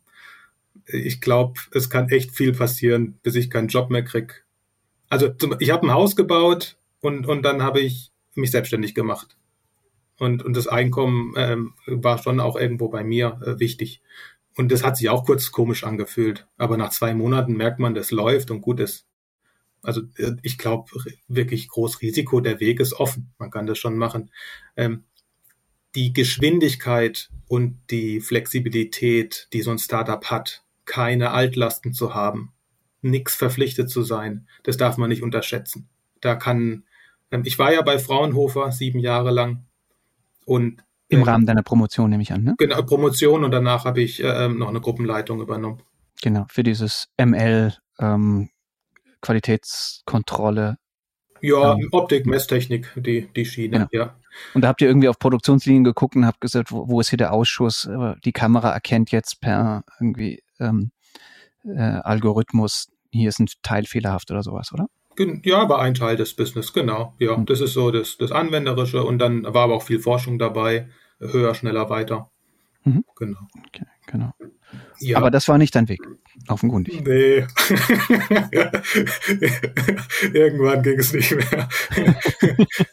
Ich 0.85 1.19
glaube, 1.19 1.59
es 1.71 1.89
kann 1.89 2.09
echt 2.09 2.31
viel 2.31 2.53
passieren, 2.53 3.19
bis 3.23 3.35
ich 3.35 3.49
keinen 3.49 3.67
Job 3.67 3.89
mehr 3.89 4.03
krieg. 4.03 4.45
Also 5.09 5.33
ich 5.59 5.71
habe 5.71 5.87
ein 5.87 5.93
Haus 5.93 6.15
gebaut 6.15 6.77
und, 7.01 7.25
und 7.25 7.41
dann 7.41 7.63
habe 7.63 7.79
ich 7.79 8.11
mich 8.35 8.51
selbstständig 8.51 8.93
gemacht. 8.93 9.35
Und, 10.19 10.43
und 10.43 10.55
das 10.55 10.67
Einkommen 10.67 11.33
ähm, 11.37 11.73
war 11.87 12.19
schon 12.19 12.39
auch 12.39 12.55
irgendwo 12.55 12.87
bei 12.89 13.03
mir 13.03 13.41
äh, 13.43 13.59
wichtig. 13.59 14.01
Und 14.57 14.71
das 14.71 14.83
hat 14.83 14.97
sich 14.97 15.09
auch 15.09 15.23
kurz 15.23 15.51
komisch 15.51 15.83
angefühlt. 15.83 16.47
Aber 16.57 16.77
nach 16.77 16.89
zwei 16.89 17.13
Monaten 17.13 17.53
merkt 17.53 17.79
man, 17.79 17.93
das 17.93 18.09
läuft 18.09 18.49
und 18.49 18.61
gut 18.61 18.79
ist. 18.79 19.05
Also 19.83 20.01
äh, 20.17 20.33
ich 20.41 20.57
glaube, 20.57 20.91
wirklich 21.27 21.67
groß 21.67 22.01
Risiko, 22.01 22.41
der 22.41 22.59
Weg 22.59 22.79
ist 22.79 22.93
offen. 22.93 23.31
Man 23.37 23.51
kann 23.51 23.67
das 23.67 23.77
schon 23.77 23.97
machen. 23.97 24.31
Ähm, 24.75 25.03
die 25.93 26.11
Geschwindigkeit 26.11 27.29
und 27.47 27.79
die 27.91 28.19
Flexibilität, 28.19 29.47
die 29.53 29.61
so 29.61 29.71
ein 29.71 29.79
Startup 29.79 30.25
hat, 30.25 30.63
keine 30.85 31.31
Altlasten 31.31 31.93
zu 31.93 32.15
haben, 32.15 32.51
nichts 33.01 33.35
verpflichtet 33.35 33.89
zu 33.91 34.01
sein, 34.01 34.47
das 34.63 34.77
darf 34.77 34.97
man 34.97 35.09
nicht 35.09 35.21
unterschätzen. 35.21 35.87
Da 36.19 36.35
kann, 36.35 36.83
ähm, 37.31 37.43
ich 37.45 37.59
war 37.59 37.71
ja 37.71 37.83
bei 37.83 37.99
Fraunhofer 37.99 38.71
sieben 38.71 38.99
Jahre 38.99 39.29
lang 39.29 39.65
und 40.45 40.83
im 41.09 41.23
Rahmen 41.23 41.45
deiner 41.45 41.63
Promotion 41.63 42.09
nehme 42.09 42.23
ich 42.23 42.33
an, 42.33 42.43
ne? 42.43 42.55
Genau, 42.57 42.81
Promotion 42.81 43.43
und 43.43 43.51
danach 43.51 43.85
habe 43.85 44.01
ich 44.01 44.23
äh, 44.23 44.47
noch 44.49 44.69
eine 44.69 44.81
Gruppenleitung 44.81 45.41
übernommen. 45.41 45.81
Genau, 46.21 46.45
für 46.49 46.63
dieses 46.63 47.07
ML 47.17 47.73
ähm, 47.99 48.49
Qualitätskontrolle. 49.21 50.77
Ja, 51.41 51.73
ähm, 51.73 51.89
Optik, 51.91 52.25
Messtechnik, 52.25 52.91
die, 52.95 53.27
die 53.35 53.45
Schiene, 53.45 53.87
genau. 53.89 54.05
ja. 54.05 54.15
Und 54.53 54.61
da 54.61 54.67
habt 54.67 54.81
ihr 54.81 54.87
irgendwie 54.87 55.07
auf 55.07 55.19
Produktionslinien 55.19 55.83
geguckt 55.83 56.15
und 56.15 56.25
habt 56.25 56.41
gesagt, 56.41 56.71
wo, 56.71 56.87
wo 56.87 56.99
ist 56.99 57.09
hier 57.09 57.17
der 57.17 57.33
Ausschuss? 57.33 57.89
Die 58.23 58.31
Kamera 58.31 58.71
erkennt 58.71 59.11
jetzt 59.11 59.41
per 59.41 59.83
irgendwie 59.99 60.43
ähm, 60.59 60.91
äh, 61.63 61.79
Algorithmus, 61.79 62.89
hier 63.11 63.29
ist 63.29 63.39
ein 63.39 63.47
Teil 63.63 63.85
fehlerhaft 63.85 64.31
oder 64.31 64.43
sowas, 64.43 64.71
oder? 64.73 64.87
Ja, 65.43 65.67
war 65.69 65.79
ein 65.79 65.93
Teil 65.93 66.15
des 66.15 66.33
Business, 66.33 66.73
genau. 66.73 67.15
Ja, 67.19 67.37
mhm. 67.37 67.45
das 67.45 67.61
ist 67.61 67.73
so 67.73 67.91
das, 67.91 68.17
das 68.17 68.31
Anwenderische 68.31 69.03
und 69.03 69.19
dann 69.19 69.43
war 69.43 69.63
aber 69.63 69.75
auch 69.75 69.83
viel 69.83 69.99
Forschung 69.99 70.39
dabei, 70.39 70.89
höher, 71.19 71.53
schneller, 71.55 71.89
weiter. 71.89 72.29
Mhm. 72.83 73.03
Genau. 73.15 73.39
Okay, 73.67 73.85
genau. 74.05 74.33
Ja. 74.99 75.17
Aber 75.17 75.31
das 75.31 75.47
war 75.47 75.57
nicht 75.57 75.75
dein 75.75 75.87
Weg, 75.89 76.01
offenkundig. 76.47 77.01
Nee. 77.05 77.45
Irgendwann 80.33 80.83
ging 80.83 80.99
es 80.99 81.13
nicht 81.13 81.35
mehr. 81.35 81.69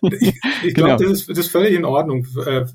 ich 0.03 0.41
ich 0.63 0.75
glaube, 0.75 0.97
genau. 0.97 1.11
das, 1.11 1.11
ist, 1.11 1.29
das 1.31 1.39
ist 1.39 1.51
völlig 1.51 1.75
in 1.75 1.85
Ordnung. 1.85 2.27
Äh, 2.47 2.67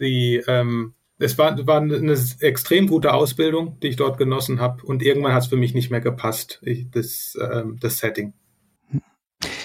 die, 0.00 0.42
ähm, 0.46 0.94
es 1.18 1.38
war, 1.38 1.66
war 1.66 1.80
eine 1.80 2.18
extrem 2.40 2.88
gute 2.88 3.12
Ausbildung, 3.14 3.78
die 3.80 3.88
ich 3.88 3.96
dort 3.96 4.18
genossen 4.18 4.60
habe. 4.60 4.84
Und 4.84 5.02
irgendwann 5.02 5.34
hat 5.34 5.42
es 5.42 5.48
für 5.48 5.56
mich 5.56 5.74
nicht 5.74 5.90
mehr 5.90 6.00
gepasst, 6.00 6.60
ich, 6.62 6.90
das, 6.90 7.38
ähm, 7.40 7.78
das 7.80 7.98
Setting. 7.98 8.32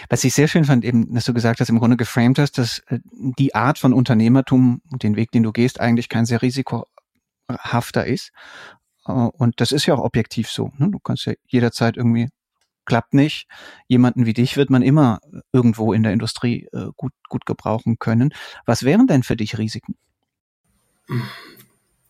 Was 0.10 0.24
ich 0.24 0.34
sehr 0.34 0.48
schön 0.48 0.66
fand, 0.66 0.86
eben, 0.86 1.14
dass 1.14 1.26
du 1.26 1.34
gesagt 1.34 1.60
hast, 1.60 1.70
im 1.70 1.80
Grunde 1.80 1.98
geframed 1.98 2.40
hast, 2.40 2.58
dass 2.58 2.80
äh, 2.88 3.00
die 3.12 3.56
Art 3.56 3.78
von 3.78 3.94
Unternehmertum, 3.94 4.82
den 4.92 5.16
Weg, 5.16 5.32
den 5.32 5.44
du 5.44 5.52
gehst, 5.52 5.80
eigentlich 5.80 6.10
kein 6.10 6.26
sehr 6.26 6.42
risikohafter 6.42 8.06
ist. 8.06 8.32
Äh, 9.06 9.12
und 9.12 9.60
das 9.60 9.72
ist 9.72 9.86
ja 9.86 9.96
auch 9.96 10.04
objektiv 10.04 10.50
so. 10.50 10.72
Ne? 10.78 10.90
Du 10.92 11.00
kannst 11.00 11.26
ja 11.26 11.34
jederzeit 11.48 11.98
irgendwie 11.98 12.30
klappt 12.88 13.14
nicht. 13.14 13.48
Jemanden 13.88 14.26
wie 14.26 14.34
dich 14.34 14.58
wird 14.58 14.70
man 14.72 14.82
immer 14.82 15.20
irgendwo 15.52 15.94
in 15.94 16.02
der 16.04 16.14
Industrie 16.14 16.68
äh, 16.74 16.88
gut, 16.96 17.12
gut 17.30 17.46
gebrauchen 17.46 18.00
können. 18.00 18.34
Was 18.66 18.84
wären 18.84 19.06
denn 19.06 19.24
für 19.24 19.36
dich 19.36 19.58
Risiken? 19.58 19.96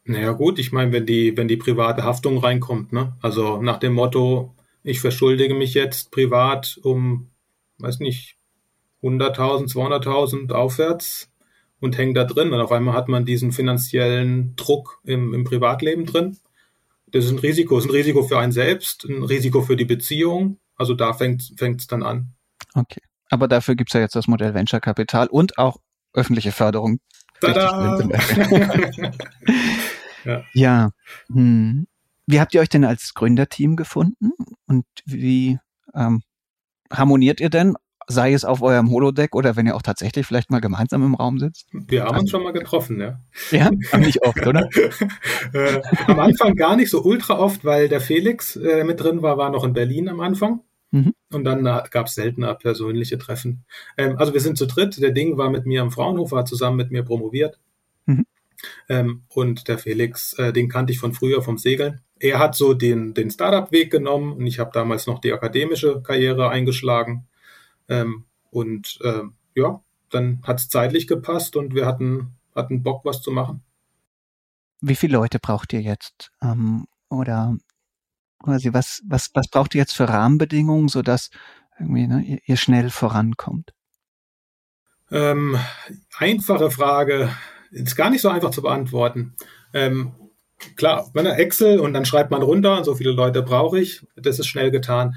Naja 0.06 0.32
gut, 0.32 0.58
ich 0.60 0.72
meine, 0.72 0.94
wenn 0.94 1.06
die, 1.06 1.36
wenn 1.36 1.48
die 1.48 1.58
private 1.58 2.04
Haftung 2.04 2.38
reinkommt, 2.38 2.94
ne? 2.94 3.18
Also 3.22 3.62
nach 3.62 3.78
dem 3.78 3.94
Motto, 3.94 4.56
ich 4.84 5.02
verschuldige 5.02 5.54
mich 5.54 5.74
jetzt 5.74 6.12
privat 6.12 6.80
um 6.84 7.30
weiß 7.80 8.00
nicht, 8.00 8.38
100.000, 9.04 9.72
200.000 9.72 10.52
aufwärts 10.52 11.32
und 11.80 11.98
hängt 11.98 12.18
da 12.18 12.24
drin. 12.24 12.54
Und 12.54 12.60
auf 12.62 12.72
einmal 12.72 12.96
hat 12.96 13.08
man 13.08 13.26
diesen 13.26 13.52
finanziellen 13.52 14.56
Druck 14.56 15.00
im, 15.04 15.34
im 15.34 15.44
Privatleben 15.44 16.06
drin. 16.06 16.38
Das 17.12 17.26
ist 17.26 17.32
ein 17.32 17.40
Risiko. 17.40 17.76
Das 17.76 17.86
ist 17.86 17.92
ein 17.92 17.96
Risiko 17.96 18.24
für 18.24 18.40
einen 18.40 18.52
selbst, 18.52 19.06
ein 19.06 19.24
Risiko 19.24 19.62
für 19.62 19.76
die 19.76 19.86
Beziehung. 19.86 20.60
Also 20.76 20.94
da 20.94 21.14
fängt 21.14 21.52
es 21.60 21.88
dann 21.88 22.04
an. 22.04 22.34
Okay. 22.74 23.02
Aber 23.30 23.48
dafür 23.48 23.76
gibt 23.76 23.90
es 23.90 23.94
ja 23.94 24.02
jetzt 24.02 24.16
das 24.16 24.28
Modell 24.28 24.54
Venture 24.54 24.80
Capital 24.80 25.28
und 25.28 25.58
auch 25.58 25.78
öffentliche 26.14 26.52
Förderung. 26.52 27.00
Tada! 27.42 28.00
ja. 30.26 30.44
ja. 30.54 30.92
Hm. 31.32 31.88
Wie 32.26 32.40
habt 32.40 32.54
ihr 32.54 32.62
euch 32.62 32.70
denn 32.70 32.84
als 32.84 33.14
Gründerteam 33.14 33.76
gefunden? 33.76 34.32
Und 34.66 34.86
wie 35.06 35.60
ähm, 35.94 36.24
harmoniert 36.92 37.40
ihr 37.40 37.50
denn? 37.50 37.76
Sei 38.10 38.32
es 38.32 38.46
auf 38.46 38.62
eurem 38.62 38.90
Holodeck 38.90 39.36
oder 39.36 39.58
wenn 39.58 39.66
ihr 39.66 39.76
auch 39.76 39.82
tatsächlich 39.82 40.26
vielleicht 40.26 40.50
mal 40.50 40.62
gemeinsam 40.62 41.04
im 41.04 41.16
Raum 41.16 41.40
sitzt? 41.40 41.68
Wir 41.74 42.06
haben 42.06 42.20
uns 42.20 42.30
schon 42.30 42.42
mal 42.42 42.54
getroffen, 42.54 43.02
ja. 43.02 43.20
Ja, 43.52 43.70
nicht 43.98 44.24
oft, 44.24 44.48
oder? 44.48 44.70
äh, 45.54 45.82
am 46.08 46.20
Anfang 46.20 46.56
gar 46.56 46.78
nicht 46.78 46.90
so 46.90 47.04
ultra 47.04 47.38
oft, 47.38 47.66
weil 47.66 47.90
der 47.90 48.00
Felix 48.00 48.56
äh, 48.56 48.86
mit 48.86 49.02
drin 49.02 49.22
war, 49.22 49.38
war 49.38 49.50
noch 49.50 49.66
in 49.66 49.74
Berlin 49.74 50.08
am 50.08 50.22
Anfang. 50.22 50.62
Mhm. 50.92 51.14
Und 51.34 51.44
dann 51.44 51.66
äh, 51.66 51.84
gab 51.92 52.08
es 52.08 52.16
seltener 52.16 52.56
persönliche 52.56 53.18
Treffen. 53.18 53.66
Ähm, 53.98 54.18
also 54.18 54.34
wir 54.34 54.40
sind 54.40 54.58
zu 54.58 54.68
dritt. 54.68 55.02
Der 55.02 55.12
Ding 55.12 55.38
war 55.38 55.50
mit 55.50 55.66
mir 55.66 55.82
am 55.82 55.92
Fraunhofer, 55.92 56.46
zusammen 56.46 56.78
mit 56.78 56.92
mir 56.92 57.04
promoviert. 57.04 57.60
Mhm. 58.06 58.26
Ähm, 58.88 59.24
und 59.28 59.68
der 59.68 59.78
Felix, 59.78 60.34
äh, 60.34 60.54
den 60.54 60.70
kannte 60.70 60.94
ich 60.94 61.00
von 61.00 61.14
früher 61.14 61.42
vom 61.42 61.58
Segeln 61.58 62.02
er 62.20 62.40
hat 62.40 62.56
so 62.56 62.74
den, 62.74 63.14
den 63.14 63.30
Startup-Weg 63.32 63.92
genommen 63.92 64.34
und 64.34 64.46
ich 64.46 64.60
habe 64.60 64.72
damals 64.74 65.08
noch 65.08 65.20
die 65.20 65.34
akademische 65.34 66.02
Karriere 66.02 66.50
eingeschlagen. 66.50 67.28
Ähm, 67.90 68.26
und 68.50 69.00
äh, 69.04 69.24
ja, 69.56 69.82
dann 70.10 70.42
hat 70.44 70.60
es 70.60 70.70
zeitlich 70.70 71.08
gepasst 71.08 71.56
und 71.56 71.74
wir 71.76 71.86
hatten, 71.86 72.36
hatten 72.56 72.84
Bock, 72.84 73.06
was 73.06 73.22
zu 73.22 73.32
machen. 73.32 73.64
Wie 74.82 74.96
viele 74.96 75.14
Leute 75.14 75.40
braucht 75.40 75.74
ihr 75.74 75.82
jetzt? 75.82 76.32
Ähm, 76.42 76.86
oder 77.10 77.58
quasi, 78.44 78.74
was, 78.74 79.02
was, 79.06 79.32
was 79.34 79.48
braucht 79.50 79.76
ihr 79.76 79.80
jetzt 79.80 79.96
für 79.96 80.08
Rahmenbedingungen, 80.08 80.88
sodass 80.88 81.30
irgendwie, 81.80 82.08
ne, 82.08 82.22
ihr, 82.22 82.40
ihr 82.46 82.58
schnell 82.58 82.90
vorankommt? 82.90 83.74
Ähm, 85.10 85.58
einfache 86.18 86.70
Frage, 86.70 87.30
ist 87.72 87.96
gar 87.96 88.10
nicht 88.10 88.22
so 88.22 88.30
einfach 88.30 88.52
zu 88.52 88.62
beantworten. 88.62 89.36
Ähm, 89.74 90.14
klar, 90.76 91.10
wenn 91.14 91.26
Excel 91.26 91.80
und 91.80 91.94
dann 91.94 92.06
schreibt 92.06 92.32
man 92.32 92.42
runter, 92.42 92.84
so 92.84 92.96
viele 92.96 93.12
Leute 93.12 93.42
brauche 93.42 93.80
ich, 93.80 94.06
das 94.16 94.40
ist 94.40 94.48
schnell 94.48 94.72
getan. 94.72 95.16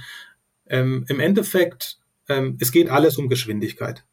Ähm, 0.66 1.04
Im 1.08 1.20
Endeffekt, 1.20 1.98
ähm, 2.28 2.56
es 2.60 2.72
geht 2.72 2.90
alles 2.90 3.18
um 3.18 3.28
Geschwindigkeit. 3.28 4.04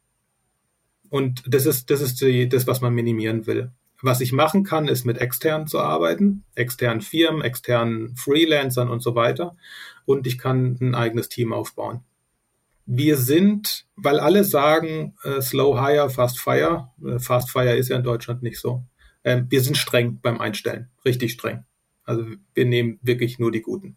Und 1.10 1.42
das 1.46 1.66
ist, 1.66 1.90
das 1.90 2.00
ist 2.00 2.20
die, 2.20 2.48
das, 2.48 2.66
was 2.66 2.80
man 2.80 2.94
minimieren 2.94 3.46
will. 3.46 3.70
Was 4.00 4.20
ich 4.20 4.32
machen 4.32 4.62
kann, 4.62 4.86
ist 4.86 5.04
mit 5.04 5.18
externen 5.18 5.66
zu 5.66 5.80
arbeiten, 5.80 6.44
externen 6.54 7.00
Firmen, 7.00 7.42
externen 7.42 8.14
Freelancern 8.16 8.90
und 8.90 9.02
so 9.02 9.14
weiter. 9.14 9.56
Und 10.04 10.26
ich 10.26 10.38
kann 10.38 10.76
ein 10.80 10.94
eigenes 10.94 11.28
Team 11.28 11.52
aufbauen. 11.52 12.04
Wir 12.86 13.16
sind, 13.16 13.86
weil 13.96 14.20
alle 14.20 14.44
sagen, 14.44 15.14
äh, 15.24 15.42
slow 15.42 15.80
hire, 15.80 16.10
fast 16.10 16.38
fire. 16.38 16.88
Äh, 17.04 17.18
fast 17.18 17.50
fire 17.50 17.76
ist 17.76 17.88
ja 17.88 17.96
in 17.96 18.04
Deutschland 18.04 18.42
nicht 18.42 18.60
so. 18.60 18.84
Ähm, 19.24 19.46
wir 19.48 19.60
sind 19.60 19.76
streng 19.76 20.20
beim 20.20 20.40
Einstellen, 20.40 20.88
richtig 21.04 21.32
streng. 21.32 21.64
Also 22.04 22.24
wir 22.54 22.64
nehmen 22.64 22.98
wirklich 23.02 23.38
nur 23.38 23.52
die 23.52 23.62
guten. 23.62 23.96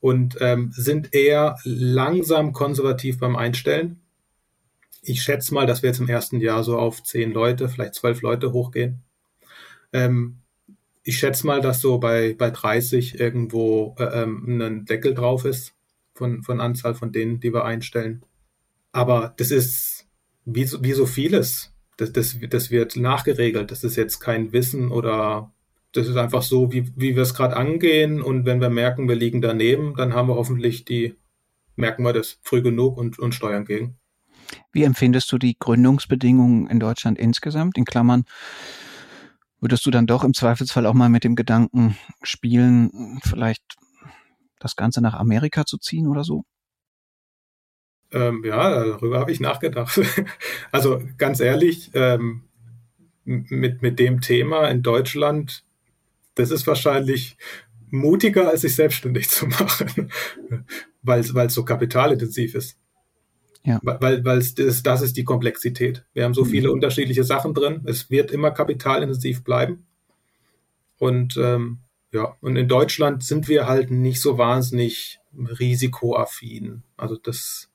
Und 0.00 0.36
ähm, 0.40 0.72
sind 0.74 1.14
eher 1.14 1.56
langsam 1.64 2.52
konservativ 2.52 3.18
beim 3.18 3.36
Einstellen. 3.36 4.00
Ich 5.02 5.22
schätze 5.22 5.54
mal, 5.54 5.66
dass 5.66 5.82
wir 5.82 5.90
jetzt 5.90 6.00
im 6.00 6.08
ersten 6.08 6.40
Jahr 6.40 6.64
so 6.64 6.78
auf 6.78 7.02
zehn 7.02 7.32
Leute, 7.32 7.68
vielleicht 7.68 7.94
zwölf 7.94 8.20
Leute 8.22 8.52
hochgehen. 8.52 9.02
Ähm, 9.92 10.42
ich 11.04 11.18
schätze 11.18 11.46
mal, 11.46 11.60
dass 11.60 11.80
so 11.80 11.98
bei, 11.98 12.34
bei 12.34 12.50
30 12.50 13.18
irgendwo 13.18 13.96
äh, 13.98 14.22
ähm, 14.22 14.60
ein 14.60 14.84
Deckel 14.84 15.14
drauf 15.14 15.44
ist 15.44 15.74
von, 16.14 16.42
von 16.42 16.60
Anzahl 16.60 16.94
von 16.94 17.12
denen, 17.12 17.40
die 17.40 17.52
wir 17.52 17.64
einstellen. 17.64 18.24
Aber 18.92 19.34
das 19.36 19.50
ist 19.50 20.06
wie 20.44 20.64
so, 20.64 20.82
wie 20.82 20.92
so 20.92 21.06
vieles. 21.06 21.71
Das, 21.96 22.12
das, 22.12 22.36
das 22.48 22.70
wird 22.70 22.96
nachgeregelt. 22.96 23.70
Das 23.70 23.84
ist 23.84 23.96
jetzt 23.96 24.20
kein 24.20 24.52
Wissen 24.52 24.90
oder 24.90 25.52
das 25.92 26.08
ist 26.08 26.16
einfach 26.16 26.42
so, 26.42 26.72
wie, 26.72 26.90
wie 26.96 27.14
wir 27.14 27.22
es 27.22 27.34
gerade 27.34 27.56
angehen. 27.56 28.22
Und 28.22 28.46
wenn 28.46 28.60
wir 28.60 28.70
merken, 28.70 29.08
wir 29.08 29.16
liegen 29.16 29.42
daneben, 29.42 29.94
dann 29.96 30.14
haben 30.14 30.28
wir 30.28 30.36
hoffentlich 30.36 30.84
die, 30.84 31.14
merken 31.76 32.02
wir 32.02 32.12
das 32.12 32.38
früh 32.42 32.62
genug 32.62 32.96
und, 32.96 33.18
und 33.18 33.34
steuern 33.34 33.64
gegen. 33.64 33.98
Wie 34.72 34.84
empfindest 34.84 35.30
du 35.32 35.38
die 35.38 35.56
Gründungsbedingungen 35.58 36.66
in 36.68 36.80
Deutschland 36.80 37.18
insgesamt? 37.18 37.76
In 37.76 37.84
Klammern, 37.84 38.24
würdest 39.60 39.84
du 39.86 39.90
dann 39.90 40.06
doch 40.06 40.24
im 40.24 40.34
Zweifelsfall 40.34 40.86
auch 40.86 40.94
mal 40.94 41.08
mit 41.08 41.24
dem 41.24 41.36
Gedanken 41.36 41.96
spielen, 42.22 43.20
vielleicht 43.22 43.62
das 44.58 44.76
Ganze 44.76 45.00
nach 45.00 45.14
Amerika 45.14 45.64
zu 45.64 45.78
ziehen 45.78 46.08
oder 46.08 46.24
so? 46.24 46.44
Ähm, 48.12 48.44
ja, 48.44 48.84
darüber 48.84 49.18
habe 49.18 49.32
ich 49.32 49.40
nachgedacht. 49.40 50.00
also 50.72 51.02
ganz 51.18 51.40
ehrlich, 51.40 51.90
ähm, 51.94 52.42
mit, 53.24 53.82
mit 53.82 53.98
dem 53.98 54.20
Thema 54.20 54.68
in 54.68 54.82
Deutschland, 54.82 55.64
das 56.34 56.50
ist 56.50 56.66
wahrscheinlich 56.66 57.36
mutiger, 57.90 58.48
als 58.48 58.62
sich 58.62 58.74
selbstständig 58.74 59.28
zu 59.30 59.46
machen, 59.46 60.10
weil 61.02 61.20
es 61.20 61.54
so 61.54 61.64
kapitalintensiv 61.64 62.54
ist. 62.54 62.78
Ja. 63.64 63.78
Weil, 63.82 64.24
weil 64.24 64.42
das, 64.42 64.82
das 64.82 65.02
ist 65.02 65.16
die 65.16 65.24
Komplexität. 65.24 66.04
Wir 66.14 66.24
haben 66.24 66.34
so 66.34 66.44
viele 66.44 66.68
mhm. 66.68 66.74
unterschiedliche 66.74 67.22
Sachen 67.22 67.54
drin. 67.54 67.82
Es 67.86 68.10
wird 68.10 68.32
immer 68.32 68.50
kapitalintensiv 68.50 69.44
bleiben. 69.44 69.86
Und 70.98 71.36
ähm, 71.36 71.78
ja, 72.12 72.36
und 72.40 72.56
in 72.56 72.68
Deutschland 72.68 73.22
sind 73.22 73.48
wir 73.48 73.66
halt 73.66 73.90
nicht 73.90 74.20
so 74.20 74.36
wahnsinnig 74.36 75.20
risikoaffin. 75.34 76.82
Also 76.96 77.16
das, 77.16 77.70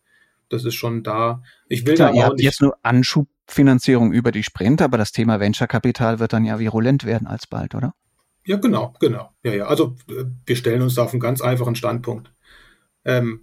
das 0.50 0.66
ist 0.66 0.76
schon 0.76 1.04
da. 1.04 1.42
Ich 1.68 1.86
will 1.86 1.96
Klar, 1.96 2.12
da 2.12 2.16
ihr 2.16 2.24
habt 2.26 2.38
nicht 2.38 2.46
jetzt 2.46 2.62
nur 2.62 2.78
Anschubfinanzierung 2.84 4.12
über 4.12 4.32
die 4.32 4.44
Sprint, 4.44 4.82
aber 4.82 4.98
das 4.98 5.12
Thema 5.12 5.40
Venture-Kapital 5.40 6.20
wird 6.20 6.34
dann 6.34 6.46
ja 6.46 6.60
virulent 6.60 7.06
werden 7.06 7.28
alsbald, 7.28 7.76
oder? 7.76 7.94
Ja, 8.46 8.56
genau, 8.56 8.94
genau. 9.00 9.32
Ja, 9.44 9.54
ja. 9.54 9.66
Also 9.66 9.96
äh, 10.10 10.24
wir 10.46 10.56
stellen 10.56 10.82
uns 10.82 10.96
da 10.96 11.04
auf 11.04 11.12
einen 11.12 11.20
ganz 11.20 11.42
einfachen 11.42 11.76
Standpunkt. 11.76 12.32
Ähm, 13.04 13.42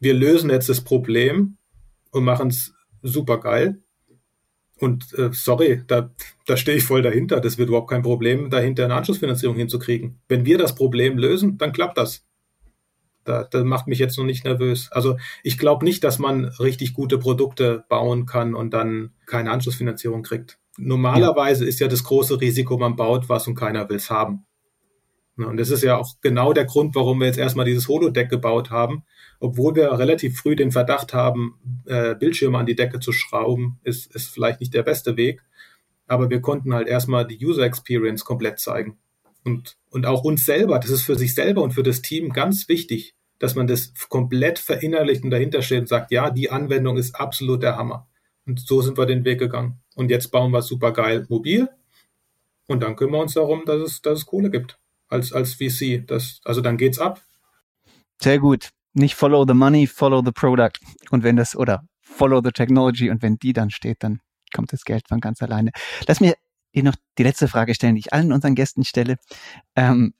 wir 0.00 0.14
lösen 0.14 0.50
jetzt 0.50 0.68
das 0.68 0.82
Problem 0.82 1.56
und 2.10 2.24
machen 2.24 2.48
es 2.48 2.74
super 3.02 3.38
geil. 3.38 3.82
Und 4.78 5.14
äh, 5.14 5.30
sorry, 5.32 5.82
da, 5.86 6.10
da 6.46 6.56
stehe 6.56 6.76
ich 6.76 6.84
voll 6.84 7.02
dahinter. 7.02 7.40
Das 7.40 7.56
wird 7.56 7.68
überhaupt 7.68 7.88
kein 7.88 8.02
Problem, 8.02 8.50
dahinter 8.50 8.84
eine 8.84 8.96
Anschlussfinanzierung 8.96 9.56
hinzukriegen. 9.56 10.20
Wenn 10.28 10.44
wir 10.44 10.58
das 10.58 10.74
Problem 10.74 11.16
lösen, 11.16 11.56
dann 11.56 11.72
klappt 11.72 11.96
das. 11.96 12.25
Da, 13.26 13.44
das 13.44 13.64
macht 13.64 13.88
mich 13.88 13.98
jetzt 13.98 14.16
noch 14.16 14.24
nicht 14.24 14.44
nervös. 14.44 14.88
Also 14.92 15.16
ich 15.42 15.58
glaube 15.58 15.84
nicht, 15.84 16.04
dass 16.04 16.18
man 16.18 16.44
richtig 16.44 16.94
gute 16.94 17.18
Produkte 17.18 17.84
bauen 17.88 18.26
kann 18.26 18.54
und 18.54 18.72
dann 18.72 19.12
keine 19.26 19.50
Anschlussfinanzierung 19.50 20.22
kriegt. 20.22 20.58
Normalerweise 20.78 21.64
ja. 21.64 21.68
ist 21.68 21.80
ja 21.80 21.88
das 21.88 22.04
große 22.04 22.40
Risiko, 22.40 22.78
man 22.78 22.96
baut 22.96 23.28
was 23.28 23.46
und 23.46 23.54
keiner 23.54 23.88
will 23.88 23.96
es 23.96 24.10
haben. 24.10 24.46
Und 25.36 25.58
das 25.58 25.70
ist 25.70 25.82
ja 25.82 25.98
auch 25.98 26.14
genau 26.22 26.54
der 26.54 26.64
Grund, 26.64 26.94
warum 26.94 27.20
wir 27.20 27.26
jetzt 27.26 27.38
erstmal 27.38 27.66
dieses 27.66 27.88
Holodeck 27.88 28.30
gebaut 28.30 28.70
haben. 28.70 29.04
Obwohl 29.38 29.74
wir 29.74 29.92
relativ 29.98 30.38
früh 30.38 30.56
den 30.56 30.72
Verdacht 30.72 31.12
haben, 31.12 31.82
äh, 31.84 32.14
Bildschirme 32.14 32.56
an 32.56 32.64
die 32.64 32.76
Decke 32.76 33.00
zu 33.00 33.12
schrauben, 33.12 33.78
ist, 33.82 34.14
ist 34.14 34.28
vielleicht 34.28 34.60
nicht 34.60 34.72
der 34.72 34.82
beste 34.82 35.18
Weg. 35.18 35.42
Aber 36.06 36.30
wir 36.30 36.40
konnten 36.40 36.72
halt 36.72 36.88
erstmal 36.88 37.26
die 37.26 37.44
User 37.44 37.64
Experience 37.64 38.24
komplett 38.24 38.60
zeigen. 38.60 38.96
Und, 39.44 39.76
und 39.90 40.06
auch 40.06 40.24
uns 40.24 40.46
selber, 40.46 40.78
das 40.78 40.90
ist 40.90 41.02
für 41.02 41.16
sich 41.16 41.34
selber 41.34 41.62
und 41.62 41.72
für 41.72 41.82
das 41.82 42.00
Team 42.00 42.32
ganz 42.32 42.68
wichtig, 42.68 43.14
dass 43.38 43.54
man 43.54 43.66
das 43.66 43.92
komplett 44.08 44.58
verinnerlicht 44.58 45.24
und 45.24 45.30
dahinter 45.30 45.62
steht 45.62 45.80
und 45.80 45.88
sagt, 45.88 46.10
ja, 46.10 46.30
die 46.30 46.50
Anwendung 46.50 46.96
ist 46.96 47.14
absolut 47.14 47.62
der 47.62 47.76
Hammer. 47.76 48.08
Und 48.46 48.60
so 48.60 48.80
sind 48.80 48.96
wir 48.96 49.06
den 49.06 49.24
Weg 49.24 49.38
gegangen. 49.38 49.80
Und 49.94 50.10
jetzt 50.10 50.30
bauen 50.30 50.52
wir 50.52 50.62
super 50.62 50.92
geil 50.92 51.26
mobil. 51.28 51.68
Und 52.66 52.82
dann 52.82 52.96
kümmern 52.96 53.14
wir 53.14 53.22
uns 53.22 53.34
darum, 53.34 53.64
dass 53.66 53.80
es, 53.80 54.02
dass 54.02 54.20
es 54.20 54.26
Kohle 54.26 54.50
gibt 54.50 54.78
als, 55.08 55.32
als 55.32 55.54
VC. 55.54 56.06
Das, 56.06 56.40
also 56.44 56.60
dann 56.60 56.76
geht's 56.76 56.98
ab. 56.98 57.20
Sehr 58.20 58.38
gut. 58.38 58.70
Nicht 58.94 59.14
follow 59.14 59.44
the 59.46 59.54
money, 59.54 59.86
follow 59.86 60.22
the 60.24 60.32
product. 60.32 60.80
Und 61.10 61.22
wenn 61.22 61.36
das, 61.36 61.54
oder 61.56 61.84
follow 62.00 62.40
the 62.42 62.52
technology 62.52 63.10
und 63.10 63.22
wenn 63.22 63.36
die 63.36 63.52
dann 63.52 63.70
steht, 63.70 64.02
dann 64.02 64.20
kommt 64.54 64.72
das 64.72 64.84
Geld 64.84 65.06
von 65.08 65.20
ganz 65.20 65.42
alleine. 65.42 65.70
Lass 66.06 66.20
mir 66.20 66.34
dir 66.74 66.82
noch 66.82 66.94
die 67.18 67.22
letzte 67.22 67.48
Frage 67.48 67.74
stellen, 67.74 67.94
die 67.94 68.00
ich 68.00 68.12
allen 68.12 68.32
unseren 68.32 68.54
Gästen 68.54 68.84
stelle. 68.84 69.16
Ähm, 69.74 70.14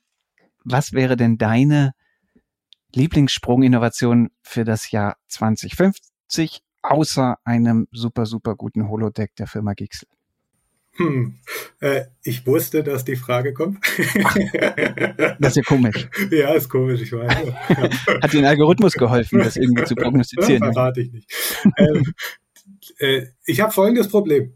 was 0.63 0.93
wäre 0.93 1.15
denn 1.15 1.37
deine 1.37 1.93
Lieblingssprunginnovation 2.95 4.29
für 4.41 4.63
das 4.63 4.91
Jahr 4.91 5.17
2050, 5.27 6.61
außer 6.81 7.37
einem 7.43 7.87
super, 7.91 8.25
super 8.25 8.55
guten 8.55 8.89
Holodeck 8.89 9.35
der 9.35 9.47
Firma 9.47 9.73
Gixel? 9.73 10.07
Hm. 10.97 11.35
Äh, 11.79 12.05
ich 12.23 12.45
wusste, 12.47 12.83
dass 12.83 13.05
die 13.05 13.15
Frage 13.15 13.53
kommt. 13.53 13.79
das 15.39 15.51
ist 15.51 15.57
ja 15.57 15.63
komisch. 15.63 16.09
Ja, 16.31 16.53
ist 16.53 16.69
komisch, 16.69 17.01
ich 17.01 17.11
weiß. 17.11 17.53
Hat 18.23 18.33
den 18.33 18.45
Algorithmus 18.45 18.93
geholfen, 18.93 19.39
das 19.39 19.57
irgendwie 19.57 19.83
zu 19.83 19.95
prognostizieren? 19.95 20.61
Das 20.61 20.73
verrate 20.73 21.01
ich 21.01 21.11
nicht. 21.11 21.31
ähm, 21.77 22.13
äh, 22.97 23.27
ich 23.45 23.61
habe 23.61 23.71
folgendes 23.71 24.09
Problem. 24.09 24.55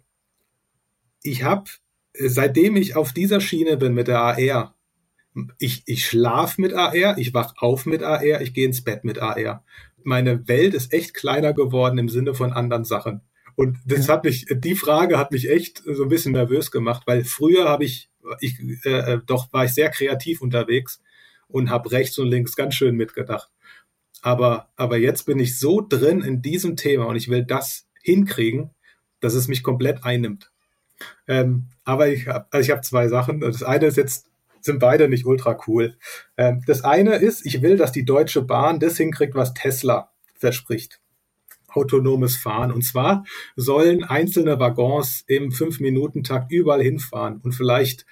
Ich 1.22 1.44
habe, 1.44 1.70
äh, 2.14 2.28
seitdem 2.28 2.76
ich 2.76 2.96
auf 2.96 3.14
dieser 3.14 3.40
Schiene 3.40 3.78
bin 3.78 3.94
mit 3.94 4.08
der 4.08 4.20
AR, 4.20 4.76
ich, 5.60 5.84
ich 5.86 6.06
schlaf 6.06 6.58
mit 6.58 6.74
AR, 6.74 7.18
ich 7.18 7.34
wach 7.34 7.54
auf 7.58 7.86
mit 7.86 8.04
AR, 8.04 8.42
ich 8.42 8.54
gehe 8.54 8.66
ins 8.66 8.84
Bett 8.84 9.04
mit 9.04 9.20
AR. 9.20 9.64
Meine 10.04 10.48
Welt 10.48 10.74
ist 10.74 10.94
echt 10.94 11.14
kleiner 11.14 11.54
geworden 11.54 11.98
im 11.98 12.10
Sinne 12.10 12.34
von 12.34 12.54
anderen 12.54 12.86
Sachen. 12.86 13.22
Und 13.56 13.78
das 13.86 14.10
hat 14.10 14.24
mich, 14.24 14.46
die 14.50 14.76
Frage 14.76 15.18
hat 15.18 15.32
mich 15.32 15.50
echt 15.50 15.84
so 15.86 16.04
ein 16.04 16.10
bisschen 16.10 16.32
nervös 16.32 16.72
gemacht, 16.72 17.04
weil 17.06 17.24
früher 17.24 17.70
habe 17.70 17.84
ich, 17.86 18.10
ich 18.40 18.58
äh, 18.84 19.20
doch 19.26 19.52
war 19.54 19.66
ich 19.66 19.74
sehr 19.74 19.90
kreativ 19.90 20.42
unterwegs 20.42 21.02
und 21.48 21.70
habe 21.70 21.92
rechts 21.92 22.18
und 22.18 22.28
links 22.28 22.56
ganz 22.56 22.76
schön 22.76 22.96
mitgedacht. 22.96 23.52
Aber, 24.22 24.70
aber 24.76 24.98
jetzt 24.98 25.26
bin 25.26 25.40
ich 25.40 25.60
so 25.60 25.82
drin 25.82 26.22
in 26.22 26.42
diesem 26.42 26.76
Thema 26.76 27.06
und 27.06 27.16
ich 27.16 27.30
will 27.30 27.44
das 27.44 27.88
hinkriegen, 28.02 28.72
dass 29.20 29.34
es 29.34 29.48
mich 29.48 29.64
komplett 29.64 30.04
einnimmt. 30.04 30.52
Ähm, 31.28 31.68
aber 31.84 32.08
ich 32.10 32.28
habe 32.28 32.46
also 32.52 32.66
ich 32.66 32.72
hab 32.72 32.86
zwei 32.86 33.08
Sachen. 33.08 33.42
Das 33.42 33.64
eine 33.64 33.86
ist 33.88 33.98
jetzt, 33.98 34.31
sind 34.62 34.80
beide 34.80 35.10
nicht 35.10 35.26
ultra 35.26 35.58
cool. 35.68 35.98
Ähm, 36.38 36.62
das 36.66 36.84
eine 36.84 37.16
ist, 37.16 37.46
ich 37.46 37.62
will, 37.62 37.78
dass 37.78 37.92
die 37.92 38.06
Deutsche 38.06 38.42
Bahn 38.42 38.80
das 38.80 38.98
hinkriegt, 38.98 39.36
was 39.36 39.54
Tesla 39.54 40.12
verspricht 40.36 41.00
autonomes 41.74 42.36
Fahren. 42.36 42.72
Und 42.72 42.84
zwar 42.84 43.24
sollen 43.56 44.04
einzelne 44.04 44.60
Waggons 44.60 45.24
im 45.28 45.52
Fünf-Minuten-Takt 45.52 46.52
überall 46.52 46.82
hinfahren 46.82 47.40
und 47.42 47.54
vielleicht 47.54 48.06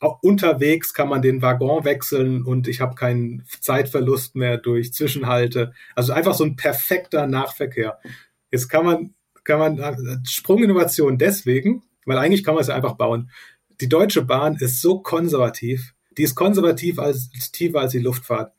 auch 0.00 0.22
unterwegs 0.22 0.94
kann 0.94 1.08
man 1.08 1.22
den 1.22 1.42
Waggon 1.42 1.84
wechseln 1.84 2.44
und 2.44 2.68
ich 2.68 2.80
habe 2.80 2.94
keinen 2.94 3.44
Zeitverlust 3.60 4.36
mehr 4.36 4.56
durch 4.56 4.92
Zwischenhalte. 4.92 5.72
Also 5.96 6.12
einfach 6.12 6.34
so 6.34 6.44
ein 6.44 6.54
perfekter 6.54 7.26
Nachverkehr. 7.26 7.98
Jetzt 8.52 8.68
kann 8.68 8.84
man, 8.84 9.14
kann 9.42 9.58
man 9.58 9.78
äh, 9.78 9.96
Sprunginnovation 10.24 11.18
deswegen, 11.18 11.82
weil 12.06 12.18
eigentlich 12.18 12.44
kann 12.44 12.54
man 12.54 12.62
es 12.62 12.68
ja 12.68 12.76
einfach 12.76 12.94
bauen. 12.94 13.30
Die 13.80 13.88
Deutsche 13.88 14.22
Bahn 14.22 14.56
ist 14.56 14.80
so 14.80 15.00
konservativ. 15.00 15.94
Die 16.16 16.22
ist 16.22 16.34
konservativ 16.34 16.98
als 16.98 17.30
tiefer 17.52 17.80
als 17.80 17.92
die 17.92 18.00
Luftfahrt. 18.00 18.52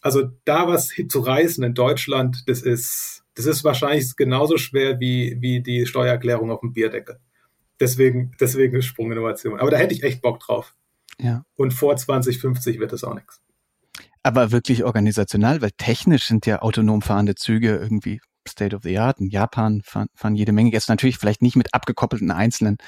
Also 0.00 0.30
da 0.44 0.68
was 0.68 0.92
zu 1.08 1.20
reißen 1.20 1.64
in 1.64 1.74
Deutschland, 1.74 2.44
das 2.46 2.62
ist 2.62 3.24
das 3.38 3.46
ist 3.46 3.62
wahrscheinlich 3.62 4.16
genauso 4.16 4.56
schwer 4.56 4.98
wie, 4.98 5.36
wie 5.40 5.62
die 5.62 5.86
Steuererklärung 5.86 6.50
auf 6.50 6.60
dem 6.60 6.72
Bierdeckel. 6.72 7.20
Deswegen, 7.78 8.32
deswegen 8.40 8.82
Sprunginnovation. 8.82 9.60
Aber 9.60 9.70
da 9.70 9.76
hätte 9.76 9.94
ich 9.94 10.02
echt 10.02 10.22
Bock 10.22 10.40
drauf. 10.40 10.74
Ja. 11.20 11.44
Und 11.54 11.72
vor 11.72 11.96
2050 11.96 12.80
wird 12.80 12.92
das 12.92 13.04
auch 13.04 13.14
nichts. 13.14 13.40
Aber 14.24 14.50
wirklich 14.50 14.82
organisational, 14.82 15.62
weil 15.62 15.70
technisch 15.70 16.26
sind 16.26 16.46
ja 16.46 16.62
autonom 16.62 17.00
fahrende 17.00 17.36
Züge 17.36 17.76
irgendwie 17.76 18.20
State 18.48 18.74
of 18.74 18.82
the 18.82 18.98
Art. 18.98 19.20
In 19.20 19.28
Japan 19.28 19.82
fahren, 19.84 20.08
fahren 20.14 20.34
jede 20.34 20.52
Menge. 20.52 20.72
Jetzt 20.72 20.88
natürlich 20.88 21.18
vielleicht 21.18 21.42
nicht 21.42 21.56
mit 21.56 21.74
abgekoppelten 21.74 22.30
einzelnen 22.30 22.78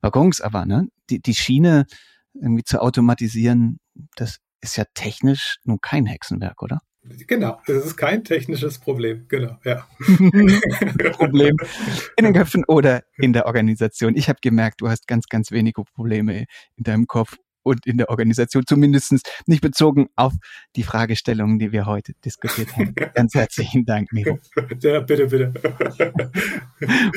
Waggons, 0.00 0.40
aber 0.40 0.66
ne, 0.66 0.88
die, 1.10 1.20
die 1.20 1.34
Schiene 1.34 1.86
irgendwie 2.34 2.64
zu 2.64 2.80
automatisieren, 2.80 3.78
das 4.16 4.38
ist 4.60 4.76
ja 4.76 4.84
technisch 4.94 5.58
nun 5.64 5.78
kein 5.80 6.06
Hexenwerk, 6.06 6.62
oder? 6.62 6.80
Genau, 7.26 7.60
das 7.66 7.84
ist 7.84 7.96
kein 7.96 8.22
technisches 8.22 8.78
Problem. 8.78 9.26
Genau, 9.28 9.58
ja. 9.64 9.88
Problem 11.12 11.56
in 12.16 12.24
den 12.24 12.32
Köpfen 12.32 12.64
oder 12.66 13.02
in 13.16 13.32
der 13.32 13.46
Organisation. 13.46 14.14
Ich 14.14 14.28
habe 14.28 14.38
gemerkt, 14.40 14.80
du 14.80 14.88
hast 14.88 15.08
ganz, 15.08 15.26
ganz 15.26 15.50
wenige 15.50 15.82
Probleme 15.82 16.46
in 16.76 16.84
deinem 16.84 17.06
Kopf 17.08 17.36
und 17.62 17.86
in 17.86 17.98
der 17.98 18.10
Organisation, 18.10 18.64
zumindest 18.66 19.14
nicht 19.46 19.62
bezogen 19.62 20.08
auf 20.16 20.32
die 20.76 20.82
Fragestellungen, 20.82 21.58
die 21.58 21.72
wir 21.72 21.86
heute 21.86 22.12
diskutiert 22.24 22.76
haben. 22.76 22.94
Ganz 23.14 23.34
herzlichen 23.34 23.84
Dank, 23.84 24.12
Miro. 24.12 24.38
Ja, 24.80 25.00
bitte, 25.00 25.26
bitte. 25.26 25.52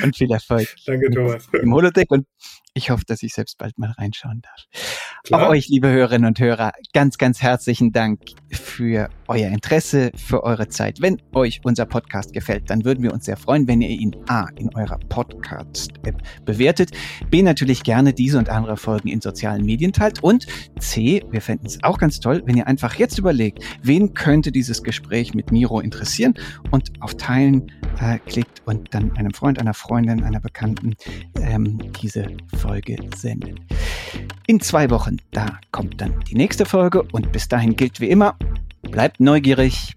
Und 0.03 0.15
viel 0.15 0.31
Erfolg. 0.31 0.67
Danke, 0.85 1.09
Thomas. 1.09 1.47
Im 1.61 1.73
Holodeck 1.73 2.11
und 2.11 2.27
ich 2.77 2.89
hoffe, 2.89 3.05
dass 3.07 3.23
ich 3.23 3.33
selbst 3.33 3.57
bald 3.57 3.79
mal 3.79 3.91
reinschauen 3.91 4.41
darf. 4.41 4.65
Klar. 5.23 5.47
Auch 5.47 5.49
euch, 5.49 5.69
liebe 5.69 5.87
Hörerinnen 5.87 6.27
und 6.27 6.39
Hörer, 6.39 6.73
ganz, 6.93 7.17
ganz 7.17 7.41
herzlichen 7.41 7.93
Dank 7.93 8.19
für 8.51 9.09
euer 9.27 9.47
Interesse, 9.47 10.11
für 10.13 10.43
eure 10.43 10.67
Zeit. 10.67 11.01
Wenn 11.01 11.21
euch 11.33 11.61
unser 11.63 11.85
Podcast 11.85 12.33
gefällt, 12.33 12.69
dann 12.69 12.83
würden 12.83 13.01
wir 13.01 13.13
uns 13.13 13.25
sehr 13.25 13.37
freuen, 13.37 13.65
wenn 13.67 13.81
ihr 13.81 13.89
ihn 13.89 14.13
A 14.27 14.47
in 14.57 14.75
eurer 14.75 14.99
Podcast-App 14.99 16.21
bewertet, 16.43 16.91
B 17.31 17.41
natürlich 17.41 17.83
gerne 17.83 18.13
diese 18.13 18.37
und 18.37 18.49
andere 18.49 18.75
Folgen 18.75 19.07
in 19.07 19.21
sozialen 19.21 19.65
Medien 19.65 19.93
teilt 19.93 20.21
und 20.21 20.45
C, 20.77 21.23
wir 21.31 21.41
fänden 21.41 21.67
es 21.67 21.81
auch 21.81 21.97
ganz 21.97 22.19
toll, 22.19 22.43
wenn 22.45 22.57
ihr 22.57 22.67
einfach 22.67 22.95
jetzt 22.95 23.17
überlegt, 23.17 23.63
wen 23.83 24.13
könnte 24.13 24.51
dieses 24.51 24.83
Gespräch 24.83 25.33
mit 25.33 25.49
Miro 25.49 25.79
interessieren 25.79 26.33
und 26.71 26.91
auf 26.99 27.15
Teilen 27.15 27.71
äh, 28.01 28.19
klickt 28.19 28.63
und 28.65 28.93
dann 28.93 29.15
einem 29.15 29.33
Freund, 29.33 29.59
einer 29.59 29.73
Freundin, 29.73 30.23
einer 30.23 30.41
Bekannten 30.41 30.95
ähm, 31.39 31.79
diese 32.01 32.27
Folge 32.65 32.97
sendet. 33.15 33.59
In 34.47 34.59
zwei 34.59 34.89
Wochen, 34.89 35.17
da 35.31 35.59
kommt 35.71 36.01
dann 36.01 36.19
die 36.29 36.35
nächste 36.35 36.65
Folge 36.65 37.03
und 37.11 37.31
bis 37.31 37.47
dahin 37.47 37.75
gilt 37.75 37.99
wie 37.99 38.09
immer, 38.09 38.35
bleibt 38.81 39.19
neugierig, 39.19 39.95